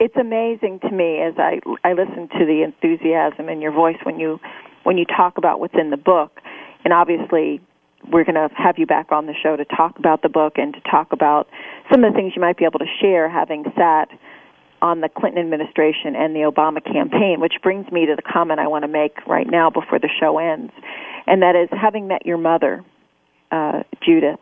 It's 0.00 0.16
amazing 0.16 0.80
to 0.80 0.90
me 0.90 1.20
as 1.20 1.34
I 1.38 1.60
I 1.84 1.92
listen 1.92 2.28
to 2.38 2.44
the 2.44 2.62
enthusiasm 2.62 3.48
in 3.48 3.60
your 3.60 3.72
voice 3.72 3.98
when 4.02 4.18
you 4.18 4.40
when 4.82 4.98
you 4.98 5.04
talk 5.04 5.38
about 5.38 5.60
what's 5.60 5.74
in 5.74 5.90
the 5.90 5.96
book, 5.96 6.40
and 6.84 6.92
obviously 6.92 7.60
we're 8.10 8.24
going 8.24 8.34
to 8.34 8.48
have 8.56 8.78
you 8.78 8.86
back 8.86 9.12
on 9.12 9.26
the 9.26 9.34
show 9.40 9.56
to 9.56 9.64
talk 9.64 9.98
about 9.98 10.22
the 10.22 10.28
book 10.28 10.54
and 10.56 10.74
to 10.74 10.80
talk 10.90 11.12
about 11.12 11.48
some 11.90 12.02
of 12.02 12.12
the 12.12 12.16
things 12.16 12.32
you 12.34 12.42
might 12.42 12.56
be 12.56 12.64
able 12.64 12.80
to 12.80 12.90
share 13.00 13.28
having 13.28 13.64
sat 13.76 14.08
on 14.80 15.00
the 15.00 15.08
Clinton 15.08 15.40
administration 15.40 16.16
and 16.16 16.34
the 16.34 16.40
Obama 16.40 16.82
campaign, 16.84 17.40
which 17.40 17.54
brings 17.62 17.90
me 17.92 18.06
to 18.06 18.16
the 18.16 18.22
comment 18.22 18.58
I 18.58 18.66
want 18.66 18.82
to 18.82 18.88
make 18.88 19.24
right 19.28 19.46
now 19.48 19.70
before 19.70 20.00
the 20.00 20.10
show 20.20 20.38
ends. 20.38 20.72
And 21.26 21.42
that 21.42 21.54
is 21.54 21.68
having 21.70 22.08
met 22.08 22.26
your 22.26 22.38
mother, 22.38 22.84
uh, 23.52 23.84
Judith. 24.04 24.40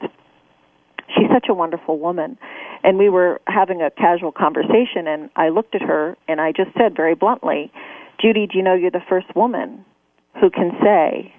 She's 1.15 1.29
such 1.33 1.47
a 1.49 1.55
wonderful 1.55 1.99
woman. 1.99 2.39
And 2.83 2.99
we 2.99 3.09
were 3.09 3.41
having 3.47 3.83
a 3.83 3.91
casual 3.91 4.33
conversation, 4.33 5.07
and 5.07 5.31
I 5.37 5.49
looked 5.51 5.75
at 5.75 5.83
her 5.83 6.17
and 6.29 6.41
I 6.41 6.53
just 6.53 6.71
said 6.79 6.97
very 6.97 7.15
bluntly, 7.15 7.71
Judy, 8.21 8.47
do 8.47 8.57
you 8.59 8.65
know 8.65 8.75
you're 8.75 8.91
the 8.91 9.03
first 9.09 9.35
woman 9.35 9.85
who 10.41 10.51
can 10.51 10.73
say 10.83 11.35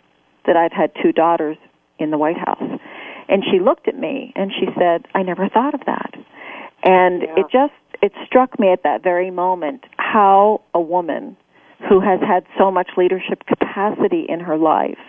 that 0.45 0.57
I've 0.57 0.71
had 0.71 0.91
two 1.01 1.11
daughters 1.11 1.57
in 1.99 2.11
the 2.11 2.17
White 2.17 2.37
House. 2.37 2.79
And 3.29 3.43
she 3.49 3.59
looked 3.59 3.87
at 3.87 3.97
me 3.97 4.33
and 4.35 4.51
she 4.51 4.67
said, 4.77 5.05
I 5.15 5.23
never 5.23 5.47
thought 5.47 5.73
of 5.73 5.81
that. 5.85 6.13
And 6.83 7.21
Yeah. 7.21 7.35
it 7.37 7.45
just, 7.51 7.73
it 8.01 8.11
struck 8.25 8.59
me 8.59 8.71
at 8.71 8.83
that 8.83 9.03
very 9.03 9.31
moment 9.31 9.85
how 9.97 10.61
a 10.73 10.81
woman 10.81 11.37
who 11.87 11.99
has 11.99 12.19
had 12.21 12.45
so 12.57 12.71
much 12.71 12.91
leadership 12.97 13.45
capacity 13.45 14.25
in 14.27 14.39
her 14.39 14.57
life, 14.57 14.99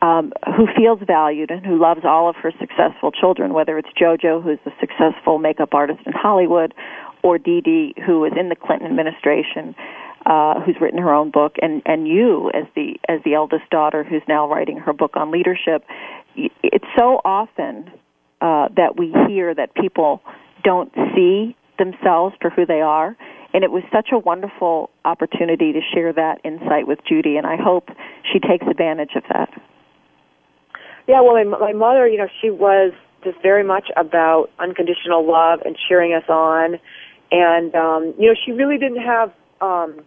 um, 0.00 0.32
who 0.56 0.66
feels 0.76 1.00
valued 1.06 1.50
and 1.50 1.64
who 1.64 1.80
loves 1.80 2.02
all 2.04 2.28
of 2.28 2.36
her 2.36 2.52
successful 2.60 3.10
children, 3.10 3.52
whether 3.52 3.78
it's 3.78 3.88
JoJo, 4.00 4.42
who's 4.42 4.58
a 4.66 4.72
successful 4.80 5.38
makeup 5.38 5.74
artist 5.74 6.00
in 6.06 6.12
Hollywood, 6.12 6.72
or 7.22 7.38
Dee 7.38 7.60
Dee, 7.60 7.94
who 8.06 8.20
was 8.20 8.32
in 8.38 8.48
the 8.48 8.56
Clinton 8.56 8.88
administration, 8.88 9.74
uh, 10.24 10.60
who's 10.60 10.76
written 10.80 11.00
her 11.00 11.12
own 11.12 11.30
book, 11.30 11.56
and 11.60 11.82
and 11.84 12.06
you 12.06 12.50
as 12.54 12.64
the 12.76 12.94
as 13.08 13.20
the 13.24 13.34
eldest 13.34 13.68
daughter 13.70 14.04
who's 14.04 14.22
now 14.28 14.48
writing 14.48 14.78
her 14.78 14.92
book 14.92 15.16
on 15.16 15.30
leadership. 15.30 15.84
It's 16.36 16.84
so 16.96 17.20
often 17.24 17.90
uh, 18.40 18.68
that 18.76 18.96
we 18.96 19.12
hear 19.26 19.54
that 19.54 19.74
people 19.74 20.22
don't 20.62 20.92
see 21.14 21.56
themselves 21.78 22.36
for 22.40 22.50
who 22.50 22.66
they 22.66 22.80
are, 22.80 23.16
and 23.52 23.64
it 23.64 23.72
was 23.72 23.82
such 23.92 24.10
a 24.12 24.18
wonderful 24.18 24.90
opportunity 25.04 25.72
to 25.72 25.80
share 25.92 26.12
that 26.12 26.40
insight 26.44 26.86
with 26.86 27.00
Judy, 27.08 27.36
and 27.36 27.46
I 27.46 27.56
hope 27.56 27.88
she 28.32 28.38
takes 28.38 28.66
advantage 28.68 29.12
of 29.16 29.24
that. 29.32 29.50
Yeah, 31.08 31.22
well, 31.22 31.42
my, 31.42 31.58
my 31.58 31.72
mother, 31.72 32.06
you 32.06 32.18
know, 32.18 32.28
she 32.42 32.50
was 32.50 32.92
just 33.24 33.40
very 33.42 33.64
much 33.64 33.88
about 33.96 34.50
unconditional 34.58 35.26
love 35.26 35.60
and 35.64 35.74
cheering 35.88 36.12
us 36.12 36.28
on, 36.28 36.78
and 37.32 37.74
um, 37.74 38.14
you 38.18 38.28
know, 38.28 38.34
she 38.44 38.52
really 38.52 38.76
didn't 38.76 39.02
have, 39.02 39.32
um, 39.60 40.04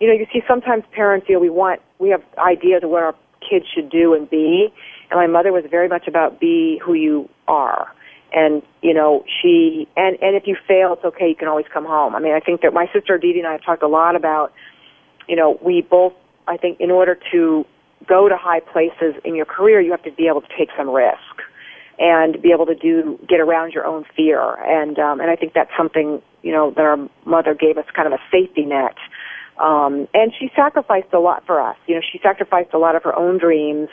you 0.00 0.08
know, 0.08 0.14
you 0.14 0.26
see 0.32 0.40
sometimes 0.48 0.84
parents, 0.92 1.26
you 1.28 1.34
know, 1.34 1.40
we 1.40 1.50
want, 1.50 1.80
we 1.98 2.08
have 2.08 2.22
ideas 2.38 2.82
of 2.82 2.90
what 2.90 3.02
our 3.02 3.14
kids 3.48 3.66
should 3.72 3.90
do 3.90 4.14
and 4.14 4.28
be, 4.30 4.72
and 5.10 5.20
my 5.20 5.26
mother 5.26 5.52
was 5.52 5.64
very 5.70 5.88
much 5.88 6.08
about 6.08 6.40
be 6.40 6.80
who 6.84 6.94
you 6.94 7.28
are. 7.46 7.92
And 8.32 8.62
you 8.80 8.94
know 8.94 9.24
she 9.42 9.88
and 9.96 10.16
and 10.22 10.36
if 10.36 10.44
you 10.46 10.56
fail, 10.68 10.92
it's 10.92 11.04
okay. 11.04 11.28
You 11.28 11.34
can 11.34 11.48
always 11.48 11.66
come 11.74 11.84
home. 11.84 12.14
I 12.14 12.20
mean, 12.20 12.32
I 12.32 12.38
think 12.38 12.60
that 12.60 12.72
my 12.72 12.86
sister 12.92 13.18
Dee 13.18 13.32
Dee 13.32 13.40
and 13.40 13.48
I 13.48 13.52
have 13.52 13.64
talked 13.64 13.82
a 13.82 13.88
lot 13.88 14.14
about, 14.14 14.52
you 15.28 15.34
know, 15.34 15.58
we 15.60 15.82
both. 15.82 16.12
I 16.46 16.56
think 16.56 16.78
in 16.78 16.92
order 16.92 17.18
to 17.32 17.66
go 18.08 18.28
to 18.28 18.36
high 18.36 18.60
places 18.60 19.14
in 19.24 19.34
your 19.34 19.46
career, 19.46 19.80
you 19.80 19.90
have 19.90 20.02
to 20.04 20.12
be 20.12 20.26
able 20.26 20.40
to 20.40 20.48
take 20.58 20.70
some 20.76 20.88
risk. 20.90 21.18
and 21.98 22.40
be 22.40 22.50
able 22.50 22.64
to 22.64 22.74
do 22.74 23.18
get 23.28 23.40
around 23.40 23.72
your 23.72 23.84
own 23.84 24.04
fear. 24.16 24.54
And 24.64 24.98
um, 24.98 25.20
and 25.20 25.30
I 25.30 25.36
think 25.36 25.52
that's 25.52 25.70
something 25.76 26.22
you 26.42 26.52
know 26.52 26.70
that 26.70 26.80
our 26.80 26.96
mother 27.26 27.54
gave 27.54 27.76
us 27.76 27.84
kind 27.94 28.06
of 28.06 28.14
a 28.14 28.22
safety 28.32 28.64
net. 28.64 28.96
Um, 29.62 30.08
and 30.14 30.32
she 30.38 30.50
sacrificed 30.56 31.12
a 31.12 31.20
lot 31.20 31.44
for 31.46 31.60
us. 31.60 31.76
You 31.86 31.96
know, 31.96 32.00
she 32.00 32.18
sacrificed 32.22 32.72
a 32.72 32.78
lot 32.78 32.96
of 32.96 33.02
her 33.02 33.14
own 33.14 33.36
dreams 33.38 33.90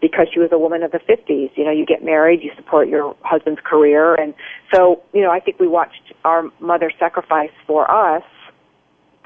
because 0.00 0.26
she 0.32 0.40
was 0.40 0.48
a 0.52 0.58
woman 0.58 0.82
of 0.82 0.90
the 0.90 0.98
50s. 1.00 1.50
You 1.54 1.64
know, 1.64 1.70
you 1.70 1.84
get 1.84 2.02
married, 2.02 2.42
you 2.42 2.50
support 2.56 2.88
your 2.88 3.14
husband's 3.20 3.60
career, 3.62 4.14
and 4.14 4.32
so 4.74 5.02
you 5.12 5.20
know, 5.20 5.30
I 5.30 5.38
think 5.38 5.60
we 5.60 5.68
watched 5.68 6.14
our 6.24 6.44
mother 6.60 6.90
sacrifice 6.98 7.52
for 7.66 7.90
us. 7.90 8.24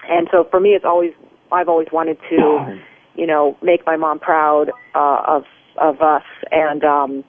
And 0.08 0.28
so 0.32 0.44
for 0.50 0.58
me, 0.58 0.70
it's 0.70 0.84
always 0.84 1.12
I've 1.52 1.68
always 1.68 1.88
wanted 1.92 2.18
to, 2.30 2.80
you 3.16 3.26
know, 3.26 3.56
make 3.62 3.84
my 3.86 3.96
mom 3.96 4.18
proud 4.18 4.70
uh, 4.94 5.22
of 5.26 5.44
of 5.78 6.00
us. 6.00 6.24
And 6.50 6.84
um 6.84 7.24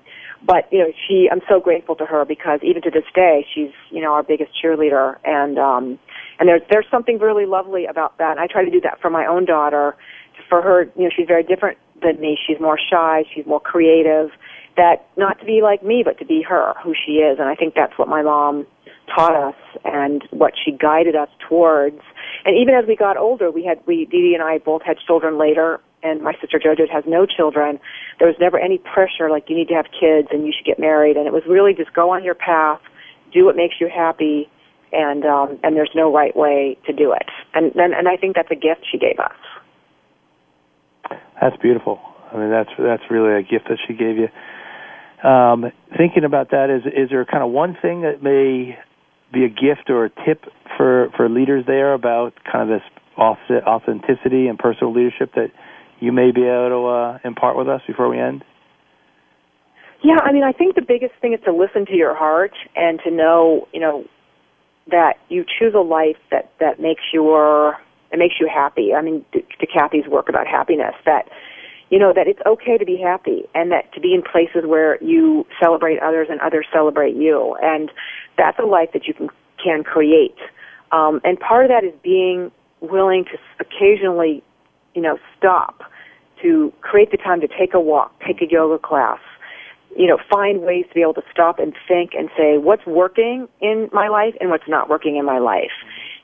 but 0.45 0.71
you 0.71 0.79
know 0.79 0.91
she 1.07 1.27
i'm 1.31 1.41
so 1.49 1.59
grateful 1.59 1.95
to 1.95 2.05
her 2.05 2.23
because 2.23 2.59
even 2.63 2.81
to 2.81 2.91
this 2.91 3.03
day 3.13 3.45
she's 3.53 3.71
you 3.89 4.01
know 4.01 4.13
our 4.13 4.23
biggest 4.23 4.51
cheerleader. 4.61 5.17
And 5.25 5.57
um 5.57 5.99
and 6.39 6.47
there's 6.47 6.61
there's 6.69 6.85
something 6.89 7.19
really 7.19 7.45
lovely 7.45 7.85
about 7.85 8.17
that. 8.17 8.31
And 8.31 8.39
i 8.39 8.47
try 8.47 8.63
to 8.63 8.71
do 8.71 8.81
that 8.81 8.99
for 9.01 9.09
my 9.09 9.25
own 9.25 9.45
daughter. 9.45 9.95
For 10.49 10.61
her 10.61 10.83
you 10.95 11.03
know 11.03 11.09
she's 11.15 11.27
very 11.27 11.43
different 11.43 11.77
than 12.01 12.19
me. 12.19 12.37
She's 12.47 12.59
more 12.59 12.77
shy. 12.77 13.23
She's 13.33 13.45
more 13.45 13.59
creative. 13.59 14.29
That 14.75 15.07
not 15.17 15.39
to 15.39 15.45
be 15.45 15.61
like 15.61 15.83
me 15.83 16.03
but 16.05 16.19
to 16.19 16.25
be 16.25 16.43
her 16.43 16.73
who 16.83 16.93
she 16.93 17.13
is. 17.13 17.39
And 17.39 17.47
i 17.47 17.55
think 17.55 17.73
that's 17.75 17.97
what 17.97 18.07
my 18.07 18.21
mom 18.21 18.67
taught 19.13 19.35
us 19.35 19.55
and 19.85 20.23
what 20.31 20.53
she 20.63 20.71
guided 20.71 21.15
us 21.15 21.29
towards 21.47 22.01
and 22.45 22.57
even 22.57 22.75
as 22.75 22.85
we 22.87 22.95
got 22.95 23.17
older 23.17 23.51
we 23.51 23.63
had 23.63 23.79
we 23.85 24.05
Dee 24.05 24.21
Dee 24.21 24.33
and 24.33 24.43
I 24.43 24.57
both 24.59 24.81
had 24.83 24.97
children 25.05 25.37
later 25.37 25.79
and 26.03 26.21
my 26.21 26.33
sister 26.39 26.59
Jojo 26.59 26.89
has 26.91 27.03
no 27.07 27.25
children. 27.25 27.79
There 28.19 28.27
was 28.27 28.37
never 28.39 28.59
any 28.59 28.77
pressure 28.77 29.29
like 29.29 29.49
you 29.49 29.55
need 29.55 29.67
to 29.69 29.73
have 29.73 29.85
kids 29.85 30.29
and 30.31 30.45
you 30.45 30.53
should 30.55 30.65
get 30.65 30.79
married. 30.79 31.17
And 31.17 31.27
it 31.27 31.33
was 31.33 31.43
really 31.47 31.73
just 31.73 31.93
go 31.93 32.11
on 32.11 32.23
your 32.23 32.35
path, 32.35 32.81
do 33.33 33.45
what 33.45 33.55
makes 33.55 33.75
you 33.79 33.89
happy, 33.93 34.49
and 34.91 35.25
um, 35.25 35.59
and 35.63 35.75
there's 35.75 35.91
no 35.95 36.13
right 36.13 36.35
way 36.35 36.77
to 36.85 36.93
do 36.93 37.11
it. 37.13 37.27
And 37.53 37.75
and, 37.75 37.93
and 37.93 38.07
I 38.07 38.17
think 38.17 38.35
that's 38.35 38.51
a 38.51 38.55
gift 38.55 38.85
she 38.89 38.97
gave 38.97 39.19
us. 39.19 39.35
That's 41.41 41.57
beautiful. 41.57 41.99
I 42.31 42.37
mean, 42.37 42.49
that's 42.49 42.69
that's 42.77 43.03
really 43.09 43.33
a 43.33 43.41
gift 43.41 43.67
that 43.69 43.79
she 43.87 43.93
gave 43.93 44.17
you. 44.17 44.29
Um, 45.27 45.71
thinking 45.97 46.23
about 46.23 46.51
that, 46.51 46.69
is 46.69 46.85
is 46.85 47.09
there 47.09 47.25
kind 47.25 47.43
of 47.43 47.49
one 47.49 47.75
thing 47.81 48.01
that 48.01 48.21
may 48.21 48.77
be 49.33 49.43
a 49.43 49.49
gift 49.49 49.89
or 49.89 50.05
a 50.05 50.09
tip 50.09 50.45
for 50.77 51.09
for 51.15 51.29
leaders 51.29 51.65
there 51.67 51.93
about 51.93 52.33
kind 52.49 52.71
of 52.71 52.79
this 52.79 52.89
authenticity 53.17 54.47
and 54.47 54.57
personal 54.59 54.93
leadership 54.93 55.33
that 55.35 55.51
you 55.99 56.11
may 56.11 56.31
be 56.31 56.43
able 56.43 56.69
to 56.69 56.87
uh, 56.87 57.19
impart 57.23 57.57
with 57.57 57.67
us 57.67 57.81
before 57.87 58.07
we 58.07 58.19
end? 58.19 58.43
Yeah, 60.03 60.17
I 60.21 60.31
mean, 60.31 60.43
I 60.43 60.51
think 60.51 60.75
the 60.75 60.85
biggest 60.87 61.13
thing 61.21 61.33
is 61.33 61.39
to 61.45 61.51
listen 61.51 61.85
to 61.87 61.95
your 61.95 62.15
heart 62.15 62.53
and 62.75 62.99
to 63.03 63.11
know, 63.11 63.67
you 63.73 63.79
know, 63.79 64.05
that 64.89 65.15
you 65.27 65.43
choose 65.43 65.73
a 65.75 65.81
life 65.81 66.17
that 66.31 66.51
that 66.59 66.79
makes 66.79 67.01
your 67.11 67.77
that 68.11 68.17
makes 68.17 68.35
you 68.39 68.49
happy. 68.53 68.93
I 68.93 69.01
mean, 69.01 69.25
to, 69.33 69.41
to 69.41 69.67
Kathy's 69.67 70.07
work 70.07 70.29
about 70.29 70.47
happiness, 70.47 70.93
that 71.05 71.27
you 71.89 71.99
know 71.99 72.13
that 72.13 72.27
it's 72.27 72.41
okay 72.45 72.77
to 72.77 72.85
be 72.85 72.97
happy 72.97 73.43
and 73.55 73.71
that 73.71 73.93
to 73.93 74.01
be 74.01 74.13
in 74.13 74.21
places 74.21 74.67
where 74.67 75.01
you 75.03 75.45
celebrate 75.61 75.99
others 75.99 76.27
and 76.29 76.39
others 76.41 76.65
celebrate 76.73 77.15
you, 77.15 77.55
and 77.61 77.91
that's 78.37 78.59
a 78.59 78.65
life 78.65 78.89
that 78.93 79.07
you 79.07 79.13
can 79.13 79.29
can 79.63 79.83
create. 79.83 80.37
Um, 80.91 81.19
and 81.23 81.39
part 81.39 81.65
of 81.65 81.69
that 81.69 81.83
is 81.83 81.93
being 82.01 82.51
willing 82.81 83.25
to 83.25 83.37
occasionally 83.59 84.43
you 84.97 85.03
know, 85.03 85.19
stop 85.37 85.83
to 86.41 86.73
create 86.81 87.11
the 87.11 87.17
time 87.17 87.39
to 87.39 87.47
take 87.47 87.75
a 87.75 87.79
walk, 87.79 88.11
take 88.25 88.41
a 88.41 88.47
yoga 88.49 88.79
class, 88.79 89.19
you 89.95 90.07
know, 90.07 90.17
find 90.27 90.61
ways 90.61 90.85
to 90.89 90.93
be 90.95 91.01
able 91.01 91.13
to 91.13 91.21
stop 91.31 91.59
and 91.59 91.75
think 91.87 92.11
and 92.17 92.29
say 92.35 92.57
what's 92.57 92.85
working 92.87 93.47
in 93.61 93.89
my 93.93 94.07
life 94.07 94.33
and 94.41 94.49
what's 94.49 94.67
not 94.67 94.89
working 94.89 95.15
in 95.15 95.23
my 95.23 95.37
life. 95.37 95.71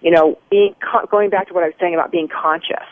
You 0.02 0.10
know, 0.10 0.40
being 0.50 0.76
going 1.12 1.30
back 1.30 1.48
to 1.50 1.54
what 1.54 1.64
I 1.64 1.68
was 1.68 1.76
saying 1.80 1.94
about 1.94 2.12
being 2.12 2.28
conscious, 2.28 2.90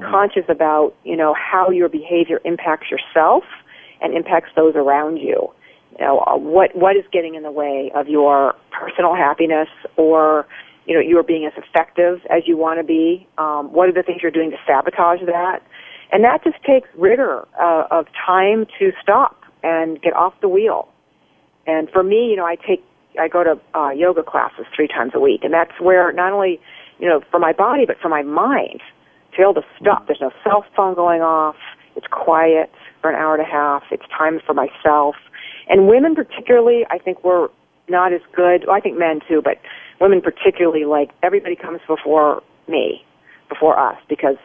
mm-hmm. 0.00 0.10
conscious 0.10 0.44
about 0.48 0.94
you 1.04 1.16
know 1.16 1.34
how 1.34 1.70
your 1.70 1.88
behavior 1.88 2.40
impacts 2.44 2.90
yourself 2.90 3.44
and 4.00 4.14
impacts 4.14 4.50
those 4.56 4.74
around 4.76 5.16
you. 5.18 5.52
You 5.98 6.04
know, 6.04 6.20
uh, 6.20 6.36
what 6.36 6.74
what 6.74 6.96
is 6.96 7.04
getting 7.12 7.34
in 7.34 7.42
the 7.42 7.52
way 7.52 7.90
of 7.94 8.08
your 8.08 8.54
personal 8.72 9.14
happiness 9.14 9.68
or 9.96 10.46
you 10.86 10.94
know, 10.94 11.00
you 11.00 11.18
are 11.18 11.22
being 11.22 11.46
as 11.46 11.52
effective 11.56 12.20
as 12.30 12.42
you 12.46 12.56
want 12.56 12.78
to 12.78 12.84
be? 12.84 13.26
Um, 13.38 13.72
what 13.72 13.88
are 13.88 13.92
the 13.92 14.02
things 14.02 14.20
you're 14.22 14.30
doing 14.30 14.50
to 14.50 14.56
sabotage 14.66 15.20
that? 15.26 15.60
And 16.12 16.22
that 16.24 16.44
just 16.44 16.62
takes 16.64 16.88
rigor 16.96 17.46
uh, 17.60 17.86
of 17.90 18.06
time 18.26 18.66
to 18.78 18.92
stop 19.02 19.42
and 19.62 20.00
get 20.00 20.14
off 20.14 20.34
the 20.40 20.48
wheel. 20.48 20.88
And 21.66 21.88
for 21.90 22.02
me, 22.02 22.28
you 22.28 22.36
know, 22.36 22.44
I 22.44 22.56
take, 22.56 22.84
I 23.18 23.28
go 23.28 23.42
to 23.42 23.60
uh, 23.74 23.90
yoga 23.90 24.22
classes 24.22 24.66
three 24.76 24.88
times 24.88 25.12
a 25.14 25.20
week, 25.20 25.40
and 25.42 25.52
that's 25.52 25.72
where 25.80 26.12
not 26.12 26.32
only, 26.32 26.60
you 26.98 27.08
know, 27.08 27.22
for 27.30 27.40
my 27.40 27.52
body, 27.52 27.84
but 27.86 27.96
for 28.00 28.10
my 28.10 28.22
mind, 28.22 28.80
able 29.42 29.54
to 29.54 29.66
stop. 29.80 30.06
There's 30.06 30.20
no 30.20 30.30
cell 30.42 30.64
phone 30.76 30.94
going 30.94 31.22
off. 31.22 31.56
It's 31.96 32.06
quiet 32.10 32.70
for 33.00 33.10
an 33.10 33.16
hour 33.16 33.34
and 33.34 33.42
a 33.42 33.50
half. 33.50 33.82
It's 33.90 34.04
time 34.16 34.40
for 34.44 34.54
myself. 34.54 35.16
And 35.68 35.88
women 35.88 36.14
particularly, 36.14 36.84
I 36.90 36.98
think 36.98 37.24
we're 37.24 37.48
not 37.88 38.12
as 38.12 38.20
good. 38.34 38.64
Well, 38.66 38.76
I 38.76 38.80
think 38.80 38.98
men 38.98 39.20
too, 39.28 39.40
but 39.42 39.58
women 40.00 40.20
particularly 40.20 40.84
like 40.84 41.10
everybody 41.22 41.56
comes 41.56 41.80
before 41.86 42.42
me, 42.68 43.04
before 43.48 43.78
us, 43.78 43.96
because 44.08 44.36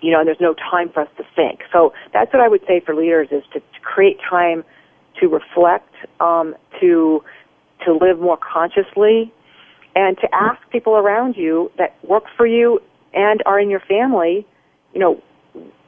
you 0.00 0.10
know, 0.10 0.18
and 0.18 0.26
there's 0.26 0.40
no 0.40 0.54
time 0.54 0.90
for 0.92 1.02
us 1.02 1.08
to 1.16 1.24
think. 1.36 1.60
So 1.72 1.92
that's 2.12 2.32
what 2.32 2.42
I 2.42 2.48
would 2.48 2.62
say 2.66 2.80
for 2.84 2.94
leaders 2.94 3.28
is 3.30 3.44
to, 3.52 3.60
to 3.60 3.80
create 3.82 4.18
time 4.28 4.64
to 5.20 5.28
reflect, 5.28 5.94
um, 6.20 6.56
to 6.80 7.22
to 7.86 7.92
live 7.92 8.18
more 8.18 8.36
consciously, 8.36 9.32
and 9.94 10.16
to 10.18 10.28
ask 10.32 10.58
people 10.70 10.94
around 10.94 11.36
you 11.36 11.70
that 11.78 11.96
work 12.04 12.24
for 12.36 12.46
you 12.46 12.80
and 13.14 13.42
are 13.46 13.58
in 13.58 13.70
your 13.70 13.80
family, 13.80 14.46
you 14.92 15.00
know, 15.00 15.22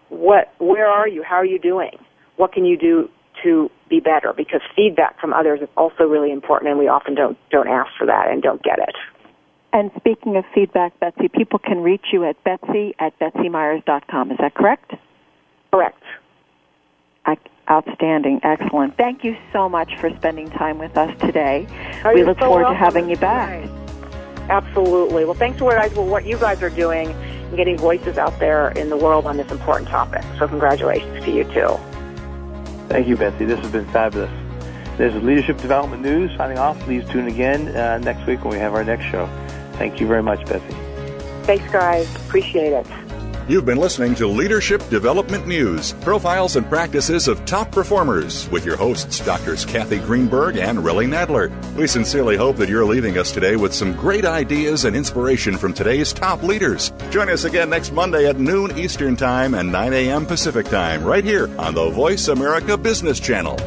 what, 0.09 0.53
where 0.59 0.87
are 0.87 1.09
you? 1.09 1.23
How 1.23 1.37
are 1.37 1.47
you 1.47 1.59
doing? 1.59 1.99
What 2.37 2.53
can 2.53 2.65
you 2.65 2.77
do 2.77 3.09
to 3.43 3.71
be 3.91 4.01
better 4.01 4.33
because 4.37 4.61
feedback 4.77 5.21
from 5.21 5.33
others 5.33 5.61
is 5.61 5.69
also 5.77 6.05
really 6.05 6.31
important 6.31 6.71
and 6.71 6.79
we 6.79 6.89
often 6.89 7.15
don't 7.15 7.37
don't 7.51 7.69
ask 7.69 7.91
for 7.99 8.07
that 8.07 8.31
and 8.31 8.43
don't 8.43 8.63
get 8.63 8.79
it. 8.79 8.95
And 9.73 9.91
speaking 9.97 10.37
of 10.37 10.45
feedback, 10.55 10.99
Betsy, 11.01 11.29
people 11.29 11.59
can 11.59 11.83
reach 11.83 12.07
you 12.13 12.25
at 12.25 12.43
betsy 12.45 12.95
at 13.01 13.19
betsymyers.com. 13.19 14.31
Is 14.31 14.39
that 14.39 14.55
correct? 14.55 14.93
Correct. 15.73 16.01
Outstanding. 17.71 18.41
Excellent. 18.43 18.95
Thank 18.99 19.25
you 19.25 19.37
so 19.51 19.71
much 19.71 19.91
for 19.99 20.11
spending 20.17 20.51
time 20.51 20.79
with 20.79 20.99
us 20.99 21.19
today. 21.21 21.67
Oh, 22.05 22.13
we 22.13 22.23
look 22.23 22.39
so 22.39 22.47
forward 22.47 22.65
welcome. 22.65 22.79
to 22.79 22.85
having 22.85 23.09
you 23.09 23.17
back. 23.17 23.67
Absolutely. 24.49 25.25
Well, 25.25 25.35
thanks 25.35 25.59
for 25.59 25.75
what 26.05 26.27
you 26.27 26.37
guys 26.37 26.63
are 26.63 26.71
doing 26.71 27.13
and 27.13 27.57
getting 27.57 27.79
voices 27.79 28.19
out 28.19 28.39
there 28.39 28.71
in 28.71 28.91
the 28.91 28.97
world 28.97 29.27
on 29.27 29.37
this 29.37 29.51
important 29.51 29.89
topic. 29.89 30.23
So 30.39 30.49
congratulations 30.49 31.25
to 31.25 31.31
you 31.31 31.45
too. 31.45 31.79
Thank 32.89 33.09
you, 33.09 33.17
Betsy. 33.17 33.45
This 33.45 33.59
has 33.61 33.73
been 33.73 33.87
fabulous. 33.87 34.31
This 34.99 35.15
is 35.15 35.23
Leadership 35.23 35.59
Development 35.59 36.03
News 36.03 36.31
signing 36.37 36.59
off. 36.59 36.79
Please 36.81 37.09
tune 37.09 37.27
again 37.27 37.75
uh, 37.75 37.99
next 37.99 38.27
week 38.27 38.45
when 38.45 38.53
we 38.53 38.59
have 38.59 38.75
our 38.75 38.85
next 38.85 39.07
show. 39.07 39.27
Thank 39.73 40.01
you 40.01 40.07
very 40.07 40.23
much, 40.23 40.45
Betsy. 40.47 40.77
Thanks, 41.45 41.71
guys. 41.73 42.15
Appreciate 42.17 42.73
it. 42.73 42.87
You've 43.47 43.67
been 43.67 43.77
listening 43.77 44.15
to 44.15 44.27
Leadership 44.27 44.89
Development 44.89 45.47
News, 45.47 45.93
profiles 46.01 46.57
and 46.57 46.67
practices 46.67 47.29
of 47.29 47.45
top 47.45 47.71
performers 47.71 48.49
with 48.49 48.65
your 48.65 48.77
hosts, 48.77 49.21
Doctors 49.21 49.67
Kathy 49.67 49.99
Greenberg 49.99 50.57
and 50.57 50.79
Relly 50.79 51.07
Nadler. 51.07 51.53
We 51.75 51.87
sincerely 51.87 52.39
hope 52.39 52.57
that 52.57 52.71
you're 52.71 52.87
leaving 52.87 53.19
us 53.19 53.33
today 53.33 53.57
with 53.57 53.75
some 53.75 53.93
great 53.93 54.25
ideas 54.25 54.87
and 54.87 54.97
inspiration 54.97 55.59
from 55.59 55.75
today's 55.75 56.11
top 56.11 56.43
leaders. 56.43 56.91
Join 57.11 57.29
us 57.29 57.45
again 57.45 57.69
next 57.69 57.93
Monday 57.93 58.27
at 58.27 58.41
noon 58.41 58.79
Eastern 58.79 59.15
Time 59.15 59.53
and 59.53 59.71
9 59.71 59.93
a.m. 59.93 60.25
Pacific 60.25 60.65
Time 60.65 61.05
right 61.05 61.23
here 61.25 61.51
on 61.59 61.75
the 61.75 61.91
Voice 61.91 62.29
America 62.29 62.79
Business 62.79 63.21
Channel. 63.21 63.59